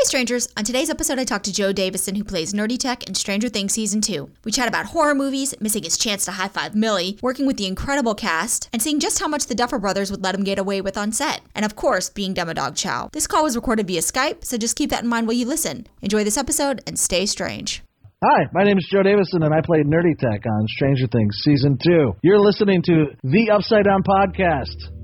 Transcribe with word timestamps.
Hey, 0.00 0.04
strangers. 0.06 0.48
On 0.56 0.64
today's 0.64 0.88
episode, 0.88 1.18
I 1.18 1.24
talked 1.24 1.44
to 1.44 1.52
Joe 1.52 1.74
Davison, 1.74 2.14
who 2.14 2.24
plays 2.24 2.54
Nerdy 2.54 2.78
Tech 2.78 3.06
in 3.06 3.14
Stranger 3.14 3.50
Things 3.50 3.74
Season 3.74 4.00
2. 4.00 4.30
We 4.44 4.50
chat 4.50 4.66
about 4.66 4.86
horror 4.86 5.14
movies, 5.14 5.54
missing 5.60 5.82
his 5.82 5.98
chance 5.98 6.24
to 6.24 6.30
high 6.30 6.48
five 6.48 6.74
Millie, 6.74 7.18
working 7.20 7.46
with 7.46 7.58
the 7.58 7.66
incredible 7.66 8.14
cast, 8.14 8.70
and 8.72 8.80
seeing 8.80 8.98
just 8.98 9.20
how 9.20 9.28
much 9.28 9.46
the 9.46 9.54
Duffer 9.54 9.78
Brothers 9.78 10.10
would 10.10 10.24
let 10.24 10.34
him 10.34 10.42
get 10.42 10.58
away 10.58 10.80
with 10.80 10.96
on 10.96 11.12
set. 11.12 11.42
And 11.54 11.66
of 11.66 11.76
course, 11.76 12.08
being 12.08 12.32
Demodog 12.32 12.76
Chow. 12.76 13.10
This 13.12 13.26
call 13.26 13.42
was 13.42 13.56
recorded 13.56 13.88
via 13.88 14.00
Skype, 14.00 14.42
so 14.42 14.56
just 14.56 14.74
keep 14.74 14.88
that 14.88 15.02
in 15.02 15.08
mind 15.10 15.26
while 15.26 15.36
you 15.36 15.44
listen. 15.44 15.86
Enjoy 16.00 16.24
this 16.24 16.38
episode 16.38 16.80
and 16.86 16.98
stay 16.98 17.26
strange. 17.26 17.82
Hi, 18.24 18.46
my 18.54 18.64
name 18.64 18.78
is 18.78 18.88
Joe 18.90 19.02
Davison, 19.02 19.42
and 19.42 19.52
I 19.52 19.60
play 19.60 19.82
Nerdy 19.82 20.16
Tech 20.18 20.46
on 20.46 20.66
Stranger 20.68 21.08
Things 21.08 21.36
Season 21.42 21.76
2. 21.76 22.16
You're 22.22 22.40
listening 22.40 22.80
to 22.86 23.04
the 23.22 23.50
Upside 23.50 23.84
Down 23.84 24.02
Podcast. 24.02 24.99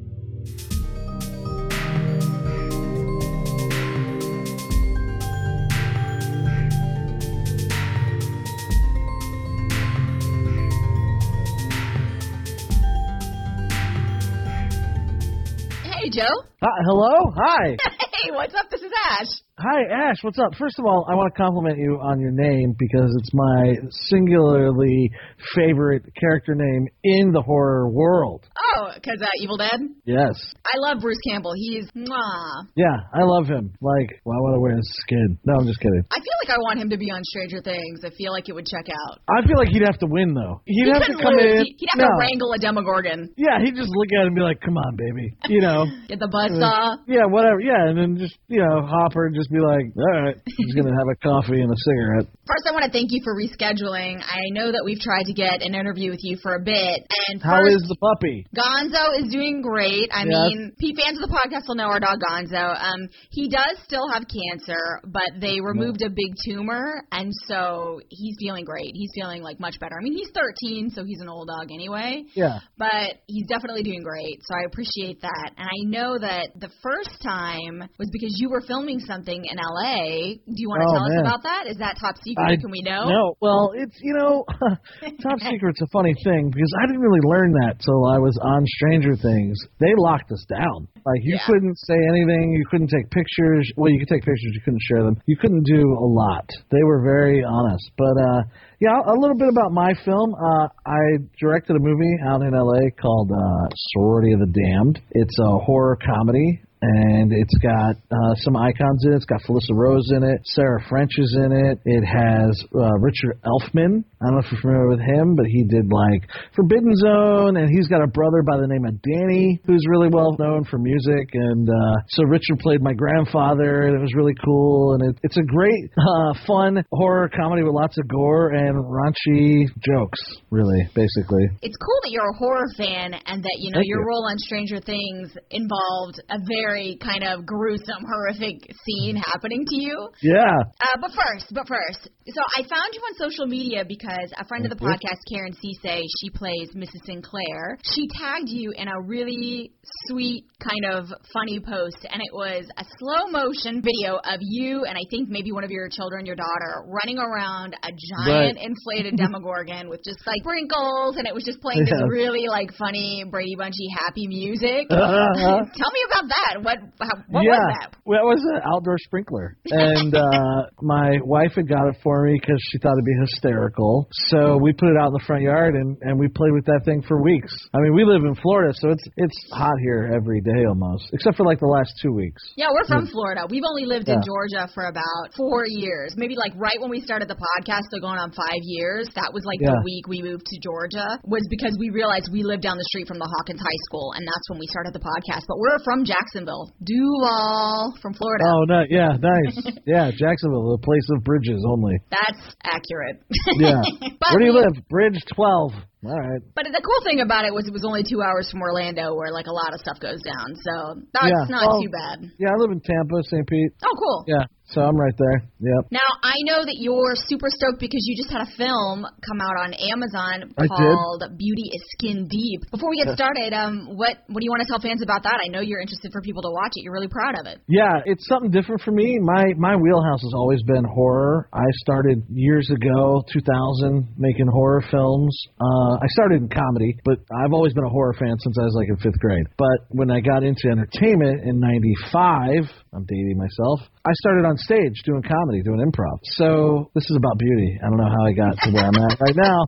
Joe. 16.16 16.48
Hi, 16.64 16.80
hello? 16.88 17.30
Hi. 17.36 17.76
Hey, 18.16 18.30
what's 18.32 18.54
up? 18.54 18.70
This 18.70 18.80
is 18.80 18.90
Ash. 19.11 19.29
Hi, 19.58 19.88
Ash. 19.88 20.20
What's 20.20 20.38
up? 20.38 20.52
First 20.60 20.76
of 20.78 20.84
all, 20.84 21.08
I 21.08 21.14
want 21.16 21.32
to 21.32 21.36
compliment 21.40 21.78
you 21.80 21.96
on 21.96 22.20
your 22.20 22.28
name 22.30 22.76
because 22.78 23.08
it's 23.16 23.32
my 23.32 23.88
singularly 24.12 25.08
favorite 25.56 26.04
character 26.20 26.52
name 26.54 26.84
in 27.02 27.32
the 27.32 27.40
horror 27.40 27.88
world. 27.88 28.44
Oh, 28.52 28.92
because 28.92 29.16
uh, 29.16 29.32
Evil 29.40 29.56
Dead? 29.56 29.80
Yes. 30.04 30.36
I 30.60 30.76
love 30.76 31.00
Bruce 31.00 31.16
Campbell. 31.26 31.54
He's 31.56 31.88
mwah. 31.96 32.69
Yeah, 32.77 33.00
I 33.16 33.24
love 33.24 33.48
him. 33.48 33.72
Like, 33.80 34.20
well, 34.28 34.36
I 34.36 34.41
want 34.44 34.55
to 34.56 34.60
wear 34.60 34.77
his 34.77 34.92
skin. 35.00 35.38
No, 35.48 35.56
I'm 35.56 35.64
just 35.66 35.80
kidding. 35.80 36.04
I 36.12 36.20
feel 36.20 36.36
like 36.44 36.52
I 36.52 36.60
want 36.60 36.77
him 36.77 36.91
to 36.92 36.98
be 37.00 37.08
on 37.08 37.24
Stranger 37.24 37.62
Things. 37.64 38.04
I 38.04 38.10
feel 38.12 38.32
like 38.36 38.50
it 38.50 38.54
would 38.54 38.68
check 38.68 38.92
out. 38.92 39.24
I 39.24 39.41
feel 39.48 39.56
like 39.56 39.72
he'd 39.72 39.88
have 39.88 39.96
to 40.04 40.06
win, 40.06 40.34
though. 40.36 40.60
He'd 40.68 40.84
he 40.84 40.92
have 40.92 41.00
to 41.00 41.16
come 41.16 41.32
lose. 41.32 41.64
in. 41.64 41.64
He- 41.64 41.76
He'd 41.80 41.88
have 41.96 42.04
no. 42.04 42.12
to 42.12 42.20
wrangle 42.20 42.52
a 42.52 42.58
Demogorgon. 42.60 43.32
Yeah, 43.41 43.56
he'd 43.64 43.72
just 43.76 43.88
look 43.88 44.12
at 44.12 44.24
it 44.24 44.26
and 44.28 44.36
be 44.36 44.44
like, 44.44 44.60
come 44.60 44.76
on, 44.76 44.96
baby. 45.00 45.32
You 45.48 45.64
know. 45.64 45.88
Get 46.12 46.20
the 46.20 46.28
buzzsaw. 46.28 47.00
Yeah, 47.08 47.24
whatever. 47.24 47.60
Yeah, 47.64 47.88
and 47.88 47.96
then 47.96 48.16
just 48.20 48.36
you 48.48 48.60
know, 48.60 48.84
Hopper 48.84 49.32
just 49.32 49.45
be 49.50 49.61
like, 49.61 49.86
all 49.97 50.22
right, 50.22 50.36
he's 50.44 50.75
gonna 50.75 50.94
have 50.97 51.08
a 51.11 51.16
coffee 51.22 51.61
and 51.61 51.70
a 51.70 51.77
cigarette. 51.84 52.27
First, 52.47 52.64
I 52.69 52.72
want 52.72 52.84
to 52.84 52.91
thank 52.91 53.11
you 53.11 53.20
for 53.25 53.34
rescheduling. 53.34 54.22
I 54.22 54.42
know 54.50 54.70
that 54.72 54.83
we've 54.84 55.00
tried 55.00 55.25
to 55.27 55.33
get 55.34 55.62
an 55.62 55.75
interview 55.75 56.11
with 56.11 56.20
you 56.22 56.36
for 56.42 56.55
a 56.55 56.61
bit. 56.62 57.06
And 57.28 57.42
How 57.42 57.58
first, 57.58 57.83
is 57.83 57.88
the 57.88 57.97
puppy? 57.97 58.47
Gonzo 58.55 59.19
is 59.22 59.33
doing 59.33 59.62
great. 59.62 60.08
I 60.12 60.25
Yes. 60.25 60.30
mean, 60.30 60.72
P 60.78 60.94
fans 60.94 61.19
of 61.20 61.28
the 61.28 61.34
podcast 61.34 61.66
will 61.69 61.75
know 61.77 61.91
our 61.91 62.00
dog 62.00 62.19
Gonzo. 62.20 62.77
Um, 62.78 63.08
he 63.30 63.48
does 63.48 63.78
still 63.84 64.08
have 64.12 64.25
cancer, 64.30 65.00
but 65.05 65.41
they 65.41 65.60
removed 65.60 66.03
a 66.03 66.10
big 66.10 66.33
tumor, 66.44 67.03
and 67.12 67.33
so 67.47 68.00
he's 68.08 68.36
feeling 68.38 68.64
great. 68.64 68.92
He's 68.94 69.10
feeling 69.14 69.42
like 69.42 69.58
much 69.60 69.78
better. 69.81 69.97
I 69.98 70.03
mean, 70.03 70.14
he's 70.16 70.31
13, 70.34 70.91
so 70.91 71.05
he's 71.05 71.20
an 71.20 71.28
old 71.28 71.48
dog 71.48 71.70
anyway. 71.72 72.25
Yeah. 72.34 72.60
But 72.78 73.19
he's 73.27 73.47
definitely 73.48 73.83
doing 73.83 74.03
great, 74.03 74.38
so 74.44 74.55
I 74.55 74.64
appreciate 74.66 75.20
that. 75.22 75.50
And 75.56 75.66
I 75.66 75.78
know 75.88 76.19
that 76.19 76.48
the 76.58 76.70
first 76.83 77.20
time 77.22 77.88
was 77.98 78.08
because 78.12 78.34
you 78.38 78.50
were 78.50 78.60
filming 78.60 79.00
something 79.00 79.35
in 79.44 79.58
LA. 79.60 80.38
Do 80.46 80.56
you 80.56 80.68
want 80.70 80.80
to 80.82 80.88
Oh, 80.88 80.94
tell 80.96 81.04
us 81.10 81.18
about 81.20 81.42
that? 81.44 81.66
Is 81.68 81.76
that 81.78 81.96
top 82.00 82.16
secret? 82.22 82.46
I- 82.46 82.56
Can 82.56 82.70
we 82.70 82.80
know? 82.82 83.04
No, 83.10 83.34
well, 83.40 83.72
it's 83.76 83.96
you 84.00 84.14
know, 84.14 84.44
top 85.22 85.38
secret's 85.40 85.80
a 85.82 85.86
funny 85.92 86.14
thing 86.24 86.48
because 86.50 86.72
I 86.82 86.86
didn't 86.86 87.02
really 87.02 87.20
learn 87.28 87.52
that 87.66 87.80
till 87.84 88.06
I 88.06 88.18
was 88.18 88.36
on 88.42 88.64
Stranger 88.80 89.16
Things. 89.16 89.56
They 89.80 89.92
locked 89.96 90.30
us 90.32 90.44
down. 90.48 90.88
Like 91.04 91.20
you 91.22 91.36
Yeah. 91.36 91.46
couldn't 91.46 91.76
say 91.84 91.98
anything, 92.10 92.52
you 92.56 92.64
couldn't 92.70 92.88
take 92.88 93.10
pictures. 93.10 93.68
Well, 93.76 93.90
you 93.90 93.98
could 93.98 94.08
take 94.08 94.22
pictures, 94.24 94.52
you 94.54 94.60
couldn't 94.64 94.82
share 94.88 95.02
them. 95.02 95.16
You 95.26 95.36
couldn't 95.36 95.64
do 95.64 95.82
a 95.82 96.06
lot. 96.06 96.48
They 96.70 96.82
were 96.84 97.02
very 97.02 97.44
honest. 97.44 97.90
But 97.98 98.14
uh 98.22 98.42
yeah, 98.78 98.92
a 99.06 99.16
little 99.16 99.36
bit 99.38 99.48
about 99.48 99.72
my 99.72 99.92
film. 100.04 100.34
Uh 100.34 100.68
I 100.86 101.00
directed 101.40 101.76
a 101.76 101.80
movie 101.80 102.16
out 102.28 102.42
in 102.42 102.52
LA 102.52 102.91
called 103.00 103.30
uh 103.32 103.66
Sorority 103.94 104.32
of 104.32 104.41
the 104.41 104.52
Damned. 104.52 105.00
It's 105.12 105.38
a 105.41 105.58
horror 105.64 105.96
comedy 106.04 106.60
and 106.82 107.32
it's 107.32 107.56
got 107.59 107.97
uh, 108.10 108.34
some 108.37 108.56
icons 108.56 109.04
in 109.04 109.12
it. 109.12 109.16
It's 109.16 109.25
got 109.25 109.41
Felissa 109.42 109.72
Rose 109.72 110.10
in 110.14 110.22
it. 110.22 110.41
Sarah 110.44 110.82
French 110.88 111.12
is 111.19 111.37
in 111.37 111.53
it. 111.53 111.78
It 111.84 112.04
has 112.04 112.53
uh, 112.75 112.98
Richard 113.00 113.41
Elfman. 113.44 114.04
I 114.20 114.26
don't 114.26 114.34
know 114.34 114.42
if 114.44 114.53
you're 114.53 114.60
familiar 114.60 114.88
with 114.88 115.00
him, 115.00 115.37
but 115.37 115.47
he 115.47 115.64
did 115.64 115.91
like 115.91 116.28
Forbidden 116.54 116.94
Zone, 116.97 117.56
and 117.56 117.69
he's 117.70 117.88
got 117.88 118.03
a 118.03 118.06
brother 118.06 118.42
by 118.42 118.56
the 118.56 118.66
name 118.66 118.84
of 118.84 119.00
Danny 119.00 119.60
who's 119.66 119.84
really 119.88 120.09
well 120.09 120.37
known 120.38 120.64
for 120.64 120.78
music. 120.78 121.31
And 121.32 121.69
uh, 121.69 121.97
so 122.09 122.25
Richard 122.25 122.59
played 122.60 122.82
my 122.82 122.93
grandfather, 122.93 123.88
and 123.88 123.97
it 123.97 124.00
was 124.00 124.12
really 124.14 124.34
cool. 124.44 124.94
And 124.94 125.10
it, 125.10 125.20
it's 125.22 125.37
a 125.37 125.47
great, 125.47 125.91
uh, 125.97 126.34
fun 126.47 126.84
horror 126.93 127.31
comedy 127.34 127.62
with 127.62 127.72
lots 127.72 127.98
of 127.98 128.06
gore 128.08 128.50
and 128.50 128.76
raunchy 128.84 129.69
jokes. 129.81 130.20
Really, 130.50 130.88
basically. 130.94 131.44
It's 131.62 131.76
cool 131.76 132.00
that 132.04 132.10
you're 132.10 132.28
a 132.28 132.38
horror 132.38 132.69
fan 132.76 133.14
and 133.14 133.43
that 133.43 133.56
you 133.58 133.70
know 133.70 133.78
Thank 133.78 133.88
your 133.88 134.00
you. 134.00 134.08
role 134.08 134.28
on 134.28 134.38
Stranger 134.38 134.81
Things 134.81 135.37
involved 135.50 136.20
a 136.31 136.38
very 136.47 136.66
kind 137.00 137.25
of 137.25 137.47
gruesome, 137.47 138.04
horrific 138.06 138.71
scene 138.84 139.16
happening 139.16 139.65
to 139.66 139.77
you. 139.77 140.09
Yeah. 140.22 140.56
Uh, 140.81 140.97
but 141.00 141.10
first, 141.12 141.53
but 141.53 141.66
first, 141.69 142.09
so 142.27 142.41
I 142.56 142.62
found 142.62 142.91
you 142.93 143.00
on 143.00 143.15
social 143.19 143.47
media 143.47 143.84
because 143.87 144.32
a 144.38 144.44
friend 144.47 144.65
of 144.65 144.71
the 144.71 144.82
podcast, 144.82 145.21
Karen 145.31 145.53
Ceesay, 145.53 146.03
she 146.21 146.31
plays 146.31 146.71
Mrs. 146.75 147.05
Sinclair. 147.06 147.78
She 147.82 148.09
tagged 148.09 148.49
you 148.49 148.72
in 148.76 148.88
a 148.88 149.00
really 149.00 149.72
sweet, 150.09 150.44
kind 150.59 150.84
of 150.94 151.06
funny 151.32 151.60
post, 151.60 152.06
and 152.10 152.21
it 152.22 152.32
was 152.32 152.66
a 152.76 152.84
slow 152.99 153.31
motion 153.31 153.82
video 153.82 154.16
of 154.16 154.41
you 154.41 154.84
and 154.84 154.97
I 154.97 155.03
think 155.10 155.28
maybe 155.28 155.53
one 155.53 155.65
of 155.65 155.71
your 155.71 155.88
children, 155.88 156.26
your 156.26 156.37
daughter, 156.37 156.84
running 156.87 157.19
around 157.19 157.75
a 157.82 157.91
giant 157.91 158.26
Right. 158.26 158.56
inflated 158.59 159.16
Demogorgon 159.22 159.88
with 159.88 160.03
just 160.05 160.19
like 160.26 160.41
sprinkles, 160.41 161.16
and 161.16 161.26
it 161.26 161.34
was 161.34 161.44
just 161.44 161.60
playing 161.60 161.84
this 161.84 162.00
really 162.09 162.49
like 162.49 162.72
funny 162.75 163.25
Brady 163.31 163.55
Bunchy 163.56 163.87
happy 163.99 164.26
music. 164.26 164.87
Uh-huh. 164.91 165.62
Tell 165.81 165.93
me 165.93 166.03
about 166.10 166.26
that. 166.28 166.56
What 166.62 166.78
how, 167.00 167.17
what 167.28 167.43
yeah, 167.44 167.56
was 167.56 167.77
that? 167.81 167.97
well, 168.05 168.21
it 168.21 168.28
was 168.28 168.43
an 168.55 168.61
outdoor 168.65 168.99
sprinkler, 168.99 169.56
and 169.67 170.15
uh, 170.15 170.71
my 170.81 171.19
wife 171.25 171.53
had 171.56 171.69
got 171.69 171.89
it 171.89 171.97
for 172.03 172.25
me 172.25 172.39
because 172.41 172.59
she 172.71 172.78
thought 172.78 172.93
it'd 172.93 173.05
be 173.05 173.19
hysterical. 173.28 174.09
So 174.31 174.56
we 174.56 174.72
put 174.72 174.89
it 174.89 174.97
out 175.00 175.09
in 175.09 175.17
the 175.17 175.25
front 175.27 175.43
yard, 175.43 175.75
and 175.75 175.97
and 176.03 176.19
we 176.19 176.28
played 176.28 176.53
with 176.53 176.65
that 176.67 176.83
thing 176.84 177.03
for 177.06 177.22
weeks. 177.22 177.53
I 177.75 177.78
mean, 177.81 177.94
we 177.94 178.05
live 178.05 178.25
in 178.25 178.34
Florida, 178.41 178.72
so 178.77 178.91
it's 178.91 179.05
it's 179.17 179.39
hot 179.53 179.77
here 179.83 180.11
every 180.15 180.41
day 180.41 180.65
almost, 180.69 181.11
except 181.12 181.37
for 181.37 181.44
like 181.44 181.61
the 181.61 181.71
last 181.71 181.93
two 182.00 182.12
weeks. 182.12 182.43
Yeah, 182.56 182.69
we're 182.73 182.87
from 182.87 183.06
Florida. 183.06 183.47
We've 183.49 183.67
only 183.67 183.87
lived 183.87 184.09
in 184.09 184.21
Georgia 184.25 184.69
for 184.73 184.87
about 184.87 185.34
four 185.37 185.65
years. 185.67 186.15
Maybe 186.17 186.37
like 186.37 186.53
right 186.56 186.77
when 186.81 186.91
we 186.91 187.00
started 187.00 187.28
the 187.28 187.38
podcast, 187.38 187.88
so 187.91 188.00
going 188.00 188.19
on 188.19 188.33
five 188.33 188.62
years. 188.62 189.09
That 189.15 189.33
was 189.33 189.44
like 189.44 189.61
Yeah. 189.61 189.77
the 189.77 189.83
week 189.84 190.06
we 190.09 190.23
moved 190.23 190.47
to 190.47 190.56
Georgia, 190.61 191.19
was 191.25 191.43
because 191.50 191.77
we 191.78 191.91
realized 191.91 192.28
we 192.33 192.43
lived 192.43 192.62
down 192.62 192.77
the 192.77 192.88
street 192.93 193.09
from 193.09 193.19
the 193.19 193.27
Hawkins 193.27 193.61
High 193.61 193.81
School, 193.88 194.12
and 194.17 194.23
that's 194.27 194.47
when 194.50 194.59
we 194.59 194.67
started 194.69 194.93
the 194.93 195.03
podcast. 195.03 195.44
But 195.49 195.59
we're 195.59 195.78
from 195.84 196.05
Jacksonville, 196.46 196.72
Duval, 196.82 197.94
from 198.00 198.14
Florida. 198.14 198.44
Oh 198.46 198.64
no, 198.64 198.82
yeah, 198.88 199.08
nice, 199.18 199.78
yeah, 199.86 200.10
Jacksonville, 200.10 200.76
the 200.76 200.82
place 200.82 201.06
of 201.10 201.24
bridges 201.24 201.64
only. 201.68 201.94
That's 202.10 202.54
accurate. 202.62 203.22
Yeah, 203.58 203.82
where 204.30 204.38
do 204.38 204.44
you 204.44 204.52
live? 204.52 204.88
Bridge 204.88 205.20
twelve. 205.34 205.72
All 206.06 206.19
right. 206.19 206.43
But 206.55 206.65
the 206.71 206.83
cool 206.83 207.00
thing 207.05 207.21
about 207.21 207.44
it 207.44 207.53
was 207.53 207.67
it 207.67 207.72
was 207.75 207.84
only 207.84 208.03
two 208.06 208.22
hours 208.22 208.47
from 208.50 208.62
Orlando, 208.62 209.15
where 209.15 209.33
like 209.34 209.47
a 209.47 209.55
lot 209.55 209.75
of 209.75 209.81
stuff 209.83 209.99
goes 209.99 210.22
down. 210.22 210.55
So 210.62 211.03
that's 211.12 211.27
Yeah, 211.34 211.50
not 211.50 211.67
well- 211.67 211.83
too 211.83 211.91
bad. 211.91 212.31
Yeah, 212.39 212.55
I 212.55 212.56
live 212.62 212.71
in 212.71 212.81
Tampa, 212.81 213.19
St. 213.27 213.47
Pete. 213.47 213.72
Oh, 213.83 213.94
cool. 213.99 214.25
Yeah, 214.31 214.44
so 214.71 214.83
I'm 214.83 214.94
right 214.97 215.15
there. 215.19 215.43
Yep. 215.61 215.83
Now 215.91 216.09
I 216.22 216.37
know 216.47 216.62
that 216.62 216.78
you're 216.78 217.15
super 217.27 217.49
stoked 217.50 217.81
because 217.81 218.03
you 218.06 218.15
just 218.17 218.31
had 218.31 218.43
a 218.47 218.50
film 218.56 219.03
come 219.27 219.41
out 219.43 219.56
on 219.67 219.75
Amazon 219.75 220.53
I 220.59 220.69
did. 220.69 220.71
called 220.71 221.22
Beauty 221.37 221.67
is 221.75 221.83
Skin 221.99 222.28
Deep. 222.31 222.71
Before 222.71 222.91
we 222.91 223.03
get 223.03 223.15
started, 223.19 223.50
um, 223.56 223.97
what 223.99 224.23
what 224.31 224.38
do 224.41 224.44
you 224.47 224.53
want 224.53 224.62
to 224.62 224.69
tell 224.71 224.78
fans 224.81 225.03
about 225.03 225.23
that? 225.25 225.41
I 225.43 225.49
know 225.49 225.61
you're 225.61 225.81
interested 225.81 226.12
for 226.12 226.21
people 226.21 226.43
to 226.43 226.53
watch 226.53 226.73
it. 226.78 226.84
You're 226.84 226.93
really 226.94 227.09
proud 227.11 227.38
of 227.41 227.47
it. 227.47 227.59
Yeah, 227.67 228.03
it's 228.05 228.27
something 228.28 228.50
different 228.50 228.83
for 228.83 228.93
me. 228.93 229.19
My 229.23 229.44
my 229.59 229.75
wheelhouse 229.77 230.23
has 230.23 230.34
always 230.34 230.62
been 230.62 230.85
horror. 230.85 231.49
I 231.52 231.64
started 231.82 232.23
years 232.31 232.69
ago, 232.70 233.23
2000, 233.32 234.14
making 234.19 234.47
horror 234.47 234.82
films. 234.91 235.32
Uh, 235.61 235.95
Uh, 235.96 236.02
I 236.02 236.06
started 236.08 236.43
in 236.43 236.48
comedy, 236.48 236.96
but 237.04 237.19
I've 237.32 237.52
always 237.52 237.72
been 237.72 237.84
a 237.84 237.88
horror 237.88 238.14
fan 238.19 238.37
since 238.40 238.56
I 238.58 238.64
was 238.64 238.75
like 238.75 238.88
in 238.88 238.96
fifth 238.96 239.19
grade. 239.20 239.46
But 239.56 239.88
when 239.88 240.10
I 240.10 240.20
got 240.20 240.43
into 240.43 240.69
entertainment 240.69 241.44
in 241.44 241.60
'95, 241.60 242.64
I'm 242.93 243.04
dating 243.06 243.38
myself. 243.38 243.81
I 244.04 244.12
started 244.14 244.44
on 244.46 244.56
stage 244.58 245.02
doing 245.04 245.22
comedy, 245.22 245.62
doing 245.62 245.81
improv. 245.81 246.19
So 246.37 246.90
this 246.94 247.04
is 247.08 247.16
about 247.16 247.38
beauty. 247.38 247.78
I 247.81 247.88
don't 247.88 247.98
know 247.98 248.10
how 248.10 248.26
I 248.26 248.32
got 248.32 248.56
to 248.62 248.70
where 248.72 248.84
I'm 248.84 248.96
at 248.96 249.20
right 249.20 249.37
now. 249.37 249.64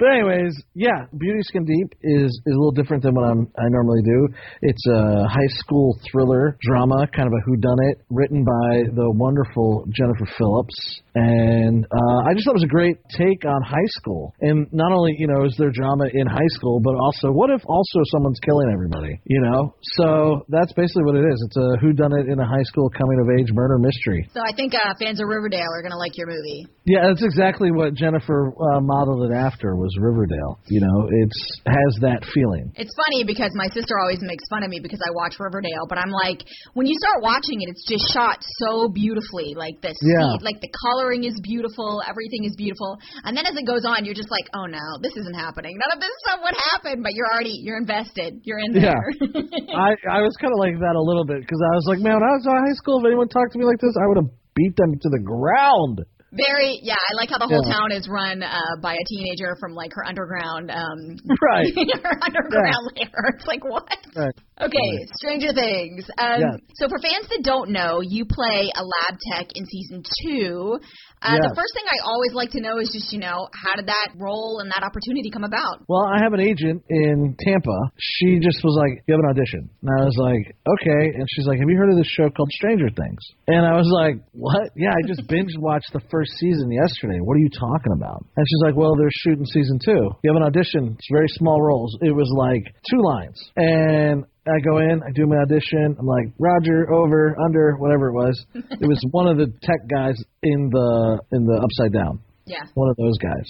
But 0.00 0.16
anyways, 0.16 0.56
yeah, 0.72 1.04
Beauty 1.12 1.44
Skin 1.44 1.68
Deep 1.68 1.92
is 2.00 2.32
is 2.32 2.54
a 2.56 2.56
little 2.56 2.72
different 2.72 3.02
than 3.02 3.14
what 3.14 3.28
I'm 3.28 3.52
I 3.52 3.68
normally 3.68 4.00
do. 4.00 4.28
It's 4.62 4.86
a 4.88 5.28
high 5.28 5.52
school 5.60 5.92
thriller 6.10 6.56
drama, 6.62 7.04
kind 7.12 7.28
of 7.28 7.34
a 7.36 7.42
whodunit, 7.44 8.00
written 8.08 8.40
by 8.40 8.88
the 8.96 9.12
wonderful 9.12 9.84
Jennifer 9.92 10.24
Phillips, 10.38 10.72
and 11.14 11.84
uh, 11.84 12.18
I 12.24 12.32
just 12.32 12.48
thought 12.48 12.56
it 12.56 12.64
was 12.64 12.70
a 12.72 12.72
great 12.72 12.96
take 13.12 13.44
on 13.44 13.60
high 13.60 13.92
school. 14.00 14.32
And 14.40 14.72
not 14.72 14.90
only 14.90 15.16
you 15.18 15.28
know 15.28 15.44
is 15.44 15.54
there 15.60 15.70
drama 15.70 16.08
in 16.14 16.26
high 16.26 16.48
school, 16.56 16.80
but 16.80 16.96
also 16.96 17.28
what 17.28 17.50
if 17.50 17.60
also 17.68 18.00
someone's 18.08 18.40
killing 18.40 18.72
everybody? 18.72 19.20
You 19.28 19.42
know, 19.44 19.76
so 20.00 20.46
that's 20.48 20.72
basically 20.72 21.04
what 21.04 21.16
it 21.20 21.28
is. 21.28 21.44
It's 21.44 21.58
a 21.60 21.76
whodunit 21.84 22.24
in 22.24 22.40
a 22.40 22.48
high 22.48 22.64
school 22.64 22.88
coming 22.88 23.20
of 23.20 23.28
age 23.36 23.52
murder 23.52 23.76
mystery. 23.76 24.24
So 24.32 24.40
I 24.40 24.56
think 24.56 24.72
uh, 24.72 24.96
fans 24.96 25.20
of 25.20 25.28
Riverdale 25.28 25.68
are 25.68 25.82
gonna 25.84 26.00
like 26.00 26.16
your 26.16 26.32
movie. 26.32 26.72
Yeah, 26.88 27.04
that's 27.12 27.22
exactly 27.22 27.70
what 27.70 27.92
Jennifer 27.92 28.48
uh, 28.56 28.80
modeled 28.80 29.30
it 29.30 29.34
after 29.36 29.76
was 29.76 29.89
Riverdale. 29.98 30.60
You 30.68 30.80
know, 30.84 31.08
it's 31.10 31.38
has 31.66 31.92
that 32.06 32.22
feeling. 32.30 32.70
It's 32.76 32.92
funny 32.94 33.24
because 33.24 33.50
my 33.54 33.66
sister 33.72 33.98
always 33.98 34.20
makes 34.22 34.44
fun 34.50 34.62
of 34.62 34.70
me 34.70 34.78
because 34.78 35.00
I 35.02 35.10
watch 35.16 35.34
Riverdale, 35.40 35.88
but 35.88 35.98
I'm 35.98 36.12
like, 36.12 36.44
when 36.74 36.86
you 36.86 36.94
start 37.00 37.22
watching 37.24 37.62
it, 37.64 37.68
it's 37.72 37.82
just 37.88 38.04
shot 38.12 38.38
so 38.62 38.88
beautifully. 38.88 39.54
Like 39.56 39.80
the 39.82 39.94
Yeah. 40.02 40.38
like 40.44 40.60
the 40.60 40.70
coloring 40.86 41.24
is 41.24 41.34
beautiful, 41.42 42.02
everything 42.06 42.44
is 42.44 42.54
beautiful, 42.56 42.98
and 43.24 43.36
then 43.36 43.46
as 43.46 43.56
it 43.56 43.66
goes 43.66 43.84
on, 43.88 44.04
you're 44.04 44.18
just 44.18 44.30
like, 44.30 44.46
oh 44.54 44.66
no, 44.66 44.84
this 45.02 45.16
isn't 45.16 45.34
happening. 45.36 45.74
None 45.80 45.92
of 45.96 46.00
this 46.00 46.14
stuff 46.26 46.40
would 46.44 46.58
happen, 46.74 47.02
but 47.02 47.14
you're 47.14 47.28
already 47.30 47.56
you're 47.62 47.78
invested. 47.78 48.40
You're 48.44 48.60
in 48.60 48.72
there. 48.76 48.94
Yeah. 48.94 49.74
I 49.74 49.96
I 50.06 50.20
was 50.22 50.34
kind 50.40 50.52
of 50.52 50.60
like 50.60 50.76
that 50.78 50.94
a 50.96 51.02
little 51.02 51.24
bit 51.24 51.40
because 51.40 51.60
I 51.60 51.72
was 51.74 51.86
like, 51.88 52.00
man, 52.00 52.14
when 52.20 52.26
I 52.28 52.34
was 52.38 52.44
in 52.46 52.52
high 52.52 52.76
school, 52.78 53.00
if 53.00 53.06
anyone 53.06 53.28
talked 53.28 53.52
to 53.54 53.58
me 53.58 53.64
like 53.64 53.80
this, 53.80 53.94
I 53.96 54.06
would 54.06 54.18
have 54.20 54.30
beat 54.54 54.74
them 54.76 54.92
to 54.98 55.08
the 55.08 55.22
ground. 55.22 56.02
Very, 56.32 56.78
yeah. 56.82 56.94
I 56.94 57.12
like 57.16 57.30
how 57.30 57.38
the 57.38 57.48
whole 57.48 57.66
Yeah. 57.66 57.74
town 57.74 57.90
is 57.92 58.08
run 58.08 58.42
uh, 58.42 58.76
by 58.80 58.94
a 58.94 59.04
teenager 59.08 59.56
from 59.58 59.74
like 59.74 59.90
her 59.94 60.06
underground, 60.06 60.70
um, 60.70 61.16
Right. 61.42 61.74
her 62.02 62.18
underground 62.22 62.86
lair. 62.96 63.34
It's 63.34 63.46
like 63.46 63.64
what? 63.64 63.88
Right. 64.14 64.34
Okay, 64.60 64.90
Stranger 65.16 65.52
Things. 65.52 66.04
Um, 66.18 66.40
Yes. 66.40 66.56
So 66.76 66.88
for 66.88 66.98
fans 67.00 67.28
that 67.28 67.40
don't 67.42 67.70
know, 67.70 68.00
you 68.00 68.24
play 68.24 68.68
a 68.72 68.84
lab 68.84 69.18
tech 69.32 69.48
in 69.54 69.64
season 69.66 70.02
two. 70.22 70.78
Uh, 71.20 71.36
The 71.36 71.52
first 71.52 71.72
thing 71.76 71.84
I 71.84 72.00
always 72.04 72.32
like 72.32 72.50
to 72.56 72.60
know 72.60 72.80
is 72.80 72.88
just 72.92 73.12
you 73.12 73.20
know 73.20 73.48
how 73.52 73.76
did 73.76 73.86
that 73.88 74.16
role 74.16 74.60
and 74.60 74.70
that 74.72 74.80
opportunity 74.84 75.28
come 75.28 75.44
about? 75.44 75.84
Well, 75.88 76.04
I 76.08 76.20
have 76.24 76.32
an 76.32 76.40
agent 76.40 76.80
in 76.88 77.36
Tampa. 77.40 77.78
She 77.98 78.40
just 78.40 78.60
was 78.64 78.76
like, 78.80 79.04
"You 79.04 79.16
have 79.16 79.24
an 79.24 79.30
audition," 79.32 79.68
and 79.68 79.90
I 80.00 80.04
was 80.04 80.16
like, 80.16 80.44
"Okay." 80.64 81.02
And 81.12 81.24
she's 81.36 81.46
like, 81.46 81.58
"Have 81.60 81.68
you 81.68 81.76
heard 81.76 81.92
of 81.92 81.96
this 81.96 82.08
show 82.08 82.28
called 82.30 82.48
Stranger 82.56 82.88
Things?" 82.88 83.20
And 83.48 83.64
I 83.66 83.76
was 83.76 83.88
like, 83.92 84.16
"What? 84.32 84.72
Yeah, 84.76 84.92
I 84.96 85.00
just 85.06 85.28
binge 85.28 85.52
watched 85.58 85.92
the 85.92 86.00
first 86.10 86.32
season 86.40 86.72
yesterday. 86.72 87.20
What 87.20 87.36
are 87.36 87.44
you 87.44 87.52
talking 87.52 87.92
about?" 87.92 88.24
And 88.36 88.44
she's 88.48 88.62
like, 88.64 88.76
"Well, 88.76 88.96
they're 88.96 89.12
shooting 89.24 89.44
season 89.44 89.78
two. 89.84 90.08
You 90.24 90.28
have 90.32 90.40
an 90.40 90.46
audition. 90.48 90.96
It's 90.96 91.08
very 91.12 91.28
small 91.36 91.60
roles. 91.60 91.96
It 92.00 92.12
was 92.12 92.28
like 92.36 92.64
two 92.88 93.00
lines, 93.00 93.38
and." 93.56 94.24
I 94.50 94.60
go 94.60 94.78
in, 94.78 95.02
I 95.02 95.10
do 95.14 95.26
my 95.26 95.36
audition. 95.36 95.96
I'm 95.98 96.06
like 96.06 96.26
Roger, 96.38 96.90
over, 96.92 97.36
under, 97.44 97.76
whatever 97.78 98.08
it 98.08 98.14
was. 98.14 98.46
It 98.54 98.86
was 98.86 99.00
one 99.10 99.26
of 99.28 99.36
the 99.38 99.46
tech 99.62 99.80
guys 99.90 100.16
in 100.42 100.70
the 100.70 101.20
in 101.32 101.44
the 101.46 101.60
upside 101.62 101.92
down 101.92 102.20
Yeah. 102.46 102.62
one 102.74 102.90
of 102.90 102.96
those 102.96 103.16
guys. 103.18 103.46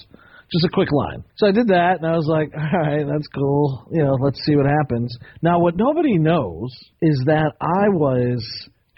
Just 0.52 0.64
a 0.64 0.68
quick 0.72 0.88
line. 0.90 1.22
So 1.36 1.46
I 1.46 1.52
did 1.52 1.68
that, 1.68 1.98
and 2.02 2.06
I 2.06 2.16
was 2.16 2.26
like, 2.26 2.50
all 2.56 2.80
right, 2.80 3.06
that's 3.06 3.28
cool. 3.28 3.86
You 3.92 4.02
know, 4.02 4.14
let's 4.20 4.40
see 4.44 4.56
what 4.56 4.66
happens. 4.66 5.16
Now, 5.42 5.60
what 5.60 5.76
nobody 5.76 6.18
knows 6.18 6.70
is 7.00 7.22
that 7.26 7.52
I 7.60 7.86
was 7.90 8.42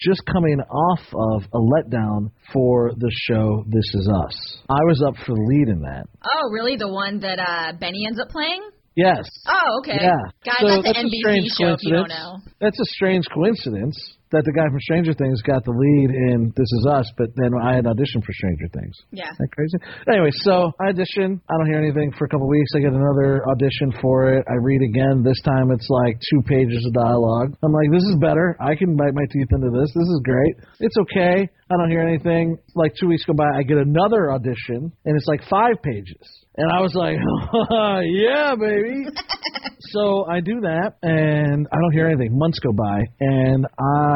just 0.01 0.23
coming 0.33 0.59
off 0.61 1.01
of 1.13 1.43
a 1.53 1.59
letdown 1.59 2.31
for 2.55 2.93
the 2.97 3.11
show 3.29 3.65
This 3.69 3.85
Is 3.95 4.09
Us. 4.25 4.59
I 4.71 4.81
was 4.89 5.05
up 5.07 5.15
for 5.27 5.35
the 5.35 5.43
lead 5.47 5.69
in 5.69 5.83
that. 5.83 6.07
Oh, 6.25 6.51
really? 6.55 6.77
The 6.77 6.89
one 6.89 7.21
that 7.21 7.39
uh 7.39 7.77
Benny 7.79 8.07
ends 8.09 8.19
up 8.19 8.31
playing? 8.31 8.63
Yes. 8.97 9.25
Oh, 9.47 9.79
okay. 9.81 9.99
Yeah. 10.01 10.17
Guys, 10.45 10.55
so 10.61 10.67
that's 10.69 10.83
that's 10.85 10.99
an 10.99 11.07
a 11.07 11.11
strange 11.11 11.47
NBC 11.47 11.57
show 11.59 11.77
you 11.81 11.93
don't 11.93 12.09
coincidence. 12.09 12.13
know. 12.13 12.39
That's 12.61 12.81
a 12.81 12.85
strange 12.85 13.25
coincidence 13.33 14.17
that 14.33 14.45
the 14.49 14.53
guy 14.53 14.65
from 14.69 14.81
Stranger 14.81 15.15
Things 15.15 15.43
got 15.43 15.65
the 15.65 15.75
lead 15.75 16.11
in 16.33 16.53
This 16.57 16.71
Is 16.81 16.87
Us, 16.89 17.07
but 17.19 17.29
then 17.37 17.53
I 17.61 17.77
had 17.77 17.85
auditioned 17.85 18.25
for 18.25 18.33
Stranger 18.33 18.69
Things. 18.73 18.97
Yeah. 19.11 19.29
Isn't 19.29 19.39
that 19.39 19.53
crazy? 19.53 19.79
Anyway, 20.09 20.33
so 20.45 20.73
I 20.81 20.93
audition. 20.93 21.41
I 21.49 21.57
don't 21.57 21.67
hear 21.67 21.81
anything 21.81 22.13
for 22.19 22.25
a 22.25 22.29
couple 22.29 22.47
of 22.47 22.51
weeks. 22.51 22.71
I 22.77 22.81
get 22.81 22.93
another 22.93 23.43
audition 23.49 23.93
for 24.01 24.33
it. 24.35 24.45
I 24.49 24.55
read 24.61 24.83
again. 24.83 25.23
This 25.25 25.41
time 25.43 25.71
it's 25.73 25.89
like 25.89 26.21
two 26.31 26.43
pages 26.43 26.85
of 26.87 26.93
dialogue. 26.93 27.57
I'm 27.63 27.73
like, 27.73 27.91
this 27.91 28.05
is 28.05 28.17
better. 28.21 28.57
I 28.61 28.77
can 28.77 28.97
bite 28.97 29.15
my 29.15 29.25
teeth 29.33 29.49
into 29.51 29.71
this. 29.73 29.89
This 29.89 30.09
is 30.09 30.21
great. 30.25 30.55
It's 30.81 30.97
okay. 31.09 31.49
I 31.71 31.77
don't 31.77 31.91
hear 31.91 32.03
anything. 32.03 32.59
Like 32.75 32.93
two 33.01 33.09
weeks 33.09 33.25
go 33.25 33.33
by, 33.33 33.49
I 33.57 33.63
get 33.63 33.79
another 33.79 34.33
audition, 34.33 34.93
and 35.05 35.17
it's 35.17 35.27
like 35.27 35.41
five 35.49 35.83
pages. 35.83 36.21
And 36.57 36.71
I 36.71 36.81
was 36.81 36.95
like, 36.95 37.17
yeah, 38.13 38.55
baby. 38.55 39.09
so 39.93 40.27
I 40.29 40.41
do 40.41 40.61
that, 40.61 40.97
and 41.03 41.67
I 41.73 41.77
don't 41.81 41.93
hear 41.93 42.09
anything. 42.09 42.39
Months 42.39 42.59
go 42.59 42.73
by, 42.73 43.01
and 43.21 43.67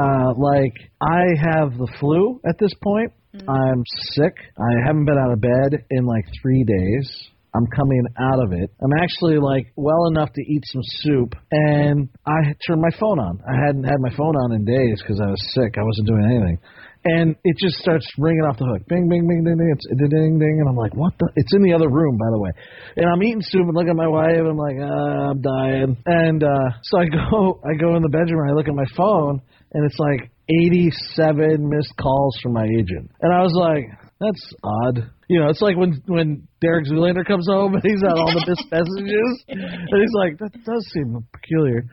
uh, 0.07 0.35
like 0.37 0.75
I 1.01 1.23
have 1.51 1.77
the 1.77 1.89
flu 1.99 2.41
at 2.49 2.57
this 2.59 2.73
point. 2.83 3.13
I'm 3.49 3.83
sick. 4.15 4.33
I 4.57 4.87
haven't 4.87 5.05
been 5.05 5.19
out 5.19 5.33
of 5.33 5.41
bed 5.41 5.85
in 5.91 6.07
like 6.07 6.25
three 6.41 6.65
days. 6.65 7.29
I'm 7.55 7.67
coming 7.75 8.05
out 8.21 8.41
of 8.45 8.53
it. 8.53 8.71
I'm 8.83 8.93
actually 9.01 9.39
like 9.39 9.73
well 9.77 10.09
enough 10.09 10.29
to 10.33 10.43
eat 10.43 10.63
some 10.67 10.83
soup, 11.01 11.35
and 11.51 12.09
I 12.27 12.53
turned 12.67 12.83
my 12.83 12.93
phone 13.01 13.19
on. 13.19 13.41
I 13.49 13.57
hadn't 13.67 13.85
had 13.85 13.97
my 14.01 14.15
phone 14.17 14.37
on 14.37 14.53
in 14.53 14.65
days 14.65 15.01
because 15.01 15.21
I 15.21 15.29
was 15.31 15.41
sick. 15.55 15.77
I 15.77 15.83
wasn't 15.83 16.09
doing 16.09 16.25
anything, 16.25 16.59
and 17.05 17.37
it 17.45 17.57
just 17.57 17.77
starts 17.81 18.07
ringing 18.19 18.43
off 18.45 18.59
the 18.59 18.67
hook. 18.67 18.83
Bing, 18.89 19.09
bing, 19.09 19.29
bing, 19.29 19.45
ding, 19.45 19.57
ding. 19.57 19.73
It's 19.73 19.87
ding, 19.89 20.11
ding, 20.11 20.39
ding, 20.39 20.57
and 20.61 20.69
I'm 20.69 20.77
like, 20.77 20.95
what 20.95 21.15
the? 21.19 21.33
It's 21.37 21.55
in 21.55 21.63
the 21.63 21.73
other 21.73 21.89
room, 21.89 22.19
by 22.19 22.29
the 22.29 22.41
way. 22.41 22.51
And 22.97 23.07
I'm 23.09 23.23
eating 23.23 23.41
soup 23.41 23.65
and 23.65 23.75
looking 23.75 23.97
at 23.97 23.97
my 23.97 24.09
wife, 24.09 24.37
and 24.37 24.49
I'm 24.49 24.61
like, 24.61 24.77
uh, 24.77 25.33
I'm 25.33 25.41
dying. 25.41 25.97
And 26.05 26.43
uh, 26.45 26.69
so 26.83 26.99
I 26.99 27.07
go, 27.09 27.61
I 27.65 27.73
go 27.81 27.97
in 27.97 28.03
the 28.03 28.13
bedroom 28.13 28.45
and 28.45 28.51
I 28.51 28.55
look 28.55 28.69
at 28.69 28.75
my 28.75 28.89
phone, 28.97 29.41
and 29.77 29.85
it's 29.85 30.01
like 30.01 30.33
87 30.49 31.69
missed 31.69 31.93
calls 32.01 32.39
from 32.43 32.55
my 32.55 32.65
agent, 32.65 33.13
and 33.21 33.29
I 33.33 33.43
was 33.45 33.53
like, 33.53 33.85
that's 34.19 34.41
odd. 34.65 35.13
You 35.29 35.41
know, 35.41 35.51
it's 35.51 35.61
like 35.61 35.77
when 35.77 36.01
when 36.07 36.49
Derek 36.63 36.87
Zoolander 36.87 37.27
comes 37.27 37.47
home 37.47 37.75
and 37.75 37.83
he's 37.85 38.01
got 38.01 38.17
all 38.17 38.33
the 38.33 38.45
missed 38.49 38.65
messages, 38.73 39.45
and 39.49 40.01
he's 40.01 40.17
like, 40.17 40.39
that 40.39 40.57
does 40.65 40.81
seem 40.95 41.21
peculiar. 41.29 41.85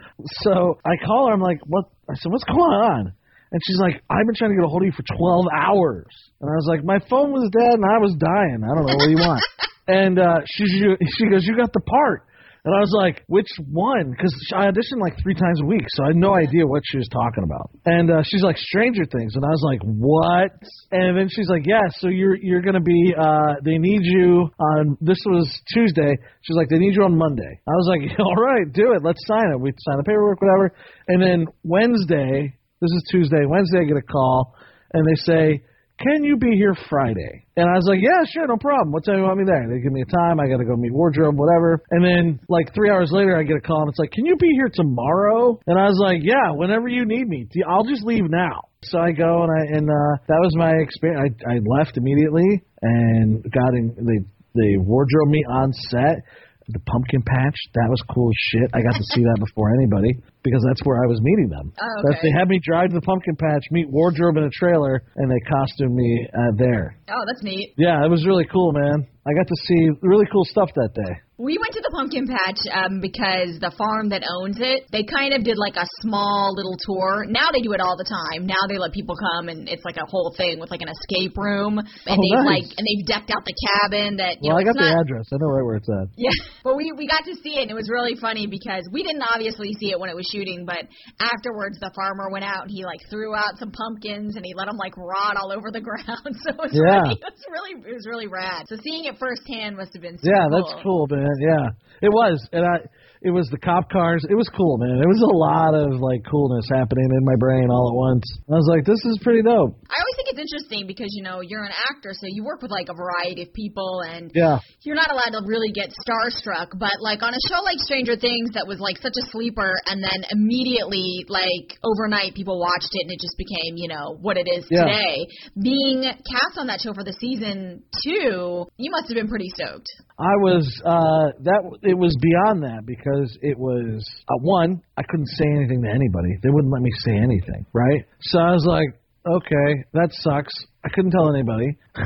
So 0.47 0.79
I 0.85 0.95
call 1.05 1.27
her. 1.27 1.33
I'm 1.33 1.41
like, 1.41 1.59
what? 1.67 1.85
I 2.09 2.15
said, 2.15 2.31
what's 2.31 2.45
going 2.45 2.71
on? 2.71 3.13
And 3.51 3.61
she's 3.67 3.79
like, 3.79 4.01
I've 4.09 4.25
been 4.25 4.35
trying 4.35 4.51
to 4.51 4.55
get 4.55 4.65
a 4.65 4.67
hold 4.67 4.81
of 4.81 4.87
you 4.87 4.95
for 4.97 5.05
12 5.05 5.45
hours. 5.53 6.09
And 6.41 6.49
I 6.49 6.55
was 6.57 6.65
like, 6.65 6.83
my 6.83 6.97
phone 7.07 7.31
was 7.31 7.51
dead 7.53 7.77
and 7.77 7.85
I 7.85 7.99
was 8.01 8.15
dying. 8.17 8.65
I 8.65 8.73
don't 8.73 8.87
know 8.87 8.97
what 8.97 9.05
do 9.05 9.13
you 9.13 9.21
want. 9.21 9.43
and 9.87 10.17
uh, 10.17 10.39
she 10.47 10.65
she 10.65 11.29
goes, 11.29 11.45
you 11.45 11.55
got 11.55 11.73
the 11.73 11.83
part. 11.83 12.25
And 12.65 12.73
I 12.73 12.79
was 12.79 12.95
like, 12.95 13.23
which 13.27 13.51
one? 13.59 14.11
Because 14.11 14.31
I 14.55 14.71
auditioned 14.71 15.03
like 15.03 15.19
three 15.21 15.35
times 15.35 15.59
a 15.61 15.65
week, 15.65 15.83
so 15.89 16.05
I 16.05 16.07
had 16.07 16.15
no 16.15 16.33
idea 16.33 16.65
what 16.65 16.81
she 16.85 16.97
was 16.97 17.09
talking 17.11 17.43
about. 17.43 17.71
And 17.85 18.09
uh, 18.09 18.23
she's 18.23 18.41
like, 18.41 18.55
Stranger 18.57 19.03
Things, 19.03 19.35
and 19.35 19.43
I 19.43 19.49
was 19.49 19.63
like, 19.67 19.81
what? 19.83 20.55
And 20.91 21.17
then 21.17 21.27
she's 21.27 21.49
like, 21.49 21.67
yeah, 21.67 21.83
so 21.99 22.07
you're 22.07 22.37
you're 22.37 22.61
gonna 22.61 22.79
be. 22.79 23.13
Uh, 23.19 23.59
they 23.65 23.77
need 23.77 23.99
you 24.03 24.47
on. 24.57 24.97
This 25.01 25.19
was 25.25 25.43
Tuesday. 25.73 26.15
She's 26.41 26.55
like, 26.55 26.69
they 26.69 26.79
need 26.79 26.95
you 26.95 27.03
on 27.03 27.17
Monday. 27.17 27.59
I 27.67 27.75
was 27.75 27.87
like, 27.91 28.17
all 28.19 28.35
right, 28.35 28.71
do 28.71 28.93
it. 28.95 29.03
Let's 29.03 29.19
sign 29.27 29.51
it. 29.51 29.59
We 29.59 29.71
sign 29.83 29.97
the 29.97 30.03
paperwork, 30.03 30.39
whatever. 30.41 30.73
And 31.09 31.21
then 31.21 31.47
Wednesday, 31.63 32.55
this 32.79 32.91
is 32.91 33.03
Tuesday. 33.11 33.43
Wednesday, 33.45 33.79
I 33.81 33.83
get 33.83 33.97
a 33.97 34.07
call, 34.07 34.55
and 34.93 35.05
they 35.05 35.19
say, 35.19 35.63
can 36.03 36.23
you 36.23 36.37
be 36.37 36.51
here 36.55 36.75
Friday? 36.89 37.45
And 37.55 37.65
I 37.69 37.73
was 37.73 37.87
like, 37.87 37.99
yeah, 38.01 38.21
sure, 38.33 38.47
no 38.47 38.57
problem. 38.57 38.91
What 38.91 39.05
time 39.05 39.15
do 39.15 39.21
you 39.21 39.27
want 39.27 39.39
me 39.39 39.45
there? 39.47 39.65
They 39.69 39.79
give 39.79 39.91
me 39.91 40.03
a 40.03 40.11
time. 40.11 40.39
I 40.39 40.47
got 40.47 40.57
to 40.57 40.65
go 40.65 40.75
meet 40.75 40.91
wardrobe, 40.91 41.37
whatever. 41.37 41.81
And 41.91 42.03
then 42.03 42.39
like 42.49 42.73
three 42.75 42.89
hours 42.89 43.09
later, 43.11 43.37
I 43.37 43.43
get 43.43 43.57
a 43.57 43.61
call 43.61 43.81
and 43.81 43.89
it's 43.89 43.99
like, 43.99 44.11
can 44.11 44.25
you 44.25 44.35
be 44.35 44.51
here 44.55 44.69
tomorrow? 44.73 45.59
And 45.67 45.79
I 45.79 45.87
was 45.87 45.99
like, 46.03 46.19
yeah, 46.21 46.51
whenever 46.51 46.87
you 46.87 47.05
need 47.05 47.27
me. 47.27 47.47
I'll 47.67 47.85
just 47.85 48.03
leave 48.03 48.29
now. 48.29 48.69
So 48.83 48.99
I 48.99 49.11
go 49.11 49.43
and 49.43 49.51
I 49.51 49.77
and 49.77 49.89
uh, 49.89 50.13
that 50.27 50.41
was 50.43 50.53
my 50.57 50.73
experience. 50.75 51.35
I, 51.47 51.53
I 51.53 51.57
left 51.79 51.95
immediately 51.95 52.61
and 52.81 53.43
got 53.43 53.73
in. 53.73 53.95
They 53.95 54.27
they 54.55 54.77
wardrobe 54.77 55.29
me 55.29 55.43
on 55.49 55.71
set. 55.89 56.21
The 56.67 56.79
pumpkin 56.79 57.21
patch, 57.21 57.57
that 57.75 57.87
was 57.89 57.99
cool 58.13 58.29
as 58.29 58.39
shit. 58.51 58.69
I 58.73 58.81
got 58.81 58.95
to 58.95 59.03
see 59.11 59.23
that 59.23 59.35
before 59.39 59.75
anybody 59.75 60.15
because 60.43 60.63
that's 60.67 60.79
where 60.83 61.03
I 61.03 61.07
was 61.07 61.19
meeting 61.21 61.49
them. 61.49 61.73
Oh, 61.75 62.09
okay. 62.09 62.19
They 62.23 62.31
had 62.31 62.47
me 62.47 62.59
drive 62.63 62.89
to 62.89 62.95
the 62.95 63.01
pumpkin 63.01 63.35
patch, 63.35 63.63
meet 63.71 63.89
wardrobe 63.89 64.37
in 64.37 64.43
a 64.43 64.49
trailer, 64.49 65.03
and 65.15 65.29
they 65.29 65.39
costumed 65.49 65.95
me 65.95 66.27
uh, 66.31 66.55
there. 66.55 66.95
Oh, 67.09 67.23
that's 67.27 67.43
neat. 67.43 67.73
Yeah, 67.77 68.05
it 68.05 68.09
was 68.09 68.25
really 68.25 68.45
cool, 68.51 68.71
man. 68.71 69.07
I 69.27 69.31
got 69.33 69.47
to 69.47 69.57
see 69.67 69.89
really 70.01 70.25
cool 70.31 70.45
stuff 70.45 70.69
that 70.75 70.93
day. 70.95 71.13
We 71.41 71.57
went 71.57 71.73
to 71.73 71.81
the 71.81 71.89
pumpkin 71.97 72.29
patch 72.29 72.61
um, 72.69 73.01
because 73.01 73.57
the 73.57 73.73
farm 73.73 74.13
that 74.13 74.21
owns 74.21 74.61
it, 74.61 74.85
they 74.93 75.01
kind 75.01 75.33
of 75.33 75.41
did 75.41 75.57
like 75.57 75.73
a 75.81 75.89
small 76.05 76.53
little 76.53 76.77
tour. 76.77 77.25
Now 77.25 77.49
they 77.49 77.57
do 77.65 77.73
it 77.73 77.81
all 77.81 77.97
the 77.97 78.05
time. 78.05 78.45
Now 78.45 78.61
they 78.69 78.77
let 78.77 78.93
people 78.93 79.17
come 79.17 79.49
and 79.49 79.65
it's 79.65 79.81
like 79.81 79.97
a 79.97 80.05
whole 80.05 80.29
thing 80.37 80.61
with 80.61 80.69
like 80.69 80.85
an 80.85 80.93
escape 80.93 81.33
room, 81.33 81.81
and 81.81 81.89
Oh, 81.89 82.21
they've 82.21 82.45
nice. 82.45 82.69
like 82.69 82.69
and 82.77 82.85
they've 82.85 83.05
decked 83.09 83.33
out 83.33 83.41
the 83.49 83.57
cabin. 83.81 84.21
That 84.21 84.45
you 84.45 84.53
Well, 84.53 84.61
know, 84.61 84.61
I 84.61 84.69
got 84.69 84.77
it's 84.77 84.85
the 84.85 84.93
not, 84.93 85.01
address. 85.09 85.25
I 85.33 85.41
know 85.41 85.49
right 85.49 85.65
where 85.65 85.77
it's 85.81 85.89
at. 85.89 86.07
Yeah, 86.21 86.37
but 86.61 86.77
we 86.77 86.93
we 86.93 87.09
got 87.09 87.25
to 87.25 87.33
see 87.41 87.57
it 87.57 87.65
and 87.65 87.73
it 87.73 87.77
was 87.81 87.89
really 87.89 88.13
funny 88.13 88.45
because 88.45 88.85
we 88.93 89.01
didn't 89.01 89.25
obviously 89.25 89.73
see 89.81 89.89
it 89.89 89.97
when 89.97 90.13
it 90.13 90.15
was 90.15 90.29
shooting, 90.29 90.69
but 90.69 90.85
afterwards 91.17 91.81
the 91.81 91.89
farmer 91.97 92.29
went 92.29 92.45
out 92.45 92.69
and 92.69 92.71
he 92.71 92.85
like 92.85 93.01
threw 93.09 93.33
out 93.33 93.57
some 93.57 93.73
pumpkins 93.73 94.37
and 94.37 94.45
he 94.45 94.53
let 94.53 94.69
them 94.69 94.77
like 94.77 94.93
rot 95.01 95.33
all 95.41 95.49
over 95.49 95.73
the 95.73 95.81
ground. 95.87 96.29
So 96.45 96.53
it 96.53 96.61
was 96.61 96.77
Yeah. 96.77 97.01
really, 97.09 97.17
it 97.17 97.25
was 97.25 97.41
really 97.49 97.73
it 97.89 97.95
was 97.97 98.05
really 98.05 98.29
rad. 98.29 98.69
So 98.69 98.77
seeing 98.85 99.09
it 99.09 99.17
firsthand 99.17 99.81
must 99.81 99.97
have 99.97 100.05
been 100.05 100.21
super 100.21 100.29
Yeah, 100.29 100.45
cool. 100.45 100.61
that's 100.61 100.73
cool, 100.85 101.03
man. 101.09 101.22
Yeah, 101.39 101.69
it 102.01 102.09
was, 102.09 102.47
and 102.51 102.65
I 102.65 102.77
it 103.23 103.31
was 103.31 103.47
the 103.49 103.57
cop 103.57 103.87
cars. 103.89 104.23
It 104.29 104.35
was 104.35 104.51
cool, 104.51 104.75
man. 104.77 104.99
It 104.99 105.07
was 105.07 105.23
a 105.23 105.31
lot 105.31 105.71
of 105.71 105.95
like 106.03 106.21
coolness 106.27 106.67
happening 106.67 107.07
in 107.07 107.23
my 107.23 107.39
brain 107.39 107.71
all 107.71 107.87
at 107.87 107.95
once. 107.95 108.27
I 108.51 108.59
was 108.59 108.67
like, 108.67 108.83
this 108.83 108.99
is 109.07 109.15
pretty 109.23 109.39
dope. 109.41 109.79
I 109.87 109.95
always 109.95 110.15
think 110.19 110.27
it's 110.35 110.43
interesting 110.43 110.83
because 110.85 111.07
you 111.15 111.23
know 111.23 111.39
you're 111.39 111.63
an 111.63 111.71
actor, 111.87 112.11
so 112.11 112.27
you 112.27 112.43
work 112.43 112.59
with 112.61 112.71
like 112.71 112.91
a 112.91 112.95
variety 112.95 113.47
of 113.47 113.53
people, 113.55 114.03
and 114.03 114.27
Yeah. 114.35 114.59
you're 114.83 114.99
not 114.99 115.07
allowed 115.09 115.31
to 115.39 115.41
really 115.47 115.71
get 115.71 115.95
starstruck. 116.03 116.75
But 116.75 116.99
like 116.99 117.23
on 117.23 117.31
a 117.31 117.41
show 117.47 117.63
like 117.63 117.79
Stranger 117.79 118.19
Things, 118.19 118.51
that 118.59 118.67
was 118.67 118.83
like 118.83 118.99
such 118.99 119.15
a 119.15 119.25
sleeper, 119.31 119.71
and 119.87 120.03
then 120.03 120.19
immediately, 120.35 121.23
like 121.31 121.79
overnight, 121.87 122.35
people 122.35 122.59
watched 122.59 122.91
it, 122.91 123.07
and 123.07 123.11
it 123.15 123.19
just 123.23 123.39
became 123.39 123.79
you 123.79 123.87
know 123.87 124.19
what 124.19 124.35
it 124.35 124.47
is 124.51 124.67
Yeah. 124.69 124.83
today. 124.83 125.15
Being 125.55 126.03
cast 126.03 126.59
on 126.59 126.67
that 126.67 126.81
show 126.83 126.91
for 126.93 127.03
the 127.07 127.15
season 127.15 127.83
two, 128.03 128.67
you 128.75 128.91
must 128.91 129.07
have 129.07 129.15
been 129.15 129.31
pretty 129.31 129.49
stoked. 129.55 129.87
I 130.19 130.35
was 130.43 130.65
uh 130.85 131.31
that 131.47 131.61
it 131.83 131.97
was 131.97 132.15
beyond 132.21 132.61
that 132.63 132.85
because 132.85 133.12
it 133.41 133.57
was 133.57 134.03
uh, 134.27 134.33
one 134.41 134.81
I 134.97 135.03
couldn't 135.09 135.27
say 135.27 135.45
anything 135.45 135.81
to 135.83 135.89
anybody. 135.89 136.37
They 136.41 136.49
wouldn't 136.49 136.71
let 136.71 136.81
me 136.81 136.91
say 137.05 137.15
anything, 137.15 137.65
right? 137.73 138.05
So 138.21 138.39
I 138.39 138.51
was 138.51 138.65
like, 138.67 138.89
okay, 139.25 139.83
that 139.93 140.09
sucks. 140.11 140.53
I 140.85 140.89
couldn't 140.89 141.11
tell 141.11 141.33
anybody. 141.33 141.77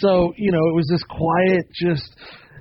so 0.00 0.32
you 0.36 0.52
know, 0.52 0.64
it 0.68 0.74
was 0.74 0.88
this 0.90 1.02
quiet, 1.04 1.66
just 1.74 2.16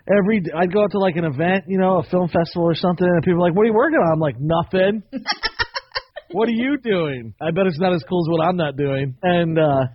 every. 0.07 0.43
I'd 0.55 0.73
go 0.73 0.83
out 0.83 0.91
to 0.91 0.99
like 0.99 1.15
an 1.15 1.25
event, 1.25 1.65
you 1.67 1.79
know, 1.79 1.99
a 1.99 2.03
film 2.03 2.27
festival 2.27 2.63
or 2.63 2.75
something, 2.75 3.07
and 3.07 3.23
people 3.23 3.39
are 3.43 3.47
like, 3.47 3.55
"What 3.55 3.63
are 3.63 3.67
you 3.67 3.73
working 3.73 3.99
on?" 3.99 4.13
I'm 4.13 4.19
like, 4.19 4.35
"Nothing." 4.39 5.03
what 6.31 6.47
are 6.47 6.53
you 6.53 6.77
doing? 6.77 7.33
I 7.41 7.51
bet 7.51 7.65
it's 7.67 7.79
not 7.79 7.93
as 7.93 8.03
cool 8.07 8.23
as 8.25 8.31
what 8.31 8.45
I'm 8.45 8.57
not 8.57 8.75
doing. 8.75 9.15
And 9.23 9.57
uh 9.57 9.85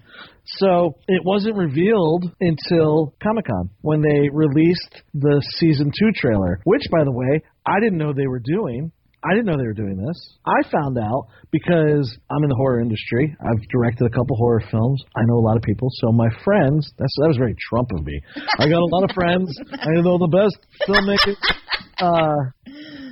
so 0.58 0.98
it 1.08 1.22
wasn't 1.24 1.56
revealed 1.56 2.24
until 2.40 3.14
Comic 3.22 3.46
Con 3.46 3.70
when 3.80 4.02
they 4.02 4.28
released 4.30 5.02
the 5.14 5.42
season 5.58 5.90
two 5.98 6.10
trailer, 6.14 6.60
which 6.64 6.82
by 6.90 7.04
the 7.04 7.12
way, 7.12 7.42
I 7.66 7.80
didn't 7.80 7.98
know 7.98 8.12
they 8.12 8.26
were 8.26 8.42
doing. 8.44 8.92
I 9.24 9.32
didn't 9.32 9.46
know 9.46 9.56
they 9.56 9.66
were 9.66 9.72
doing 9.72 9.96
this. 9.96 10.36
I 10.44 10.68
found 10.68 10.98
out 10.98 11.28
because 11.50 12.14
I'm 12.30 12.42
in 12.42 12.50
the 12.50 12.56
horror 12.56 12.80
industry. 12.80 13.34
I've 13.40 13.62
directed 13.72 14.04
a 14.04 14.10
couple 14.10 14.36
horror 14.36 14.62
films. 14.70 15.02
I 15.16 15.22
know 15.24 15.38
a 15.38 15.44
lot 15.48 15.56
of 15.56 15.62
people. 15.62 15.88
So 15.92 16.12
my 16.12 16.28
friends, 16.44 16.92
that's 16.98 17.14
that 17.20 17.28
was 17.28 17.38
very 17.38 17.54
Trump 17.70 17.88
of 17.96 18.04
me. 18.04 18.20
I 18.58 18.68
got 18.68 18.82
a 18.82 18.90
lot 18.92 19.04
of 19.04 19.14
friends. 19.14 19.48
I 19.72 20.02
know 20.02 20.18
the 20.18 20.28
best 20.28 20.58
filmmakers. 20.86 21.36
Uh, 21.96 22.50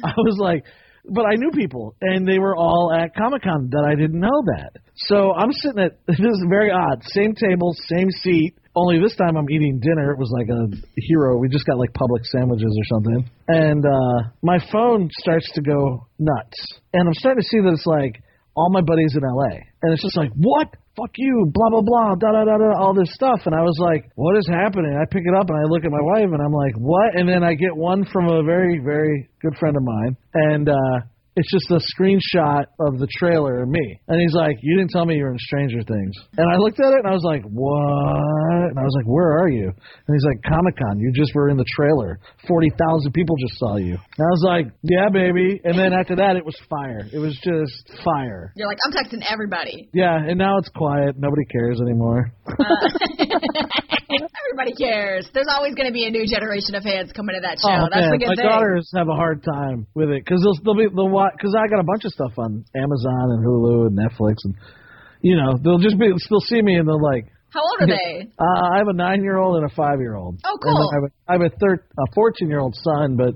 I 0.03 0.13
was 0.17 0.39
like, 0.41 0.65
but 1.05 1.27
I 1.27 1.35
knew 1.35 1.51
people, 1.51 1.95
and 2.01 2.27
they 2.27 2.39
were 2.39 2.57
all 2.57 2.93
at 2.95 3.15
Comic 3.15 3.43
Con 3.43 3.71
that 3.71 3.85
I 3.89 3.95
didn't 3.95 4.21
know 4.21 4.43
that. 4.57 4.79
So 4.95 5.33
I'm 5.33 5.53
sitting 5.53 5.83
at 5.83 5.99
this 6.07 6.19
is 6.19 6.47
very 6.49 6.71
odd, 6.71 7.03
same 7.05 7.35
table, 7.35 7.75
same 7.89 8.11
seat. 8.11 8.55
Only 8.75 9.01
this 9.03 9.15
time 9.17 9.37
I'm 9.37 9.51
eating 9.51 9.81
dinner. 9.81 10.13
It 10.13 10.19
was 10.19 10.33
like 10.33 10.49
a 10.49 10.71
hero. 10.97 11.37
We 11.39 11.49
just 11.49 11.67
got 11.67 11.79
like 11.79 11.93
public 11.93 12.25
sandwiches 12.25 12.73
or 12.73 12.87
something, 12.97 13.31
and 13.49 13.85
uh, 13.85 14.31
my 14.43 14.59
phone 14.71 15.11
starts 15.19 15.51
to 15.55 15.61
go 15.61 16.07
nuts, 16.19 16.81
and 16.93 17.07
I'm 17.07 17.15
starting 17.15 17.43
to 17.43 17.49
see 17.49 17.61
that 17.61 17.73
it's 17.73 17.87
like 17.87 18.23
all 18.55 18.71
my 18.71 18.81
buddies 18.81 19.15
in 19.15 19.23
LA, 19.23 19.65
and 19.83 19.93
it's 19.93 20.03
just 20.03 20.17
like 20.17 20.31
what 20.37 20.69
fuck 20.97 21.11
you, 21.17 21.51
blah 21.53 21.71
blah 21.71 21.81
blah, 21.81 22.15
da 22.17 22.33
da 22.33 22.45
da 22.45 22.57
da, 22.59 22.71
all 22.79 22.95
this 22.95 23.13
stuff, 23.15 23.41
and 23.47 23.55
I 23.55 23.63
was 23.63 23.79
like, 23.81 24.11
what 24.15 24.37
is 24.37 24.47
happening? 24.49 24.93
I 24.93 25.05
pick 25.09 25.23
it 25.25 25.35
up 25.35 25.49
and 25.49 25.59
I 25.59 25.65
look 25.69 25.85
at 25.85 25.91
my 25.91 26.05
wife 26.15 26.29
and 26.33 26.43
I'm 26.43 26.53
like, 26.53 26.77
what? 26.77 27.17
And 27.17 27.29
then 27.29 27.43
I 27.43 27.55
get 27.55 27.75
one 27.75 28.05
from 28.13 28.29
a 28.29 28.43
very 28.43 28.81
very 28.85 29.29
good 29.41 29.57
friend 29.59 29.77
of 29.77 29.83
mine, 29.83 30.17
and 30.35 30.69
uh, 30.69 30.97
it's 31.37 31.51
just 31.51 31.71
a 31.71 31.81
screenshot 31.97 32.65
of 32.81 32.99
the 32.99 33.09
trailer 33.19 33.63
of 33.63 33.69
me, 33.69 34.01
and 34.09 34.21
he's 34.21 34.35
like, 34.35 34.57
you 34.61 34.77
didn't 34.77 34.91
tell 34.91 35.07
me 35.07 35.17
you 35.17 35.25
were 35.25 35.33
in 35.33 35.39
Stranger 35.39 35.83
Things, 35.83 36.15
and 36.37 36.47
I 36.53 36.57
looked 36.59 36.81
at 36.81 36.93
it 36.93 36.99
and 37.01 37.07
I 37.09 37.13
was 37.13 37.25
like, 37.25 37.43
what? 37.49 38.69
And 38.71 38.79
I 38.79 38.83
was 38.83 38.95
like, 38.97 39.07
where 39.07 39.41
are 39.41 39.49
you? 39.49 39.67
And 39.69 40.13
he's 40.13 40.25
like, 40.25 40.43
Comic 40.45 40.77
Con, 40.77 40.99
you 40.99 41.13
just 41.15 41.35
were 41.35 41.49
in 41.49 41.57
the 41.57 41.65
trailer, 41.75 42.21
forty 42.47 42.69
thousand 42.79 43.13
people 43.13 43.37
just 43.41 43.59
saw 43.59 43.77
you. 43.77 43.95
And 43.97 44.23
I 44.23 44.31
was 44.31 44.45
like, 44.45 44.67
yeah, 44.83 45.09
baby, 45.13 45.61
and 45.65 45.79
then 45.79 45.93
after 45.93 46.17
that 46.17 46.37
it 46.37 46.45
was 46.45 46.57
fire. 46.69 47.09
It 47.13 47.19
was 47.19 47.33
just 47.43 48.03
fire. 48.05 48.53
You're 48.57 48.69
like, 48.69 48.79
I'm 48.85 48.93
texting 48.93 49.25
everybody. 49.31 49.89
Yeah, 49.95 50.17
and 50.17 50.39
now 50.39 50.59
it's 50.59 50.69
quiet. 50.69 51.17
Nobody 51.19 51.45
cares 51.47 51.81
anymore. 51.81 52.33
Uh, 52.47 52.65
everybody 54.47 54.73
cares. 54.77 55.29
There's 55.33 55.49
always 55.51 55.75
going 55.75 55.89
to 55.89 55.93
be 55.93 56.05
a 56.07 56.11
new 56.11 56.27
generation 56.27 56.75
of 56.75 56.83
fans 56.83 57.13
coming 57.13 57.35
to 57.37 57.41
that 57.43 57.57
show. 57.61 57.73
oh 57.73 57.89
That's 57.91 58.05
man, 58.09 58.11
the 58.13 58.19
good 58.19 58.29
my 58.29 58.35
thing. 58.37 58.47
daughters 58.51 58.91
have 58.95 59.09
a 59.09 59.15
hard 59.17 59.43
time 59.43 59.87
with 59.95 60.11
it 60.11 60.25
because 60.25 60.43
they'll, 60.43 60.75
they'll 60.75 60.89
be 60.89 60.95
they'll 60.95 61.09
because 61.31 61.55
I 61.55 61.69
got 61.69 61.81
a 61.81 61.85
bunch 61.85 62.05
of 62.05 62.13
stuff 62.13 62.33
on 62.39 62.65
Amazon 62.75 63.25
and 63.31 63.45
Hulu 63.45 63.87
and 63.87 63.99
Netflix 63.99 64.37
and 64.45 64.55
you 65.21 65.37
know 65.37 65.59
they'll 65.63 65.79
just 65.79 65.99
be 65.99 66.09
they'll 66.09 66.41
see 66.41 66.63
me 66.63 66.75
and 66.77 66.89
they're 66.89 66.97
like 66.97 67.27
How 67.51 67.61
old 67.61 67.83
are 67.83 67.87
they? 67.87 68.29
uh, 68.39 68.67
I 68.73 68.79
have 68.79 68.89
a 68.89 68.95
nine 68.95 69.23
year 69.23 69.37
old 69.37 69.57
and 69.63 69.71
a 69.71 69.75
five 69.75 70.01
year 70.01 70.17
old. 70.17 70.41
Oh, 70.45 70.59
cool. 70.63 70.91
I 70.91 70.97
have 70.97 71.05
a, 71.05 71.11
I 71.29 71.33
have 71.35 71.53
a 71.53 71.57
thir- 71.59 71.85
a 71.99 72.07
fourteen 72.15 72.49
year 72.49 72.61
old 72.61 72.75
son, 72.83 73.17
but 73.17 73.35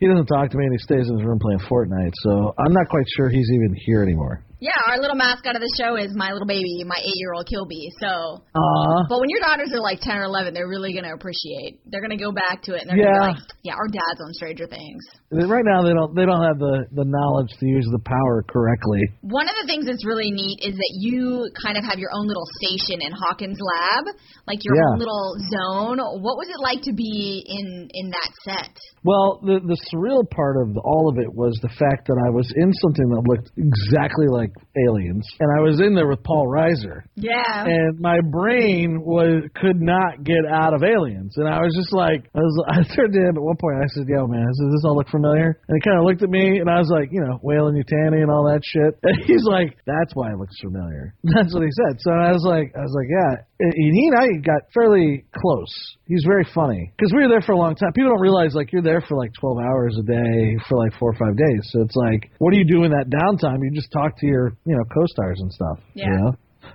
he 0.00 0.06
doesn't 0.06 0.26
talk 0.26 0.50
to 0.50 0.56
me 0.58 0.64
and 0.64 0.74
he 0.74 0.78
stays 0.78 1.08
in 1.08 1.16
his 1.18 1.26
room 1.26 1.38
playing 1.40 1.60
Fortnite. 1.60 2.12
So 2.22 2.52
I'm 2.58 2.72
not 2.72 2.88
quite 2.90 3.06
sure 3.16 3.30
he's 3.30 3.48
even 3.54 3.74
here 3.86 4.02
anymore. 4.02 4.43
Yeah, 4.62 4.76
our 4.88 4.98
little 5.02 5.16
mascot 5.18 5.56
of 5.56 5.62
the 5.62 5.72
show 5.76 5.96
is 5.98 6.14
my 6.14 6.30
little 6.32 6.46
baby, 6.46 6.86
my 6.86 6.96
eight-year-old 6.96 7.44
Kilby. 7.50 7.90
So, 8.00 8.40
Uh 8.54 9.02
but 9.10 9.18
when 9.20 9.28
your 9.28 9.42
daughters 9.42 9.74
are 9.74 9.82
like 9.82 10.00
ten 10.00 10.16
or 10.16 10.24
eleven, 10.24 10.54
they're 10.54 10.68
really 10.70 10.94
gonna 10.94 11.12
appreciate. 11.12 11.82
They're 11.90 12.00
gonna 12.00 12.16
go 12.20 12.32
back 12.32 12.62
to 12.70 12.74
it 12.78 12.82
and 12.86 12.88
they're 12.90 12.96
Yeah. 13.02 13.12
gonna 13.18 13.34
be 13.34 13.42
like, 13.42 13.42
"Yeah, 13.66 13.74
our 13.74 13.88
dad's 13.90 14.20
on 14.22 14.32
Stranger 14.34 14.66
Things." 14.66 15.02
right 15.34 15.66
now 15.66 15.82
they 15.82 15.90
don't 15.92 16.14
they 16.14 16.24
don't 16.24 16.40
have 16.46 16.58
the 16.62 16.86
the 16.94 17.02
knowledge 17.04 17.50
to 17.58 17.66
use 17.66 17.84
the 17.90 17.98
power 18.06 18.44
correctly. 18.46 19.02
One 19.26 19.48
of 19.50 19.56
the 19.60 19.66
things 19.66 19.86
that's 19.90 20.06
really 20.06 20.30
neat 20.30 20.62
is 20.62 20.74
that 20.78 20.92
you 21.02 21.50
kind 21.66 21.76
of 21.76 21.82
have 21.84 21.98
your 21.98 22.10
own 22.14 22.26
little 22.30 22.46
station 22.62 23.02
in 23.02 23.10
Hawkins 23.10 23.58
Lab, 23.58 24.04
like 24.46 24.62
your 24.62 24.76
Yeah. 24.78 24.94
own 24.94 24.98
little 25.02 25.34
zone. 25.50 25.98
What 26.22 26.38
was 26.38 26.48
it 26.48 26.60
like 26.62 26.80
to 26.86 26.92
be 26.94 27.42
in 27.50 27.90
in 27.92 28.10
that 28.14 28.30
set? 28.46 28.74
Well, 29.02 29.40
the 29.42 29.58
the 29.60 29.76
surreal 29.90 30.22
part 30.30 30.56
of 30.62 30.78
all 30.78 31.10
of 31.10 31.18
it 31.18 31.28
was 31.34 31.58
the 31.60 31.68
fact 31.74 32.06
that 32.06 32.16
I 32.24 32.30
was 32.30 32.46
in 32.54 32.72
something 32.80 33.08
that 33.10 33.22
looked 33.26 33.50
exactly 33.58 34.28
like 34.28 34.43
Aliens, 34.76 35.26
and 35.40 35.48
I 35.56 35.60
was 35.62 35.80
in 35.80 35.94
there 35.94 36.08
with 36.08 36.22
Paul 36.22 36.46
Reiser, 36.48 37.02
Yeah. 37.16 37.64
and 37.64 37.98
my 38.00 38.20
brain 38.20 39.00
was 39.02 39.44
could 39.54 39.80
not 39.80 40.24
get 40.24 40.44
out 40.50 40.74
of 40.74 40.82
Aliens, 40.82 41.34
and 41.36 41.48
I 41.48 41.58
was 41.60 41.72
just 41.76 41.92
like, 41.92 42.26
I 42.34 42.40
was, 42.40 42.54
I 42.68 42.76
turned 42.94 43.12
to 43.14 43.20
him 43.20 43.36
at 43.36 43.42
one 43.42 43.56
point. 43.56 43.76
I 43.82 43.88
said, 43.94 44.06
"Yo, 44.08 44.26
man, 44.26 44.44
does 44.46 44.72
this 44.72 44.84
all 44.84 44.96
look 44.96 45.08
familiar?" 45.08 45.58
And 45.68 45.74
he 45.76 45.80
kind 45.80 45.98
of 45.98 46.04
looked 46.04 46.22
at 46.22 46.30
me, 46.30 46.58
and 46.58 46.68
I 46.68 46.78
was 46.78 46.90
like, 46.90 47.08
you 47.12 47.20
know, 47.20 47.38
Weyland-Yutani 47.42 48.20
and 48.22 48.30
all 48.30 48.44
that 48.50 48.60
shit. 48.64 48.98
And 49.04 49.16
he's 49.26 49.44
like, 49.44 49.76
"That's 49.86 50.12
why 50.14 50.32
it 50.32 50.38
looks 50.38 50.58
familiar." 50.60 51.14
That's 51.24 51.54
what 51.54 51.62
he 51.62 51.70
said. 51.86 52.00
So 52.00 52.10
I 52.10 52.32
was 52.32 52.42
like, 52.44 52.72
I 52.74 52.82
was 52.82 52.94
like, 52.96 53.08
yeah. 53.08 53.32
And 53.60 53.72
he 53.72 54.10
and 54.10 54.18
I 54.18 54.26
got 54.42 54.66
fairly 54.74 55.24
close. 55.36 55.72
He's 56.06 56.24
very 56.26 56.44
funny 56.54 56.92
because 56.96 57.12
we 57.14 57.22
were 57.22 57.28
there 57.30 57.40
for 57.40 57.52
a 57.52 57.56
long 57.56 57.76
time. 57.76 57.92
People 57.92 58.10
don't 58.10 58.20
realize 58.20 58.52
like 58.54 58.72
you're 58.72 58.82
there 58.82 59.00
for 59.00 59.16
like 59.16 59.30
12 59.40 59.58
hours 59.58 59.96
a 59.96 60.02
day 60.02 60.56
for 60.68 60.76
like 60.76 60.92
four 60.98 61.10
or 61.14 61.16
five 61.16 61.36
days. 61.36 61.62
So 61.70 61.80
it's 61.82 61.94
like, 61.96 62.30
what 62.38 62.52
do 62.52 62.58
you 62.58 62.66
do 62.66 62.82
in 62.82 62.90
that 62.90 63.08
downtime? 63.08 63.58
You 63.62 63.70
just 63.72 63.92
talk 63.92 64.18
to 64.18 64.26
your 64.26 64.33
you 64.64 64.74
know 64.76 64.84
co-stars 64.92 65.40
and 65.40 65.52
stuff. 65.52 65.78
Yeah. 65.94 66.06
You 66.06 66.16
know? 66.18 66.32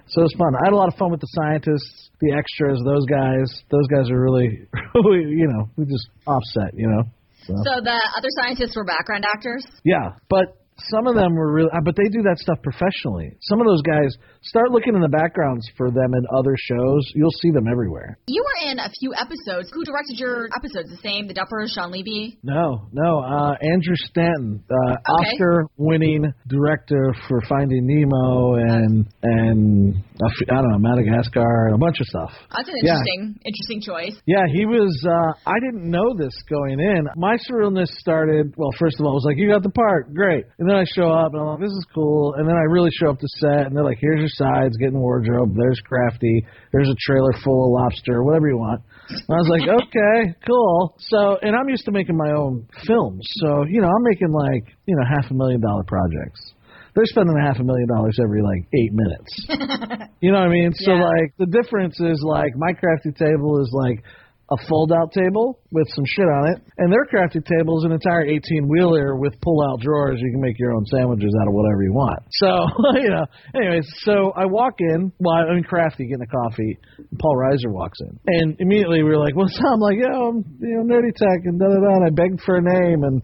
So 0.07 0.21
it 0.21 0.29
was 0.29 0.35
fun. 0.37 0.53
I 0.53 0.65
had 0.65 0.73
a 0.73 0.75
lot 0.75 0.87
of 0.87 0.95
fun 0.97 1.09
with 1.11 1.19
the 1.19 1.31
scientists, 1.33 2.09
the 2.21 2.33
extras, 2.33 2.81
those 2.85 3.05
guys. 3.05 3.49
Those 3.69 3.87
guys 3.89 4.09
are 4.09 4.21
really, 4.21 4.65
you 4.95 5.47
know, 5.49 5.69
we 5.77 5.85
just 5.85 6.09
offset, 6.27 6.73
you 6.73 6.87
know. 6.87 7.03
So. 7.45 7.53
So 7.65 7.81
the 7.81 7.97
other 8.17 8.29
scientists 8.37 8.75
were 8.75 8.85
background 8.85 9.25
actors. 9.25 9.65
Yeah, 9.83 10.13
but 10.29 10.58
some 10.89 11.07
of 11.07 11.15
them 11.15 11.35
were 11.35 11.51
really, 11.51 11.69
uh, 11.73 11.81
but 11.83 11.95
they 11.95 12.07
do 12.09 12.21
that 12.23 12.37
stuff 12.39 12.57
professionally. 12.63 13.31
Some 13.41 13.59
of 13.61 13.67
those 13.67 13.81
guys 13.81 14.15
start 14.41 14.71
looking 14.71 14.95
in 14.95 15.01
the 15.01 15.09
backgrounds 15.09 15.67
for 15.77 15.91
them 15.91 16.13
in 16.13 16.23
other 16.35 16.55
shows. 16.57 17.03
You'll 17.15 17.35
see 17.41 17.51
them 17.51 17.67
everywhere. 17.67 18.17
You 18.27 18.43
were 18.43 18.71
in 18.71 18.79
a 18.79 18.89
few 18.99 19.13
episodes. 19.13 19.69
Who 19.73 19.83
directed 19.83 20.19
your 20.19 20.47
episodes? 20.55 20.89
The 20.89 21.01
same, 21.03 21.27
the 21.27 21.33
Duffers, 21.33 21.73
Shawn 21.75 21.91
Levy. 21.91 22.37
No, 22.43 22.87
no. 22.93 23.19
Uh, 23.19 23.55
Andrew 23.61 23.95
Stanton, 23.95 24.63
uh, 24.69 24.91
Okay. 25.19 25.31
Oscar-winning 25.33 26.31
director 26.47 27.13
for 27.27 27.41
Finding 27.47 27.85
Nemo 27.85 28.55
and 28.55 29.05
and 29.23 29.95
I 30.21 30.55
don't 30.55 30.71
know 30.71 30.79
Madagascar 30.79 31.67
and 31.67 31.75
a 31.75 31.77
bunch 31.77 31.99
of 31.99 32.05
stuff. 32.07 32.31
That's 32.55 32.67
an 32.69 32.75
Yeah. 32.83 32.93
interesting, 32.93 33.39
interesting 33.45 33.81
choice. 33.81 34.21
Yeah, 34.25 34.45
he 34.51 34.65
was. 34.65 34.91
uh 35.07 35.33
I 35.49 35.59
didn't 35.59 35.89
know 35.89 36.13
this 36.17 36.33
going 36.49 36.79
in. 36.79 37.07
My 37.15 37.37
surrealness 37.49 37.87
started. 37.99 38.53
Well, 38.57 38.71
first 38.77 38.99
of 38.99 39.05
all, 39.05 39.11
it 39.13 39.15
was 39.15 39.25
like 39.25 39.37
you 39.37 39.49
got 39.49 39.63
the 39.63 39.69
part, 39.71 40.13
great. 40.13 40.45
And 40.59 40.68
then 40.69 40.77
I 40.77 40.85
show 40.95 41.09
up 41.09 41.33
and 41.33 41.41
I'm 41.41 41.47
like, 41.57 41.59
this 41.59 41.71
is 41.73 41.85
cool. 41.93 42.35
And 42.37 42.47
then 42.47 42.55
I 42.55 42.63
really 42.69 42.91
show 42.93 43.09
up 43.09 43.19
to 43.19 43.27
set, 43.41 43.67
and 43.67 43.75
they're 43.75 43.83
like, 43.83 43.97
here's 43.99 44.19
your 44.19 44.29
sides, 44.37 44.77
get 44.77 44.89
in 44.89 44.93
the 44.93 44.99
wardrobe. 44.99 45.55
There's 45.57 45.81
crafty. 45.81 46.45
There's 46.71 46.89
a 46.89 46.95
trailer 47.01 47.33
full 47.43 47.65
of 47.65 47.71
lobster, 47.81 48.23
whatever 48.23 48.47
you 48.47 48.57
want. 48.57 48.81
And 49.09 49.31
I 49.33 49.39
was 49.41 49.49
like, 49.49 49.65
okay, 49.83 50.35
cool. 50.45 50.95
So, 51.09 51.37
and 51.41 51.55
I'm 51.55 51.67
used 51.69 51.85
to 51.85 51.91
making 51.91 52.15
my 52.15 52.31
own 52.31 52.67
films, 52.85 53.25
so 53.41 53.65
you 53.67 53.81
know, 53.81 53.87
I'm 53.89 54.03
making 54.03 54.31
like 54.31 54.69
you 54.85 54.95
know 54.95 55.03
half 55.09 55.29
a 55.31 55.33
million 55.33 55.61
dollar 55.61 55.83
projects. 55.83 56.53
They're 56.95 57.05
spending 57.05 57.37
a 57.37 57.45
half 57.45 57.59
a 57.59 57.63
million 57.63 57.87
dollars 57.87 58.17
every 58.21 58.41
like 58.41 58.65
eight 58.77 58.93
minutes. 58.93 60.09
You 60.21 60.33
know 60.33 60.39
what 60.39 60.47
I 60.47 60.51
mean? 60.51 60.73
So 60.75 60.91
Yeah. 60.91 61.03
like 61.05 61.31
the 61.39 61.45
difference 61.47 61.95
is 62.01 62.19
like 62.27 62.51
my 62.57 62.73
crafty 62.73 63.11
table 63.15 63.61
is 63.61 63.71
like 63.71 64.03
a 64.51 64.57
fold-out 64.67 65.13
table 65.13 65.59
with 65.71 65.87
some 65.93 66.03
shit 66.05 66.25
on 66.25 66.49
it, 66.49 66.61
and 66.77 66.91
their 66.91 67.05
crafty 67.05 67.39
table 67.39 67.77
is 67.77 67.85
an 67.85 67.91
entire 67.91 68.25
18-wheeler 68.25 69.15
with 69.17 69.39
pull-out 69.41 69.79
drawers. 69.81 70.17
You 70.19 70.31
can 70.31 70.41
make 70.41 70.57
your 70.57 70.73
own 70.73 70.85
sandwiches 70.85 71.33
out 71.41 71.47
of 71.47 71.53
whatever 71.53 71.83
you 71.83 71.93
want. 71.93 72.19
So, 72.39 72.55
you 72.95 73.09
know, 73.09 73.25
anyways, 73.53 73.85
so 73.99 74.31
I 74.31 74.45
walk 74.45 74.75
in, 74.79 75.11
well, 75.19 75.35
I'm 75.35 75.61
crafty 75.61 76.07
getting 76.07 76.23
a 76.23 76.27
coffee. 76.27 76.77
Paul 77.19 77.35
Reiser 77.35 77.69
walks 77.69 77.99
in, 77.99 78.17
and 78.25 78.55
immediately 78.59 79.03
we 79.03 79.09
were 79.09 79.17
like, 79.19 79.35
"What's 79.35 79.57
up?" 79.59 79.73
I'm 79.73 79.79
like, 79.79 79.97
"Yo, 79.97 80.07
I'm 80.07 80.45
you 80.61 80.77
know 80.77 80.95
Nerdy 80.95 81.13
Tech," 81.13 81.43
and 81.43 81.59
da 81.59 81.65
da 81.67 81.79
da. 81.79 81.95
And 81.95 82.05
I 82.05 82.09
begged 82.09 82.41
for 82.45 82.55
a 82.55 82.61
name, 82.61 83.03
and 83.03 83.21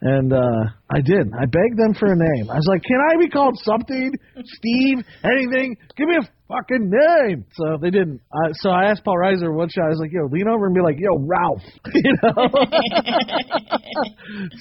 and 0.00 0.32
uh 0.32 0.70
I 0.90 1.00
did. 1.04 1.32
I 1.32 1.44
begged 1.44 1.76
them 1.76 1.94
for 1.98 2.12
a 2.12 2.16
name. 2.16 2.50
I 2.50 2.56
was 2.56 2.66
like, 2.68 2.82
"Can 2.82 3.00
I 3.00 3.16
be 3.20 3.28
called 3.28 3.58
something? 3.64 4.12
Steve? 4.44 5.04
Anything? 5.24 5.76
Give 5.96 6.08
me 6.08 6.16
a 6.16 6.43
fucking 6.48 6.90
name." 6.90 7.44
So 7.52 7.78
they 7.80 7.90
didn't. 7.90 8.20
Uh, 8.32 8.52
so 8.52 8.70
I 8.70 8.90
asked 8.90 9.04
Paul 9.04 9.16
Reiser 9.16 9.54
one 9.54 9.68
shot. 9.68 9.86
I 9.86 9.88
was 9.88 9.98
like, 10.00 10.12
"Yo, 10.12 10.26
lean 10.30 10.48
over 10.48 10.66
and 10.66 10.74
be 10.74 10.80
like, 10.80 10.98
yo, 10.98 11.18
Ralph," 11.18 11.62
you 11.94 12.16
know. 12.22 12.48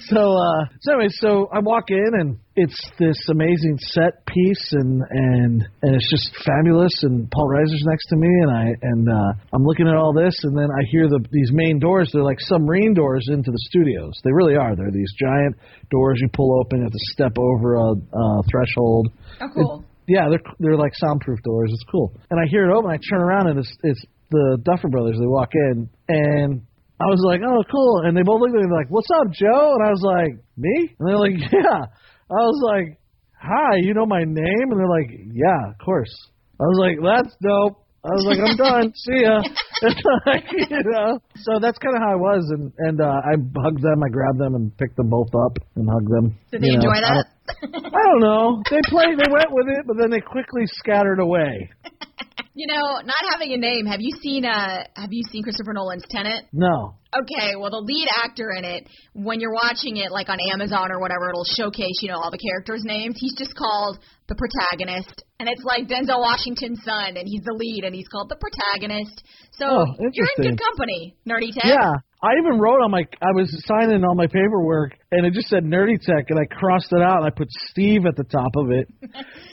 so 0.09 0.37
uh 0.37 0.65
so 0.81 0.93
anyway, 0.93 1.07
so 1.09 1.49
I 1.51 1.59
walk 1.59 1.89
in 1.89 2.11
and 2.19 2.37
it's 2.55 2.77
this 2.99 3.17
amazing 3.29 3.77
set 3.79 4.25
piece 4.27 4.73
and 4.73 5.01
and 5.09 5.67
and 5.81 5.95
it's 5.95 6.11
just 6.11 6.29
fabulous 6.45 6.93
and 7.01 7.29
Paul 7.31 7.49
Reiser's 7.49 7.83
next 7.85 8.05
to 8.07 8.15
me 8.15 8.27
and 8.27 8.51
I 8.51 8.65
and 8.81 9.09
uh 9.09 9.33
I'm 9.53 9.63
looking 9.63 9.87
at 9.87 9.95
all 9.95 10.13
this 10.13 10.35
and 10.43 10.55
then 10.57 10.69
I 10.69 10.83
hear 10.91 11.07
the 11.07 11.19
these 11.31 11.49
main 11.51 11.79
doors 11.79 12.11
they're 12.13 12.23
like 12.23 12.39
submarine 12.39 12.93
doors 12.93 13.27
into 13.29 13.49
the 13.49 13.59
studios. 13.69 14.13
They 14.23 14.31
really 14.31 14.55
are. 14.55 14.75
They're 14.75 14.91
these 14.91 15.11
giant 15.19 15.55
doors 15.89 16.19
you 16.21 16.29
pull 16.31 16.59
open, 16.59 16.79
you 16.79 16.83
have 16.83 16.91
to 16.91 17.05
step 17.11 17.37
over 17.39 17.75
a 17.75 17.91
uh 17.91 18.41
threshold. 18.51 19.09
Oh, 19.41 19.47
cool. 19.53 19.85
Yeah, 20.07 20.29
they're 20.29 20.43
they're 20.60 20.77
like 20.77 20.93
soundproof 20.95 21.39
doors. 21.43 21.72
It's 21.74 21.86
cool. 21.91 22.13
And 22.29 22.39
I 22.39 22.43
hear 22.50 22.69
it 22.69 22.74
open. 22.74 22.91
I 22.91 22.98
turn 23.10 23.22
around 23.22 23.48
and 23.48 23.60
it's 23.60 23.77
it's 23.83 24.03
the 24.31 24.57
Duffer 24.63 24.89
Brothers. 24.89 25.17
They 25.19 25.27
walk 25.27 25.50
in 25.53 25.89
and 26.10 26.62
I 27.00 27.05
was 27.05 27.22
like, 27.25 27.41
oh, 27.43 27.63
cool. 27.72 28.01
And 28.05 28.15
they 28.15 28.24
both 28.24 28.39
looked 28.39 28.55
at 28.55 28.62
me 28.62 28.72
like, 28.72 28.88
what's 28.89 29.10
up, 29.12 29.31
Joe? 29.33 29.75
And 29.75 29.83
I 29.83 29.91
was 29.91 30.03
like, 30.03 30.33
me? 30.57 30.95
And 31.00 31.07
they're 31.07 31.17
like, 31.17 31.36
yeah. 31.51 31.83
I 32.31 32.41
was 32.48 32.62
like, 32.63 32.98
hi, 33.36 33.77
you 33.81 33.93
know 33.93 34.05
my 34.05 34.24
name? 34.24 34.67
And 34.72 34.79
they're 34.79 34.88
like, 34.88 35.12
yeah, 35.12 35.72
of 35.72 35.77
course. 35.83 36.13
I 36.60 36.63
was 36.63 36.79
like, 36.79 36.98
that's 37.03 37.36
dope. 37.41 37.82
I 38.03 38.12
was 38.12 38.25
like, 38.27 38.39
I'm 38.43 38.57
done. 38.60 38.91
See 39.00 39.24
ya. 39.24 39.39
like, 40.27 40.43
you 40.51 40.83
know. 40.91 41.19
So 41.39 41.60
that's 41.62 41.77
kind 41.79 41.95
of 41.95 42.01
how 42.03 42.12
I 42.12 42.19
was, 42.19 42.43
and 42.51 42.72
and 42.79 43.00
uh, 43.00 43.24
I 43.24 43.39
hugged 43.63 43.81
them, 43.81 44.03
I 44.03 44.10
grabbed 44.10 44.39
them, 44.39 44.55
and 44.55 44.75
picked 44.77 44.98
them 44.98 45.10
both 45.10 45.31
up 45.33 45.57
and 45.75 45.88
hugged 45.88 46.12
them. 46.12 46.38
Did 46.51 46.62
they 46.62 46.67
you 46.67 46.77
know. 46.77 46.83
enjoy 46.83 47.00
I 47.00 47.01
that? 47.01 47.25
don't, 47.63 47.95
I 47.95 48.03
don't 48.03 48.19
know. 48.19 48.62
They 48.69 48.81
played, 48.91 49.15
they 49.15 49.31
went 49.31 49.51
with 49.51 49.67
it, 49.67 49.88
but 49.88 49.95
then 49.98 50.12
they 50.12 50.19
quickly 50.19 50.63
scattered 50.65 51.19
away. 51.19 51.72
you 52.53 52.67
know, 52.67 53.01
not 53.01 53.24
having 53.31 53.53
a 53.53 53.57
name. 53.57 53.86
Have 53.86 54.00
you 54.01 54.12
seen 54.22 54.45
uh 54.45 54.83
Have 54.95 55.12
you 55.12 55.24
seen 55.31 55.43
Christopher 55.43 55.74
Nolan's 55.74 56.05
Tenet? 56.10 56.45
No. 56.53 56.95
Okay, 57.13 57.55
well, 57.55 57.69
the 57.69 57.83
lead 57.86 58.07
actor 58.24 58.50
in 58.57 58.65
it, 58.65 58.88
when 59.13 59.39
you're 59.39 59.53
watching 59.53 59.98
it, 59.98 60.12
like 60.12 60.29
on 60.29 60.39
Amazon 60.51 60.91
or 60.91 61.00
whatever, 61.00 61.29
it'll 61.29 61.45
showcase, 61.45 62.01
you 62.01 62.10
know, 62.10 62.17
all 62.17 62.31
the 62.31 62.41
characters' 62.41 62.81
names. 62.83 63.15
He's 63.19 63.36
just 63.38 63.53
called 63.55 64.00
the 64.27 64.33
protagonist, 64.33 65.22
and 65.39 65.48
it's 65.48 65.62
like 65.63 65.86
Denzel 65.86 66.17
Washington's 66.22 66.81
son, 66.83 67.17
and 67.17 67.25
he's 67.29 67.41
the 67.45 67.53
lead, 67.53 67.83
and 67.86 67.93
he's 67.93 68.07
called 68.07 68.29
the 68.29 68.38
protagonist. 68.41 69.22
So 69.51 69.65
Oh, 69.69 69.86
you're 70.00 70.29
in 70.38 70.53
good 70.53 70.60
company, 70.60 71.15
Nerdy 71.29 71.53
Tech. 71.53 71.69
Yeah. 71.69 71.93
I 72.24 72.39
even 72.39 72.56
wrote 72.58 72.80
on 72.80 72.88
my, 72.89 73.03
I 73.20 73.32
was 73.36 73.51
signing 73.68 74.06
all 74.08 74.15
my 74.15 74.27
paperwork, 74.27 74.96
and 75.12 75.25
it 75.27 75.34
just 75.34 75.50
said 75.51 75.65
Nerdy 75.68 76.00
Tech, 76.00 76.32
and 76.32 76.39
I 76.39 76.46
crossed 76.56 76.88
it 76.96 77.01
out, 77.03 77.18
and 77.20 77.27
I 77.27 77.32
put 77.36 77.51
Steve 77.68 78.06
at 78.08 78.15
the 78.15 78.24
top 78.24 78.56
of 78.56 78.72
it, 78.72 78.88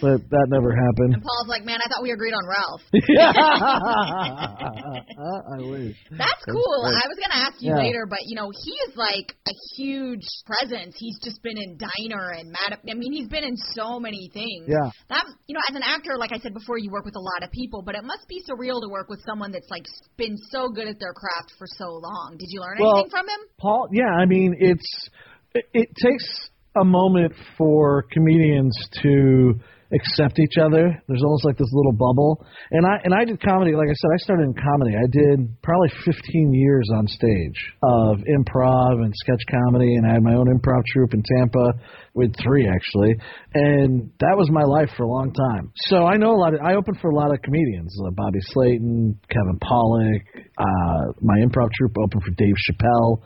but 0.00 0.22
that 0.30 0.46
never 0.54 0.70
happened. 0.70 1.18
And 1.18 1.22
Paul's 1.26 1.50
like, 1.50 1.64
man, 1.66 1.82
I 1.82 1.90
thought 1.90 1.98
we 2.06 2.12
agreed 2.14 2.30
on 2.30 2.46
Ralph. 2.46 2.86
yeah. 3.10 3.34
I 5.50 5.58
wish. 5.66 5.98
That's 6.14 6.44
cool. 6.46 6.62
great. 6.86 6.94
I 6.94 7.10
was 7.10 7.18
gonna 7.18 7.42
ask 7.42 7.58
you 7.58 7.74
Yeah. 7.74 7.82
later, 7.82 8.06
but 8.08 8.22
you 8.30 8.36
know, 8.38 8.54
he 8.54 8.70
is 8.86 8.94
like 8.94 9.34
a 9.50 9.54
huge 9.74 10.22
presence. 10.46 10.94
He's 10.96 11.18
just 11.26 11.42
been 11.42 11.58
in 11.58 11.74
Diner 11.76 12.30
and 12.38 12.54
Mad. 12.54 12.78
I 12.78 12.94
mean, 12.94 13.10
he's 13.12 13.26
been 13.28 13.42
in 13.42 13.56
so 13.74 13.98
many 13.98 14.30
things. 14.32 14.70
Yeah. 14.70 14.90
That 15.08 15.24
you 15.50 15.54
know, 15.58 15.62
as 15.68 15.74
an 15.74 15.82
actor, 15.82 16.14
like 16.16 16.30
I 16.32 16.38
said 16.38 16.54
before, 16.54 16.78
you 16.78 16.88
work 16.90 17.04
with 17.04 17.16
a 17.16 17.20
lot 17.20 17.42
of 17.42 17.50
people, 17.50 17.82
but 17.82 17.96
it 17.96 18.04
must 18.04 18.28
be 18.28 18.40
surreal 18.48 18.80
to 18.80 18.88
work 18.88 19.08
with 19.10 19.18
someone 19.26 19.50
that's 19.50 19.68
like 19.70 19.86
been 20.16 20.36
so 20.54 20.68
good 20.70 20.86
at 20.86 21.00
their 21.00 21.12
craft 21.12 21.50
for 21.58 21.66
so 21.66 21.90
long. 21.98 22.36
Did 22.38 22.46
you 22.50 22.59
learn 22.60 22.76
Well- 22.78 22.96
anything 22.96 23.10
from 23.10 23.28
him? 23.28 23.40
Paul, 23.58 23.88
yeah, 23.92 24.10
I 24.10 24.26
mean, 24.26 24.54
it's 24.58 25.08
it, 25.54 25.64
it 25.72 25.88
takes 25.96 26.50
a 26.76 26.84
moment 26.84 27.32
for 27.58 28.04
comedians 28.12 28.76
to 29.02 29.54
accept 29.92 30.38
each 30.38 30.56
other. 30.60 31.02
There's 31.08 31.22
almost 31.22 31.44
like 31.44 31.58
this 31.58 31.70
little 31.72 31.92
bubble. 31.92 32.46
And 32.70 32.86
I 32.86 32.98
and 33.04 33.14
I 33.14 33.24
did 33.24 33.42
comedy, 33.42 33.72
like 33.74 33.88
I 33.88 33.94
said, 33.94 34.10
I 34.14 34.18
started 34.18 34.44
in 34.44 34.54
comedy. 34.54 34.94
I 34.94 35.08
did 35.10 35.62
probably 35.62 35.90
15 36.04 36.52
years 36.52 36.88
on 36.94 37.06
stage 37.06 37.58
of 37.82 38.18
improv 38.26 39.02
and 39.02 39.12
sketch 39.16 39.42
comedy, 39.50 39.96
and 39.96 40.06
I 40.06 40.14
had 40.14 40.22
my 40.22 40.34
own 40.34 40.46
improv 40.46 40.84
troupe 40.92 41.14
in 41.14 41.22
Tampa 41.22 41.72
with 42.14 42.34
three 42.42 42.68
actually, 42.68 43.14
and 43.54 44.10
that 44.20 44.36
was 44.36 44.50
my 44.50 44.64
life 44.64 44.90
for 44.96 45.04
a 45.04 45.08
long 45.08 45.32
time. 45.32 45.72
So 45.90 46.06
I 46.06 46.16
know 46.16 46.32
a 46.34 46.40
lot. 46.40 46.54
Of, 46.54 46.60
I 46.60 46.74
opened 46.74 46.98
for 47.00 47.10
a 47.10 47.14
lot 47.14 47.32
of 47.32 47.42
comedians, 47.42 47.96
uh, 48.06 48.10
Bobby 48.10 48.38
Slayton, 48.40 49.18
Kevin 49.28 49.58
Pollak. 49.58 50.22
Uh, 50.58 51.12
my 51.20 51.38
improv 51.38 51.70
troupe 51.72 51.96
opened 51.98 52.22
for 52.22 52.30
Dave 52.36 52.54
Chappelle 52.68 53.22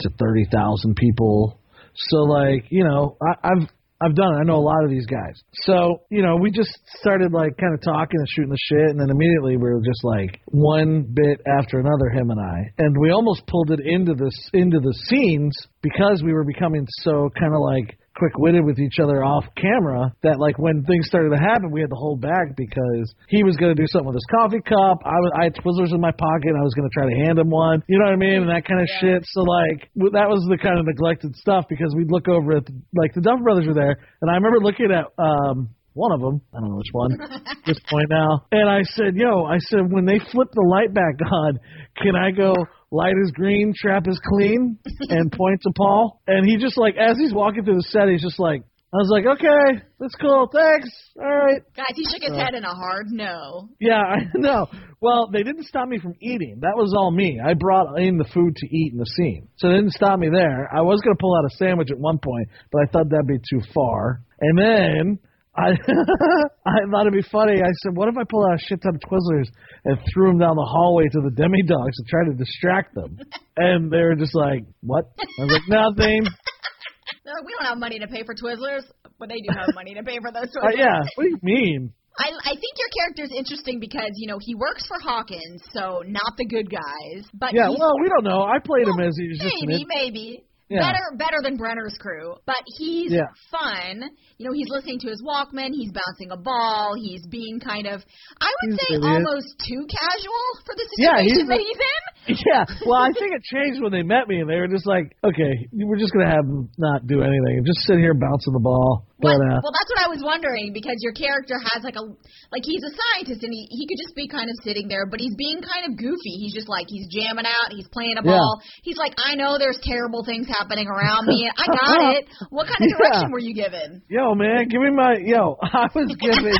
to 0.00 0.10
30,000 0.18 0.94
people. 0.96 1.60
So 1.94 2.18
like, 2.18 2.66
you 2.68 2.84
know, 2.84 3.16
I, 3.22 3.48
I've 3.48 3.68
I've 4.00 4.14
done 4.14 4.34
it. 4.34 4.40
I 4.40 4.44
know 4.44 4.56
a 4.56 4.66
lot 4.66 4.84
of 4.84 4.90
these 4.90 5.06
guys. 5.06 5.40
So, 5.64 6.02
you 6.10 6.22
know, 6.22 6.36
we 6.36 6.50
just 6.50 6.70
started 7.00 7.32
like 7.32 7.56
kind 7.56 7.72
of 7.72 7.80
talking 7.80 8.18
and 8.18 8.28
shooting 8.28 8.50
the 8.50 8.58
shit 8.68 8.90
and 8.90 9.00
then 9.00 9.10
immediately 9.10 9.56
we 9.56 9.70
were 9.70 9.80
just 9.80 10.04
like 10.04 10.40
one 10.46 11.06
bit 11.14 11.40
after 11.58 11.78
another 11.78 12.10
him 12.10 12.30
and 12.30 12.40
I. 12.40 12.72
And 12.78 12.96
we 13.00 13.10
almost 13.10 13.46
pulled 13.46 13.70
it 13.70 13.80
into 13.84 14.14
this 14.14 14.50
into 14.52 14.80
the 14.80 14.92
scenes 15.08 15.56
because 15.82 16.22
we 16.24 16.32
were 16.32 16.44
becoming 16.44 16.86
so 17.02 17.30
kind 17.38 17.54
of 17.54 17.60
like 17.60 17.98
quick-witted 18.16 18.64
with 18.64 18.78
each 18.78 18.98
other 18.98 19.22
off 19.22 19.44
camera 19.56 20.12
that 20.22 20.40
like 20.40 20.58
when 20.58 20.82
things 20.84 21.06
started 21.06 21.30
to 21.30 21.40
happen 21.40 21.70
we 21.70 21.80
had 21.80 21.90
to 21.90 21.96
hold 21.96 22.20
back 22.20 22.56
because 22.56 23.12
he 23.28 23.44
was 23.44 23.56
going 23.56 23.74
to 23.74 23.80
do 23.80 23.86
something 23.86 24.08
with 24.08 24.16
his 24.16 24.28
coffee 24.32 24.64
cup. 24.64 25.04
I 25.04 25.18
was 25.20 25.32
I 25.36 25.44
had 25.44 25.54
Twizzlers 25.54 25.92
in 25.92 26.00
my 26.00 26.12
pocket 26.12 26.56
I 26.56 26.64
was 26.64 26.74
going 26.74 26.88
to 26.88 26.94
try 26.94 27.06
to 27.06 27.16
hand 27.24 27.38
him 27.38 27.50
one. 27.50 27.82
You 27.88 27.98
know 27.98 28.06
what 28.06 28.16
I 28.16 28.20
mean? 28.20 28.48
And 28.48 28.50
that 28.50 28.64
kind 28.64 28.80
of 28.80 28.88
shit. 29.00 29.22
So 29.28 29.42
like 29.42 29.90
that 30.16 30.28
was 30.28 30.40
the 30.48 30.58
kind 30.58 30.78
of 30.78 30.86
neglected 30.86 31.36
stuff 31.36 31.66
because 31.68 31.92
we'd 31.96 32.10
look 32.10 32.28
over 32.28 32.56
at 32.56 32.66
the, 32.66 32.74
like 32.96 33.12
the 33.14 33.20
Duff 33.20 33.40
brothers 33.42 33.66
were 33.66 33.74
there. 33.76 33.96
And 34.22 34.30
I 34.30 34.34
remember 34.34 34.60
looking 34.60 34.88
at 34.90 35.06
um 35.20 35.76
one 35.96 36.12
of 36.12 36.20
them, 36.20 36.42
I 36.52 36.60
don't 36.60 36.70
know 36.70 36.76
which 36.76 36.92
one, 36.92 37.18
at 37.22 37.56
this 37.64 37.80
point 37.88 38.08
now. 38.10 38.44
And 38.52 38.68
I 38.68 38.82
said, 38.82 39.16
yo, 39.16 39.44
I 39.44 39.56
said, 39.58 39.90
when 39.90 40.04
they 40.04 40.20
flip 40.30 40.48
the 40.52 40.60
light 40.68 40.92
back 40.92 41.16
on, 41.24 41.58
can 41.96 42.14
I 42.14 42.30
go, 42.30 42.52
light 42.96 43.14
is 43.22 43.30
green, 43.32 43.74
trap 43.76 44.06
is 44.08 44.20
clean, 44.26 44.78
and 45.08 45.30
point 45.32 45.60
to 45.62 45.70
Paul? 45.76 46.22
And 46.26 46.48
he 46.48 46.56
just 46.56 46.78
like, 46.78 46.96
as 46.96 47.18
he's 47.18 47.34
walking 47.34 47.64
through 47.64 47.76
the 47.76 47.86
set, 47.90 48.08
he's 48.08 48.22
just 48.22 48.38
like, 48.40 48.62
I 48.94 48.98
was 48.98 49.10
like, 49.10 49.26
okay, 49.26 49.84
that's 50.00 50.14
cool, 50.14 50.48
thanks, 50.50 50.88
all 51.18 51.26
right. 51.26 51.60
Guys, 51.76 51.94
he 51.94 52.04
shook 52.04 52.22
his 52.22 52.32
uh, 52.32 52.36
head 52.36 52.54
in 52.54 52.64
a 52.64 52.74
hard 52.74 53.06
no. 53.10 53.68
Yeah, 53.80 54.00
I 54.00 54.20
know. 54.34 54.66
Well, 55.00 55.28
they 55.30 55.42
didn't 55.42 55.66
stop 55.66 55.88
me 55.88 55.98
from 55.98 56.14
eating. 56.22 56.60
That 56.62 56.76
was 56.76 56.94
all 56.96 57.10
me. 57.10 57.38
I 57.44 57.54
brought 57.54 58.00
in 58.00 58.16
the 58.16 58.28
food 58.32 58.56
to 58.56 58.66
eat 58.66 58.92
in 58.92 58.98
the 58.98 59.06
scene. 59.16 59.48
So 59.56 59.68
they 59.68 59.74
didn't 59.74 59.92
stop 59.92 60.18
me 60.18 60.28
there. 60.32 60.68
I 60.74 60.80
was 60.80 61.00
going 61.02 61.14
to 61.14 61.20
pull 61.20 61.36
out 61.36 61.44
a 61.44 61.56
sandwich 61.56 61.90
at 61.90 61.98
one 61.98 62.18
point, 62.18 62.48
but 62.72 62.82
I 62.82 62.90
thought 62.90 63.10
that'd 63.10 63.26
be 63.26 63.38
too 63.38 63.60
far. 63.74 64.22
And 64.40 64.58
then 64.58 65.18
I 65.56 65.70
I 66.66 66.76
thought 66.90 67.06
it'd 67.06 67.12
be 67.12 67.28
funny. 67.30 67.54
I 67.62 67.70
said, 67.82 67.96
what 67.96 68.08
if 68.08 68.16
I 68.18 68.24
pull 68.28 68.44
out 68.46 68.56
a 68.56 68.58
shit 68.58 68.82
ton 68.82 68.94
of 68.94 69.00
Twizzlers 69.00 69.48
and 69.84 69.98
threw 70.12 70.28
them 70.28 70.38
down 70.38 70.56
the 70.56 70.68
hallway 70.68 71.04
to 71.08 71.20
the 71.20 71.30
Demodogs 71.34 71.96
and 71.96 72.06
try 72.08 72.24
to 72.28 72.34
distract 72.34 72.94
them? 72.94 73.18
And 73.56 73.90
they 73.90 74.02
were 74.02 74.14
just 74.16 74.34
like, 74.34 74.64
what? 74.82 75.06
I 75.18 75.44
was 75.44 75.52
like, 75.52 75.68
nothing. 75.68 76.24
They're 77.24 77.34
like, 77.34 77.46
we 77.46 77.54
don't 77.58 77.66
have 77.68 77.78
money 77.78 77.98
to 78.00 78.06
pay 78.06 78.22
for 78.24 78.34
Twizzlers, 78.34 78.82
but 79.18 79.28
they 79.28 79.40
do 79.40 79.48
have 79.50 79.68
money 79.74 79.94
to 79.94 80.02
pay 80.02 80.18
for 80.20 80.30
those 80.32 80.50
Uh, 80.56 80.66
Twizzlers. 80.68 80.76
yeah, 80.78 81.00
what 81.16 81.24
do 81.24 81.30
you 81.30 81.38
mean? 81.42 81.92
I 82.18 82.32
I 82.32 82.54
think 82.56 82.72
your 82.80 82.88
character 82.96 83.24
is 83.24 83.32
interesting 83.36 83.78
because 83.78 84.08
you 84.16 84.26
know 84.26 84.38
he 84.40 84.54
works 84.54 84.86
for 84.86 84.96
Hawkins, 84.98 85.60
so 85.72 86.02
not 86.06 86.32
the 86.38 86.46
good 86.46 86.70
guys, 86.70 87.24
but 87.34 87.52
Yeah, 87.52 87.68
well, 87.68 87.92
we 88.00 88.08
don't 88.08 88.24
know. 88.24 88.40
I 88.42 88.58
played 88.58 88.88
him 88.88 88.98
as 89.00 89.12
he 89.20 89.28
was 89.28 89.38
just 89.38 89.52
an 89.54 89.68
maybe 89.68 89.84
maybe 89.86 90.44
Yeah. 90.68 90.80
better 90.82 91.04
better 91.16 91.38
than 91.42 91.56
Brenner's 91.58 91.96
crew, 91.98 92.34
but 92.44 92.58
he's 92.78 93.12
Yeah. 93.12 93.30
fun. 93.52 94.02
You 94.38 94.46
know, 94.46 94.52
he's 94.52 94.68
listening 94.68 94.98
to 95.00 95.08
his 95.08 95.22
Walkman, 95.22 95.70
he's 95.72 95.92
bouncing 95.92 96.30
a 96.32 96.36
ball, 96.36 96.94
he's 96.98 97.24
being 97.28 97.60
kind 97.60 97.86
of 97.86 98.02
I 98.40 98.50
would 98.50 98.70
He's 98.74 98.80
say 98.80 98.94
idiot. 98.96 99.04
almost 99.04 99.48
too 99.62 99.86
casual 99.86 100.44
for 100.66 100.74
the 100.74 100.86
Yeah, 100.98 101.16
situation 101.22 101.46
that 101.48 101.58
a- 101.58 101.62
he's 101.62 101.78
in. 101.78 102.02
Yeah, 102.50 102.64
well, 102.84 103.00
I 103.00 103.12
think 103.12 103.30
it 103.38 103.42
changed 103.54 103.80
when 103.80 103.92
they 103.92 104.02
met 104.02 104.26
me, 104.26 104.40
and 104.40 104.50
they 104.50 104.58
were 104.58 104.66
just 104.66 104.86
like, 104.86 105.14
"Okay, 105.22 105.52
we're 105.72 105.96
just 105.98 106.12
gonna 106.12 106.26
have 106.28 106.44
him 106.44 106.68
not 106.76 107.06
do 107.06 107.22
anything, 107.22 107.58
and 107.62 107.64
just 107.66 107.86
sit 107.86 107.98
here 107.98 108.14
bouncing 108.14 108.52
the 108.52 108.58
ball." 108.58 109.06
But 109.18 109.40
Well, 109.40 109.48
uh, 109.48 109.60
well, 109.64 109.72
that's 109.72 109.90
what 109.96 110.02
I 110.04 110.08
was 110.12 110.20
wondering 110.20 110.76
because 110.76 111.00
your 111.00 111.16
character 111.16 111.56
has 111.72 111.80
like 111.80 111.96
a 111.96 112.04
like 112.52 112.60
he's 112.68 112.84
a 112.84 112.92
scientist 112.92 113.40
and 113.40 113.48
he 113.48 113.64
he 113.72 113.88
could 113.88 113.96
just 113.96 114.12
be 114.12 114.28
kind 114.28 114.52
of 114.52 114.56
sitting 114.60 114.92
there, 114.92 115.08
but 115.08 115.24
he's 115.24 115.32
being 115.40 115.64
kind 115.64 115.88
of 115.88 115.96
goofy. 115.96 116.36
He's 116.36 116.52
just 116.52 116.68
like 116.68 116.84
he's 116.92 117.08
jamming 117.08 117.48
out, 117.48 117.72
he's 117.72 117.88
playing 117.88 118.20
a 118.20 118.24
Yeah. 118.24 118.36
ball. 118.36 118.60
He's 118.84 119.00
like, 119.00 119.16
I 119.16 119.32
know 119.34 119.56
there's 119.56 119.80
terrible 119.80 120.20
things 120.20 120.44
happening 120.52 120.84
around 120.84 121.24
me, 121.32 121.48
and 121.48 121.54
I 121.56 121.64
got 121.64 122.00
it. 122.12 122.28
What 122.52 122.68
kind 122.68 122.76
of 122.84 122.92
Yeah. 122.92 122.98
direction 123.00 123.32
were 123.32 123.40
you 123.40 123.54
given? 123.56 124.02
yo, 124.12 124.34
man, 124.36 124.68
give 124.68 124.84
me 124.84 124.92
my 124.92 125.16
yo. 125.24 125.56
I 125.64 125.88
was 125.96 126.12
giving, 126.20 126.52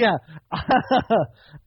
yeah. 0.00 0.16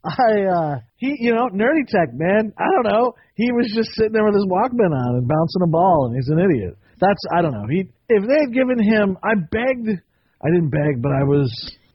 I 0.04 0.32
uh 0.50 0.76
he 0.97 1.15
you 1.19 1.34
know, 1.36 1.50
nerdy 1.54 1.86
tech, 1.88 2.10
man. 2.13 2.52
I 2.58 2.65
don't 2.74 2.89
know. 2.91 3.13
He 3.36 3.52
was 3.52 3.71
just 3.76 3.93
sitting 3.93 4.13
there 4.13 4.26
with 4.26 4.34
his 4.36 4.45
Walkman 4.50 4.89
on 4.89 5.15
and 5.21 5.28
bouncing 5.28 5.62
a 5.63 5.67
ball 5.69 6.08
and 6.10 6.15
he's 6.15 6.30
an 6.30 6.39
idiot. 6.39 6.78
That's 7.00 7.21
I 7.34 7.41
don't 7.41 7.54
know. 7.54 7.65
He 7.69 7.89
if 8.17 8.28
they 8.28 8.39
had 8.45 8.54
given 8.54 8.80
him 8.82 9.17
I 9.24 9.36
begged 9.36 10.02
I 10.43 10.47
didn't 10.50 10.69
beg, 10.69 11.02
but 11.02 11.12
I 11.12 11.24
was 11.24 11.50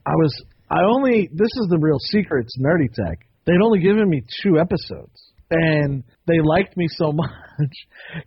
I 0.07 0.15
was 0.15 0.33
I 0.71 0.83
only 0.83 1.29
this 1.33 1.51
is 1.63 1.67
the 1.71 1.79
real 1.79 1.99
secret, 1.99 2.47
it's 2.47 2.59
nerdy 2.59 2.93
tech. 2.93 3.19
They'd 3.47 3.63
only 3.65 3.81
given 3.81 4.09
me 4.09 4.23
two 4.43 4.59
episodes. 4.59 5.15
And 5.51 6.03
they 6.27 6.41
liked 6.43 6.77
me 6.77 6.87
so 6.89 7.13
much 7.13 7.77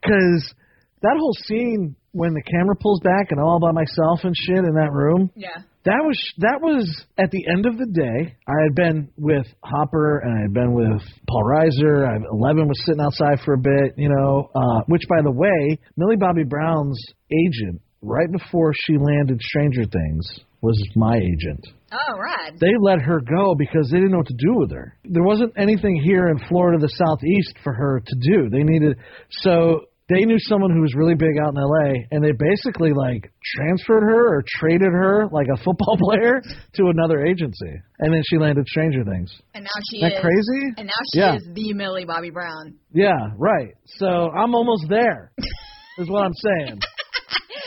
cuz 0.03 0.53
that 1.01 1.15
whole 1.17 1.35
scene 1.45 1.95
when 2.11 2.33
the 2.33 2.41
camera 2.41 2.75
pulls 2.75 2.99
back 3.01 3.31
and 3.31 3.39
I'm 3.39 3.45
all 3.45 3.59
by 3.59 3.71
myself 3.71 4.21
and 4.23 4.35
shit 4.35 4.57
in 4.57 4.73
that 4.75 4.91
room, 4.91 5.29
Yeah. 5.35 5.61
That 5.89 6.05
was 6.05 6.19
that 6.37 6.59
was 6.61 6.85
at 7.17 7.31
the 7.31 7.45
end 7.49 7.65
of 7.65 7.77
the 7.77 7.87
day. 7.89 8.35
I 8.47 8.53
had 8.61 8.75
been 8.75 9.09
with 9.17 9.47
Hopper 9.63 10.19
and 10.19 10.37
I 10.37 10.41
had 10.43 10.53
been 10.53 10.73
with 10.73 11.01
Paul 11.27 11.43
Reiser. 11.43 12.05
I, 12.05 12.15
Eleven 12.31 12.67
was 12.67 12.79
sitting 12.85 13.01
outside 13.01 13.43
for 13.43 13.55
a 13.55 13.57
bit, 13.57 13.97
you 13.97 14.09
know. 14.09 14.49
Uh, 14.53 14.81
which, 14.85 15.01
by 15.09 15.21
the 15.23 15.31
way, 15.31 15.79
Millie 15.97 16.17
Bobby 16.17 16.43
Brown's 16.43 17.01
agent, 17.31 17.81
right 18.01 18.31
before 18.31 18.71
she 18.85 18.97
landed 18.97 19.41
Stranger 19.41 19.83
Things, 19.83 20.39
was 20.61 20.77
my 20.95 21.17
agent. 21.17 21.65
Oh, 21.91 22.17
right. 22.19 22.53
They 22.59 22.73
let 22.79 23.01
her 23.01 23.19
go 23.21 23.55
because 23.57 23.89
they 23.89 23.97
didn't 23.97 24.11
know 24.11 24.19
what 24.19 24.27
to 24.27 24.37
do 24.37 24.59
with 24.59 24.71
her. 24.71 24.95
There 25.05 25.23
wasn't 25.23 25.53
anything 25.57 25.99
here 26.03 26.27
in 26.27 26.37
Florida, 26.47 26.77
the 26.77 26.89
southeast, 26.89 27.55
for 27.63 27.73
her 27.73 28.01
to 28.05 28.15
do. 28.21 28.49
They 28.49 28.63
needed 28.63 28.97
so 29.41 29.85
they 30.09 30.25
knew 30.25 30.37
someone 30.39 30.71
who 30.71 30.81
was 30.81 30.93
really 30.95 31.15
big 31.15 31.37
out 31.41 31.53
in 31.53 31.61
LA, 31.61 32.03
and 32.11 32.23
they 32.23 32.31
basically 32.33 32.91
like 32.93 33.31
transferred 33.55 34.01
her 34.03 34.37
or 34.37 34.43
traded 34.59 34.89
her 34.91 35.27
like 35.31 35.47
a 35.53 35.57
football 35.63 35.95
player 36.01 36.41
to 36.75 36.87
another 36.87 37.23
agency, 37.25 37.71
and 37.99 38.13
then 38.13 38.21
she 38.29 38.37
landed 38.37 38.67
Stranger 38.67 39.03
Things. 39.03 39.31
And 39.53 39.63
now 39.63 39.77
she 39.91 39.97
Isn't 39.97 40.09
that 40.09 40.15
is. 40.17 40.21
crazy? 40.21 40.63
And 40.77 40.87
now 40.87 41.01
she 41.13 41.19
Yeah. 41.19 41.35
is 41.35 41.47
the 41.53 41.73
Millie 41.73 42.05
Bobby 42.05 42.31
Brown. 42.31 42.75
Yeah, 42.91 43.13
right. 43.37 43.75
So 43.97 44.07
I'm 44.07 44.55
almost 44.55 44.85
there. 44.89 45.31
is 45.99 46.09
what 46.09 46.25
I'm 46.25 46.33
saying. 46.33 46.79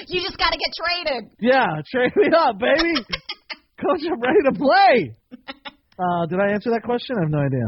You 0.08 0.20
just 0.22 0.36
got 0.38 0.50
to 0.50 0.58
get 0.58 0.70
traded. 0.74 1.30
Yeah, 1.38 1.66
trade 1.90 2.10
me 2.16 2.28
up, 2.36 2.58
baby. 2.58 2.94
Coach, 3.80 4.00
I'm 4.10 4.20
ready 4.20 4.42
to 4.46 4.52
play. 4.58 5.14
Uh, 5.98 6.26
did 6.26 6.40
I 6.40 6.52
answer 6.52 6.70
that 6.70 6.82
question? 6.84 7.16
I 7.18 7.22
have 7.24 7.30
no 7.30 7.38
idea. 7.38 7.66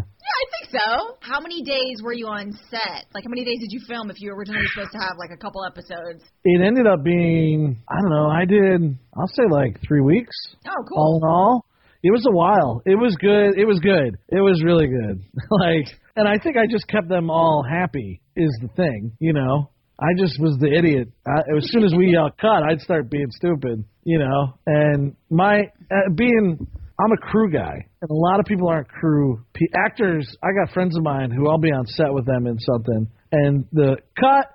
Yeah, 0.74 0.80
I 0.80 0.96
think 0.96 1.10
so. 1.10 1.16
How 1.20 1.40
many 1.40 1.62
days 1.62 2.02
were 2.02 2.12
you 2.12 2.26
on 2.26 2.52
set? 2.70 3.06
Like, 3.14 3.24
how 3.24 3.30
many 3.30 3.44
days 3.44 3.58
did 3.60 3.70
you 3.70 3.80
film 3.88 4.10
if 4.10 4.20
you 4.20 4.30
were 4.30 4.38
originally 4.38 4.66
supposed 4.74 4.92
to 4.92 4.98
have 4.98 5.16
like 5.18 5.30
a 5.32 5.37
couple 5.37 5.64
episodes? 5.64 6.24
It 6.44 6.64
ended 6.64 6.87
up 6.87 7.02
being, 7.04 7.82
I 7.88 8.00
don't 8.00 8.10
know, 8.10 8.28
I 8.28 8.44
did, 8.44 8.98
I'll 9.16 9.28
say 9.28 9.44
like 9.50 9.80
three 9.87 10.00
weeks. 10.00 10.34
Oh, 10.66 10.96
all 10.96 11.20
in 11.22 11.28
all. 11.28 11.66
It 12.02 12.10
was 12.12 12.26
a 12.28 12.32
while. 12.32 12.82
It 12.84 12.96
was 12.96 13.16
good. 13.16 13.58
It 13.58 13.64
was 13.64 13.80
good. 13.80 14.18
It 14.28 14.40
was 14.40 14.62
really 14.62 14.87
good. 14.87 15.24
like, 15.50 15.87
and 16.16 16.28
I 16.28 16.38
think 16.42 16.56
I 16.56 16.66
just 16.70 16.87
kept 16.87 17.08
them 17.08 17.30
all 17.30 17.64
happy. 17.68 18.20
Is 18.37 18.50
the 18.60 18.68
thing, 18.76 19.12
you 19.20 19.32
know. 19.32 19.70
I 19.98 20.08
just 20.18 20.40
was 20.40 20.58
the 20.58 20.66
idiot. 20.66 21.08
I, 21.26 21.56
as 21.56 21.70
soon 21.70 21.84
as 21.84 21.94
we 21.96 22.16
uh, 22.16 22.28
cut, 22.40 22.64
I'd 22.68 22.80
start 22.80 23.10
being 23.10 23.30
stupid, 23.30 23.84
you 24.02 24.18
know. 24.18 24.58
And 24.66 25.14
my 25.30 25.60
uh, 25.90 26.10
being, 26.14 26.66
I'm 27.00 27.11
a 27.12 27.16
crew 27.16 27.50
guy, 27.50 27.74
and 28.02 28.11
a 28.11 28.14
lot 28.14 28.38
of 28.38 28.46
people 28.46 28.68
aren't 28.68 28.88
crew 28.88 29.44
p- 29.52 29.68
actors. 29.74 30.28
I 30.42 30.48
got 30.52 30.72
friends 30.72 30.96
of 30.96 31.02
mine 31.02 31.30
who 31.30 31.48
I'll 31.50 31.59
be 31.59 31.72
on 31.72 31.87
set 31.87 32.12
with 32.12 32.24
them 32.26 32.46
in 32.46 32.59
something, 32.61 33.09
and 33.33 33.64
the 33.72 33.96
cut, 34.18 34.46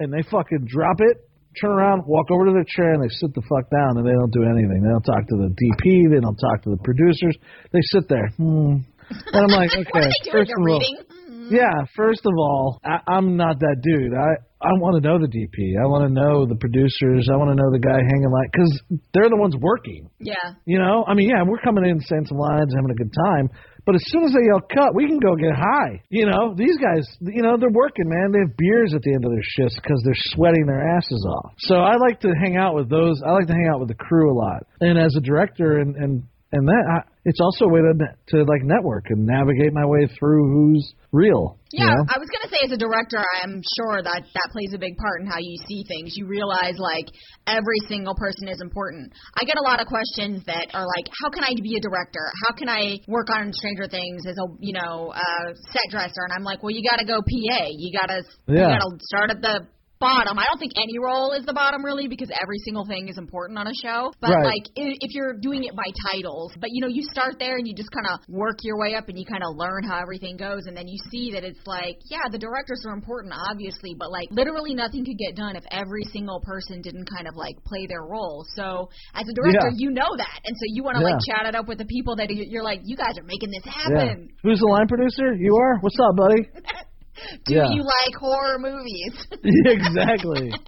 and 0.00 0.12
they 0.12 0.22
fucking 0.30 0.64
drop 0.66 0.96
it, 1.00 1.18
turn 1.60 1.70
around, 1.70 2.04
walk 2.06 2.30
over 2.30 2.46
to 2.46 2.52
their 2.52 2.64
chair, 2.66 2.94
and 2.94 3.02
they 3.02 3.12
sit 3.20 3.34
the 3.34 3.42
fuck 3.42 3.68
down, 3.70 3.98
and 3.98 4.06
they 4.06 4.12
don't 4.12 4.32
do 4.32 4.42
anything. 4.44 4.80
They 4.82 4.88
don't 4.88 5.04
talk 5.04 5.28
to 5.28 5.36
the 5.36 5.52
DP. 5.52 6.08
They 6.08 6.20
don't 6.20 6.36
talk 6.40 6.62
to 6.64 6.70
the 6.70 6.80
producers. 6.82 7.36
They 7.72 7.80
sit 7.92 8.08
there. 8.08 8.28
Hmm. 8.38 8.76
And 9.10 9.42
I'm 9.44 9.52
like, 9.52 9.70
okay. 9.76 9.84
what 9.92 10.02
are 10.02 10.08
they 10.08 10.30
doing? 10.30 10.32
first 10.32 10.50
They're 10.56 10.64
of 10.64 10.72
all, 10.72 10.80
reading? 10.80 11.48
yeah, 11.52 11.84
first 11.94 12.24
of 12.24 12.32
all, 12.38 12.80
I, 12.84 13.00
I'm 13.06 13.36
not 13.36 13.60
that 13.60 13.76
dude. 13.82 14.14
I 14.14 14.40
I 14.62 14.78
want 14.78 14.94
to 14.94 15.02
know 15.02 15.18
the 15.18 15.26
DP. 15.26 15.74
I 15.74 15.86
want 15.90 16.06
to 16.06 16.12
know 16.14 16.46
the 16.46 16.54
producers. 16.54 17.26
I 17.26 17.36
want 17.36 17.50
to 17.50 17.58
know 17.58 17.70
the 17.74 17.82
guy 17.82 17.98
hanging 17.98 18.30
like 18.30 18.50
because 18.54 18.72
they're 19.12 19.28
the 19.28 19.36
ones 19.36 19.58
working. 19.58 20.08
Yeah. 20.22 20.54
You 20.64 20.78
know, 20.78 21.04
I 21.06 21.14
mean, 21.14 21.28
yeah, 21.30 21.42
we're 21.42 21.58
coming 21.58 21.84
in 21.84 21.98
saying 22.00 22.26
some 22.30 22.38
lines, 22.38 22.70
having 22.70 22.90
a 22.90 22.98
good 22.98 23.12
time. 23.12 23.50
But 23.84 23.96
as 23.96 24.04
soon 24.06 24.22
as 24.22 24.30
they 24.30 24.46
yell 24.46 24.62
cut, 24.62 24.94
we 24.94 25.10
can 25.10 25.18
go 25.18 25.34
get 25.34 25.58
high. 25.58 26.06
You 26.08 26.30
know, 26.30 26.54
these 26.54 26.78
guys, 26.78 27.02
you 27.20 27.42
know, 27.42 27.58
they're 27.58 27.74
working, 27.74 28.06
man. 28.06 28.30
They 28.30 28.46
have 28.46 28.56
beers 28.56 28.94
at 28.94 29.02
the 29.02 29.10
end 29.10 29.24
of 29.26 29.32
their 29.32 29.42
shifts 29.42 29.74
because 29.82 30.00
they're 30.04 30.22
sweating 30.30 30.66
their 30.66 30.94
asses 30.94 31.26
off. 31.26 31.58
So 31.58 31.82
I 31.82 31.98
like 31.98 32.20
to 32.20 32.30
hang 32.30 32.56
out 32.56 32.76
with 32.76 32.88
those. 32.88 33.20
I 33.26 33.32
like 33.32 33.48
to 33.48 33.52
hang 33.52 33.68
out 33.74 33.80
with 33.80 33.88
the 33.88 33.98
crew 33.98 34.30
a 34.30 34.36
lot. 34.38 34.62
And 34.80 34.98
as 34.98 35.16
a 35.18 35.20
director 35.20 35.78
and 35.78 35.96
and 35.96 36.22
and 36.52 36.68
that, 36.68 36.84
I, 36.84 36.98
it's 37.24 37.40
also 37.40 37.64
a 37.64 37.72
way 37.72 37.80
to 37.80 37.92
to 37.96 38.44
like 38.44 38.60
network 38.60 39.08
and 39.08 39.24
navigate 39.24 39.72
my 39.72 39.86
way 39.86 40.04
through 40.18 40.44
who's 40.52 40.84
real. 41.10 41.56
Yeah, 41.72 41.88
You 41.88 41.96
know? 41.96 42.04
I 42.12 42.18
was 42.20 42.28
gonna 42.28 42.52
say 42.52 42.60
as 42.60 42.72
a 42.72 42.76
director, 42.76 43.24
I'm 43.40 43.62
sure 43.80 44.04
that 44.04 44.28
that 44.28 44.48
plays 44.52 44.76
a 44.76 44.78
big 44.78 45.00
part 45.00 45.22
in 45.22 45.26
how 45.26 45.40
you 45.40 45.56
see 45.64 45.80
things. 45.88 46.12
You 46.12 46.26
realize 46.26 46.76
like 46.76 47.08
every 47.46 47.80
single 47.88 48.14
person 48.14 48.48
is 48.48 48.60
important. 48.60 49.12
I 49.40 49.44
get 49.48 49.56
a 49.56 49.64
lot 49.64 49.80
of 49.80 49.88
questions 49.88 50.44
that 50.44 50.68
are 50.76 50.84
like, 50.84 51.08
how 51.24 51.30
can 51.32 51.42
I 51.42 51.56
be 51.56 51.76
a 51.76 51.80
director? 51.80 52.28
How 52.44 52.52
can 52.52 52.68
I 52.68 53.00
work 53.08 53.32
on 53.32 53.52
Stranger 53.52 53.88
Things 53.88 54.28
as 54.28 54.36
a 54.36 54.46
you 54.60 54.76
know 54.76 55.08
uh, 55.16 55.56
set 55.72 55.88
dresser? 55.88 56.28
And 56.28 56.36
I'm 56.36 56.44
like, 56.44 56.62
well, 56.62 56.76
you 56.76 56.84
got 56.84 57.00
to 57.00 57.06
go 57.08 57.16
PA. 57.24 57.64
You 57.72 57.96
got 57.96 58.12
to 58.12 58.20
you 58.44 58.60
got 58.60 58.84
to 58.84 58.98
start 59.08 59.30
at 59.30 59.40
the 59.40 59.64
bottom. 60.02 60.34
I 60.38 60.44
don't 60.50 60.58
think 60.58 60.74
any 60.76 60.98
role 60.98 61.30
is 61.32 61.46
the 61.46 61.54
bottom 61.54 61.84
really 61.86 62.08
because 62.10 62.28
every 62.42 62.58
single 62.66 62.84
thing 62.84 63.06
is 63.06 63.16
important 63.16 63.54
on 63.58 63.66
a 63.70 63.76
show. 63.78 64.10
But 64.20 64.34
Right. 64.34 64.58
like 64.58 64.66
if 64.74 65.14
you're 65.14 65.38
doing 65.38 65.62
it 65.62 65.74
by 65.78 65.86
titles, 66.10 66.50
but 66.58 66.70
you 66.74 66.82
know 66.82 66.90
you 66.90 67.06
start 67.14 67.38
there 67.38 67.56
and 67.56 67.66
you 67.66 67.74
just 67.78 67.90
kind 67.94 68.10
of 68.10 68.18
work 68.28 68.58
your 68.66 68.76
way 68.82 68.96
up 68.98 69.06
and 69.08 69.14
you 69.16 69.24
kind 69.24 69.46
of 69.46 69.54
learn 69.54 69.84
how 69.86 70.02
everything 70.02 70.36
goes 70.36 70.66
and 70.66 70.74
then 70.76 70.88
you 70.90 70.98
see 71.14 71.30
that 71.32 71.44
it's 71.46 71.62
like 71.66 71.96
yeah 72.10 72.26
the 72.34 72.38
directors 72.38 72.82
are 72.84 72.92
important 72.92 73.32
obviously 73.48 73.94
but 73.96 74.10
like 74.10 74.26
literally 74.34 74.74
nothing 74.74 75.04
could 75.06 75.18
get 75.18 75.36
done 75.36 75.54
if 75.54 75.64
every 75.70 76.02
single 76.12 76.40
person 76.42 76.82
didn't 76.82 77.06
kind 77.06 77.28
of 77.30 77.36
like 77.36 77.54
play 77.64 77.86
their 77.86 78.02
role. 78.02 78.44
So 78.58 78.90
as 79.14 79.24
a 79.30 79.34
director 79.38 79.70
Yeah. 79.70 79.78
you 79.86 79.90
know 79.94 80.10
that 80.18 80.38
and 80.44 80.56
so 80.58 80.64
you 80.74 80.82
want 80.82 80.98
to 80.98 81.04
like 81.04 81.20
chat 81.22 81.46
it 81.46 81.54
up 81.54 81.68
with 81.68 81.78
the 81.78 81.86
people 81.86 82.16
that 82.16 82.28
you- 82.28 82.46
you're 82.50 82.64
like 82.64 82.80
you 82.84 82.96
guys 82.96 83.14
are 83.18 83.24
making 83.24 83.50
this 83.54 83.62
Yeah. 83.64 83.72
happen. 83.72 84.28
Who's 84.42 84.58
the 84.58 84.66
line 84.66 84.88
producer? 84.88 85.32
You 85.38 85.54
are. 85.56 85.78
What's 85.78 85.96
up, 86.02 86.16
buddy? 86.16 86.48
Do 87.46 87.54
Yeah. 87.54 87.70
you 87.70 87.82
like 87.82 88.14
horror 88.18 88.58
movies? 88.58 89.26
exactly. 89.66 90.52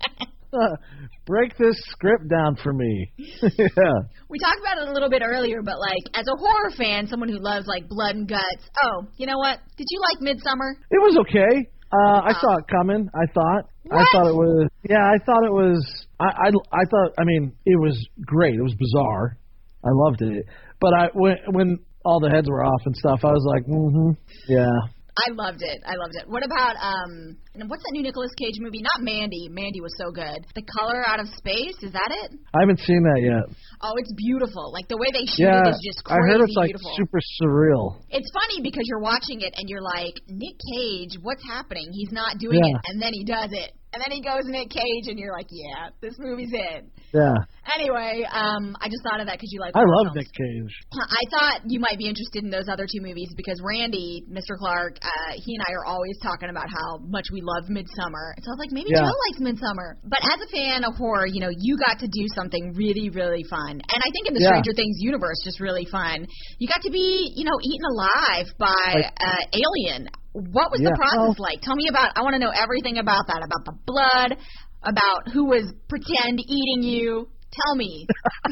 Break 1.26 1.57
this 1.59 1.74
script 1.88 2.28
down 2.28 2.54
for 2.62 2.72
me. 2.72 3.11
yeah. 3.18 3.92
We 4.28 4.38
talked 4.38 4.61
about 4.61 4.83
it 4.83 4.88
a 4.88 4.92
little 4.92 5.09
bit 5.11 5.22
earlier, 5.24 5.62
but 5.62 5.74
like 5.80 6.04
as 6.14 6.26
a 6.28 6.37
horror 6.38 6.70
fan, 6.76 7.07
someone 7.09 7.28
who 7.28 7.38
loves 7.40 7.66
like 7.66 7.88
blood 7.88 8.14
and 8.14 8.28
guts. 8.28 8.62
Oh, 8.85 9.07
you 9.16 9.26
know 9.26 9.38
what? 9.38 9.59
Did 9.76 9.87
you 9.90 10.00
like 10.00 10.18
Midsommar? 10.20 10.72
It 10.90 10.98
was 11.00 11.16
okay. 11.26 11.68
Uh, 11.92 12.20
I 12.26 12.33
saw 12.40 12.57
it 12.59 12.64
coming. 12.70 13.09
I 13.14 13.26
thought. 13.33 13.64
I 13.90 14.04
thought 14.12 14.26
it 14.28 14.35
was. 14.35 14.68
Yeah, 14.88 14.98
I 14.98 15.16
thought 15.24 15.44
it 15.44 15.52
was. 15.52 16.07
I, 16.20 16.24
I 16.26 16.48
I 16.72 16.85
thought. 16.90 17.12
I 17.18 17.24
mean, 17.24 17.52
it 17.64 17.76
was 17.80 17.96
great. 18.24 18.54
It 18.54 18.62
was 18.62 18.74
bizarre. 18.74 19.38
I 19.85 19.88
loved 19.92 20.22
it. 20.22 20.44
But 20.80 20.92
I 20.94 21.09
when 21.14 21.37
when 21.52 21.78
all 22.04 22.20
the 22.20 22.30
heads 22.30 22.48
were 22.50 22.62
off 22.64 22.80
and 22.85 22.94
stuff, 22.96 23.20
I 23.24 23.28
was 23.28 23.44
like, 23.48 23.64
mm-hmm. 23.64 24.11
Yeah. 24.48 24.68
I 25.14 25.31
loved 25.31 25.62
it. 25.62 25.79
I 25.87 25.94
loved 25.94 26.14
it. 26.18 26.27
What 26.27 26.42
about 26.44 26.74
um? 26.83 27.38
What's 27.70 27.83
that 27.87 27.92
new 27.94 28.03
Nicolas 28.03 28.35
Cage 28.35 28.59
movie? 28.59 28.83
Not 28.83 28.98
Mandy. 29.07 29.46
Mandy 29.48 29.79
was 29.81 29.94
so 29.94 30.11
good. 30.11 30.42
The 30.59 30.66
Color 30.79 31.07
Out 31.07 31.20
of 31.22 31.29
Space. 31.38 31.79
Is 31.87 31.92
that 31.94 32.11
it? 32.11 32.35
I 32.50 32.59
haven't 32.66 32.81
seen 32.83 32.98
that 33.07 33.22
yet. 33.22 33.46
Oh, 33.81 33.94
it's 33.96 34.11
beautiful. 34.18 34.72
Like 34.74 34.88
the 34.90 34.98
way 34.98 35.14
they 35.14 35.22
shoot 35.22 35.46
Yeah. 35.46 35.62
it 35.62 35.70
is 35.70 35.79
just 35.87 36.03
crazy. 36.03 36.18
I 36.18 36.27
heard 36.35 36.42
it's 36.42 36.59
like 36.59 36.74
beautiful. 36.74 36.90
super 36.98 37.20
surreal. 37.38 38.03
It's 38.11 38.27
funny 38.35 38.59
because 38.66 38.83
you're 38.90 39.07
watching 39.07 39.38
it 39.46 39.55
and 39.55 39.70
you're 39.70 39.87
like, 39.87 40.18
Nick 40.27 40.59
Cage, 40.74 41.14
what's 41.22 41.46
happening? 41.46 41.87
He's 41.94 42.11
not 42.11 42.38
doing 42.42 42.59
Yeah. 42.59 42.74
it, 42.74 42.81
and 42.90 42.98
then 43.00 43.14
he 43.14 43.22
does 43.22 43.55
it, 43.55 43.70
and 43.94 44.02
then 44.02 44.11
he 44.11 44.20
goes 44.20 44.42
Nick 44.50 44.70
Cage, 44.74 45.07
and 45.07 45.18
you're 45.18 45.33
like, 45.33 45.46
yeah, 45.54 45.88
this 46.02 46.14
movie's 46.18 46.50
it. 46.52 46.85
Yeah. 47.14 47.33
Anyway, 47.72 48.26
um, 48.28 48.74
I 48.83 48.90
just 48.90 49.00
thought 49.07 49.20
of 49.22 49.26
that 49.30 49.38
because 49.38 49.48
you 49.54 49.61
like. 49.62 49.72
I 49.78 49.87
love 49.87 50.11
films. 50.12 50.18
Nick 50.18 50.30
Cage. 50.35 50.74
I 50.98 51.22
thought 51.30 51.57
you 51.70 51.78
might 51.80 51.96
be 51.96 52.11
interested 52.11 52.42
in 52.44 52.50
those 52.50 52.66
other 52.68 52.85
two 52.90 53.00
movies 53.00 53.30
because 53.38 53.57
Randy, 53.64 54.26
Mr. 54.28 54.59
Clark, 54.59 54.98
uh, 55.00 55.33
he 55.38 55.54
and 55.54 55.62
I 55.64 55.72
are 55.78 55.87
always 55.87 56.18
talking 56.22 56.50
about 56.50 56.66
how 56.68 56.98
much 57.07 57.30
we 57.33 57.40
love 57.40 57.70
Midsommar. 57.70 58.35
So 58.42 58.50
I 58.50 58.52
was 58.52 58.61
like, 58.61 58.72
maybe 58.74 58.90
Yeah. 58.90 59.07
Joe 59.07 59.14
likes 59.30 59.40
Midsommar. 59.40 60.02
But 60.04 60.20
as 60.26 60.42
a 60.42 60.48
fan 60.50 60.83
of 60.85 60.94
horror, 60.98 61.26
you 61.30 61.40
know, 61.40 61.50
you 61.54 61.78
got 61.78 61.98
to 62.02 62.09
do 62.11 62.24
something 62.35 62.74
really, 62.74 63.09
really 63.14 63.44
fun. 63.48 63.78
And 63.78 64.00
I 64.02 64.09
think 64.11 64.26
in 64.28 64.35
the 64.35 64.42
Yeah. 64.42 64.59
Stranger 64.59 64.74
Things 64.74 64.96
universe, 65.00 65.38
just 65.44 65.61
really 65.61 65.87
fun. 65.87 66.26
You 66.59 66.66
got 66.68 66.83
to 66.83 66.90
be, 66.90 67.33
you 67.37 67.44
know, 67.44 67.57
eaten 67.62 67.87
alive 67.94 68.46
by 68.59 68.90
Like- 69.07 69.14
uh, 69.22 69.42
alien. 69.54 70.09
What 70.35 70.70
was 70.75 70.83
Yeah, 70.83 70.90
the 70.90 70.97
process 70.99 71.38
well- 71.38 71.47
like? 71.47 71.62
Tell 71.62 71.77
me 71.77 71.87
about. 71.88 72.11
I 72.18 72.23
want 72.23 72.35
to 72.35 72.40
know 72.42 72.51
everything 72.51 72.99
about 72.99 73.27
that. 73.29 73.38
About 73.38 73.64
the 73.64 73.77
blood. 73.87 74.37
About 74.83 75.33
who 75.33 75.47
was 75.47 75.73
pretend 75.88 76.40
eating 76.40 76.83
you. 76.83 77.29
Tell 77.55 77.77
me. 77.77 78.07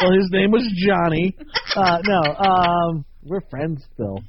well, 0.00 0.12
his 0.14 0.30
name 0.30 0.52
was 0.52 0.62
Johnny. 0.86 1.34
Uh, 1.74 1.98
no, 2.06 2.22
um, 2.38 3.04
we're 3.24 3.42
friends 3.50 3.84
still. 3.92 4.20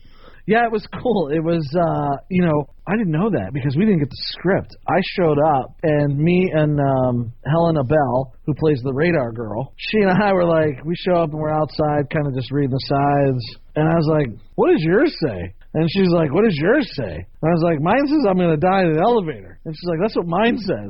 Yeah, 0.48 0.64
it 0.66 0.72
was 0.72 0.88
cool. 1.04 1.28
It 1.28 1.44
was, 1.44 1.62
uh, 1.76 2.24
you 2.30 2.42
know, 2.42 2.66
I 2.88 2.96
didn't 2.98 3.12
know 3.12 3.30
that 3.30 3.52
because 3.54 3.76
we 3.78 3.84
didn't 3.86 4.00
get 4.00 4.10
the 4.10 4.24
script. 4.32 4.76
I 4.88 5.00
showed 5.20 5.38
up, 5.38 5.76
and 5.84 6.18
me 6.18 6.50
and 6.56 6.80
um, 6.80 7.34
Helena 7.46 7.84
Bell, 7.84 8.34
who 8.46 8.54
plays 8.56 8.80
the 8.82 8.94
radar 8.94 9.34
girl, 9.34 9.74
she 9.76 10.00
and 10.00 10.10
I 10.24 10.32
were 10.34 10.46
like, 10.46 10.84
we 10.86 10.96
show 10.96 11.16
up 11.16 11.30
and 11.32 11.40
we're 11.40 11.52
outside, 11.54 12.10
kind 12.10 12.28
of 12.28 12.34
just 12.34 12.50
reading 12.52 12.72
the 12.72 12.80
sides. 12.88 13.44
And 13.76 13.88
I 13.88 13.94
was 13.96 14.08
like, 14.10 14.40
what 14.56 14.72
does 14.72 14.82
yours 14.82 15.14
say? 15.28 15.54
And 15.78 15.86
she's 15.94 16.10
like, 16.10 16.34
what 16.34 16.44
does 16.44 16.58
yours 16.58 16.90
say? 16.98 17.22
And 17.22 17.46
I 17.46 17.54
was 17.54 17.62
like, 17.62 17.78
mine 17.80 18.02
says 18.10 18.26
I'm 18.26 18.42
going 18.42 18.50
to 18.50 18.58
die 18.58 18.82
in 18.82 18.98
an 18.98 19.00
elevator. 19.00 19.60
And 19.64 19.76
she's 19.78 19.88
like, 19.88 20.00
that's 20.02 20.16
what 20.18 20.26
mine 20.26 20.58
says. 20.58 20.90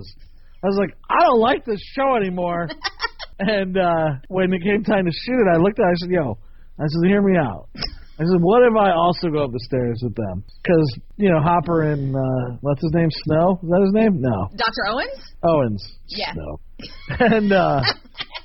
I 0.64 0.68
was 0.68 0.80
like, 0.80 0.96
I 1.12 1.28
don't 1.28 1.42
like 1.44 1.66
this 1.66 1.84
show 1.92 2.16
anymore. 2.16 2.70
and 3.40 3.76
uh, 3.76 4.24
when 4.30 4.54
it 4.54 4.64
came 4.64 4.86
time 4.88 5.04
to 5.04 5.12
shoot 5.12 5.44
it, 5.44 5.52
I 5.52 5.60
looked 5.60 5.78
at 5.80 5.84
it, 5.84 5.92
I 5.92 5.96
said, 6.00 6.12
yo, 6.12 6.40
I 6.80 6.88
said, 6.88 7.04
hear 7.04 7.22
me 7.22 7.36
out. 7.36 7.68
I 7.76 8.24
said, 8.24 8.40
what 8.40 8.64
if 8.64 8.80
I 8.80 8.96
also 8.96 9.28
go 9.28 9.44
up 9.44 9.52
the 9.52 9.60
stairs 9.68 10.00
with 10.02 10.16
them? 10.16 10.46
Because, 10.64 10.88
you 11.18 11.30
know, 11.32 11.42
Hopper 11.44 11.92
and, 11.92 12.16
uh, 12.16 12.56
what's 12.62 12.82
his 12.82 12.94
name, 12.96 13.10
Snow? 13.12 13.60
Is 13.62 13.68
that 13.68 13.84
his 13.84 13.94
name? 13.94 14.22
No. 14.24 14.48
Dr. 14.56 14.88
Owens? 14.88 15.20
Owens. 15.44 15.84
Yeah. 16.08 16.32
Snow. 16.32 16.60
and, 17.20 17.52
uh, 17.52 17.82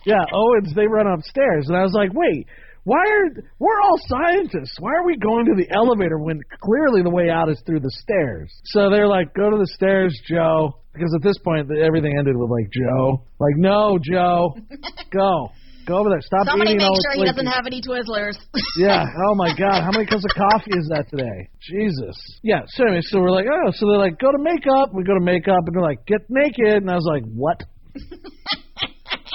yeah, 0.05 0.25
Owens, 0.35 0.75
they 0.75 0.89
run 0.89 1.07
upstairs. 1.07 1.69
And 1.69 1.77
I 1.77 1.83
was 1.83 1.95
like, 1.95 2.11
wait, 2.13 2.49
why 2.85 2.99
are, 2.99 3.43
we're 3.59 3.81
all 3.81 3.99
scientists. 4.09 4.75
Why 4.81 4.91
are 4.95 5.07
we 5.07 5.17
going 5.17 5.47
to 5.47 5.55
the 5.57 5.71
elevator 5.75 6.19
when 6.19 6.41
clearly 6.61 7.03
the 7.03 7.11
way 7.11 7.31
out 7.31 7.49
is 7.49 7.63
through 7.65 7.81
the 7.81 7.93
stairs? 8.03 8.53
So 8.65 8.91
they're 8.91 9.09
like, 9.09 9.35
go 9.35 9.51
to 9.51 9.57
the 9.57 9.71
stairs, 9.75 10.19
Joe. 10.27 10.81
Because 10.93 11.15
at 11.15 11.23
this 11.23 11.39
point, 11.39 11.71
everything 11.71 12.19
ended 12.19 12.37
with 12.37 12.51
like, 12.51 12.69
Joe. 12.71 13.25
Like, 13.39 13.57
no, 13.57 13.99
Joe. 14.03 14.57
Go. 15.13 15.51
Go 15.87 15.99
over 15.99 16.11
there. 16.11 16.21
Stop 16.21 16.47
Somebody 16.47 16.75
eating 16.75 16.87
make 16.87 17.03
sure 17.03 17.25
he 17.25 17.25
doesn't 17.25 17.47
have 17.47 17.67
any 17.67 17.81
Twizzlers. 17.81 18.39
Yeah. 18.79 19.05
Oh 19.29 19.35
my 19.35 19.55
God. 19.57 19.83
How 19.83 19.91
many 19.93 20.07
cups 20.07 20.25
of 20.25 20.35
coffee 20.35 20.73
is 20.77 20.89
that 20.89 21.07
today? 21.11 21.49
Jesus. 21.61 22.17
Yeah. 22.43 22.63
So 22.67 22.85
anyway, 22.85 23.01
so 23.03 23.21
we're 23.21 23.31
like, 23.31 23.47
oh, 23.47 23.71
so 23.73 23.87
they're 23.87 23.99
like, 23.99 24.19
go 24.19 24.33
to 24.33 24.39
makeup. 24.39 24.95
We 24.95 25.05
go 25.05 25.15
to 25.15 25.25
makeup, 25.25 25.63
and 25.67 25.75
they're 25.75 25.83
like, 25.83 26.07
get 26.07 26.23
naked. 26.29 26.83
And 26.83 26.91
I 26.91 26.95
was 26.95 27.07
like, 27.07 27.25
what? 27.25 27.63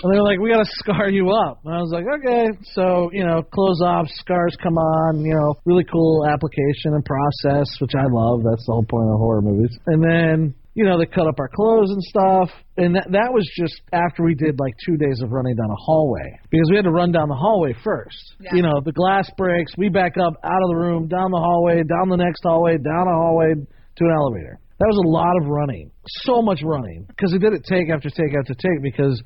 And 0.04 0.14
they're 0.14 0.24
like, 0.24 0.40
we 0.40 0.52
got 0.52 0.64
to 0.64 0.72
scar 0.84 1.10
you 1.10 1.30
up. 1.32 1.62
And 1.66 1.74
I 1.74 1.80
was 1.80 1.92
like, 1.92 2.06
okay. 2.20 2.48
So 2.74 3.10
you 3.14 3.26
know, 3.26 3.42
clothes 3.42 3.82
off, 3.82 4.08
scars 4.20 4.56
come 4.62 4.78
on. 4.78 5.22
You 5.24 5.34
know, 5.34 5.56
really 5.66 5.86
cool 5.86 6.26
application 6.26 6.94
and 6.94 7.04
process, 7.04 7.68
which 7.80 7.94
I 7.98 8.06
love. 8.12 8.44
That's 8.44 8.66
the 8.66 8.74
whole 8.74 8.88
point 8.88 9.10
of 9.10 9.18
horror 9.18 9.42
movies. 9.42 9.78
And 9.88 10.04
then 10.04 10.56
you 10.78 10.86
know, 10.86 11.00
they 11.00 11.08
cut 11.08 11.26
up 11.26 11.40
our 11.40 11.50
clothes 11.50 11.90
and 11.90 12.04
stuff. 12.04 12.50
And 12.78 12.94
that 12.96 13.10
that 13.10 13.34
was 13.34 13.50
just 13.58 13.82
after 13.92 14.22
we 14.24 14.36
did 14.36 14.60
like 14.62 14.78
two 14.86 14.96
days 14.96 15.26
of 15.26 15.32
running 15.32 15.56
down 15.56 15.72
a 15.74 15.82
hallway 15.82 16.38
because 16.52 16.70
we 16.70 16.76
had 16.76 16.86
to 16.86 16.94
run 16.94 17.12
down 17.12 17.28
the 17.30 17.36
hallway 17.36 17.74
first. 17.84 18.38
Yeah. 18.40 18.54
You 18.54 18.62
know, 18.62 18.78
the 18.86 18.94
glass 18.94 19.28
breaks, 19.38 19.74
we 19.76 19.90
back 19.90 20.14
up 20.22 20.38
out 20.46 20.62
of 20.62 20.70
the 20.70 20.78
room, 20.78 21.08
down 21.08 21.32
the 21.32 21.42
hallway, 21.42 21.82
down 21.82 22.10
the 22.10 22.22
next 22.22 22.46
hallway, 22.46 22.78
down 22.78 23.10
a 23.10 23.18
hallway 23.18 23.58
to 23.58 24.04
an 24.06 24.14
elevator. 24.14 24.60
That 24.78 24.86
was 24.86 25.02
a 25.02 25.10
lot 25.10 25.34
of 25.42 25.50
running, 25.50 25.90
so 26.22 26.44
much 26.44 26.62
running 26.62 27.06
because 27.10 27.32
they 27.32 27.40
did 27.40 27.54
it 27.54 27.66
take 27.66 27.90
after 27.90 28.12
take 28.12 28.38
after 28.38 28.54
take 28.54 28.84
because 28.84 29.18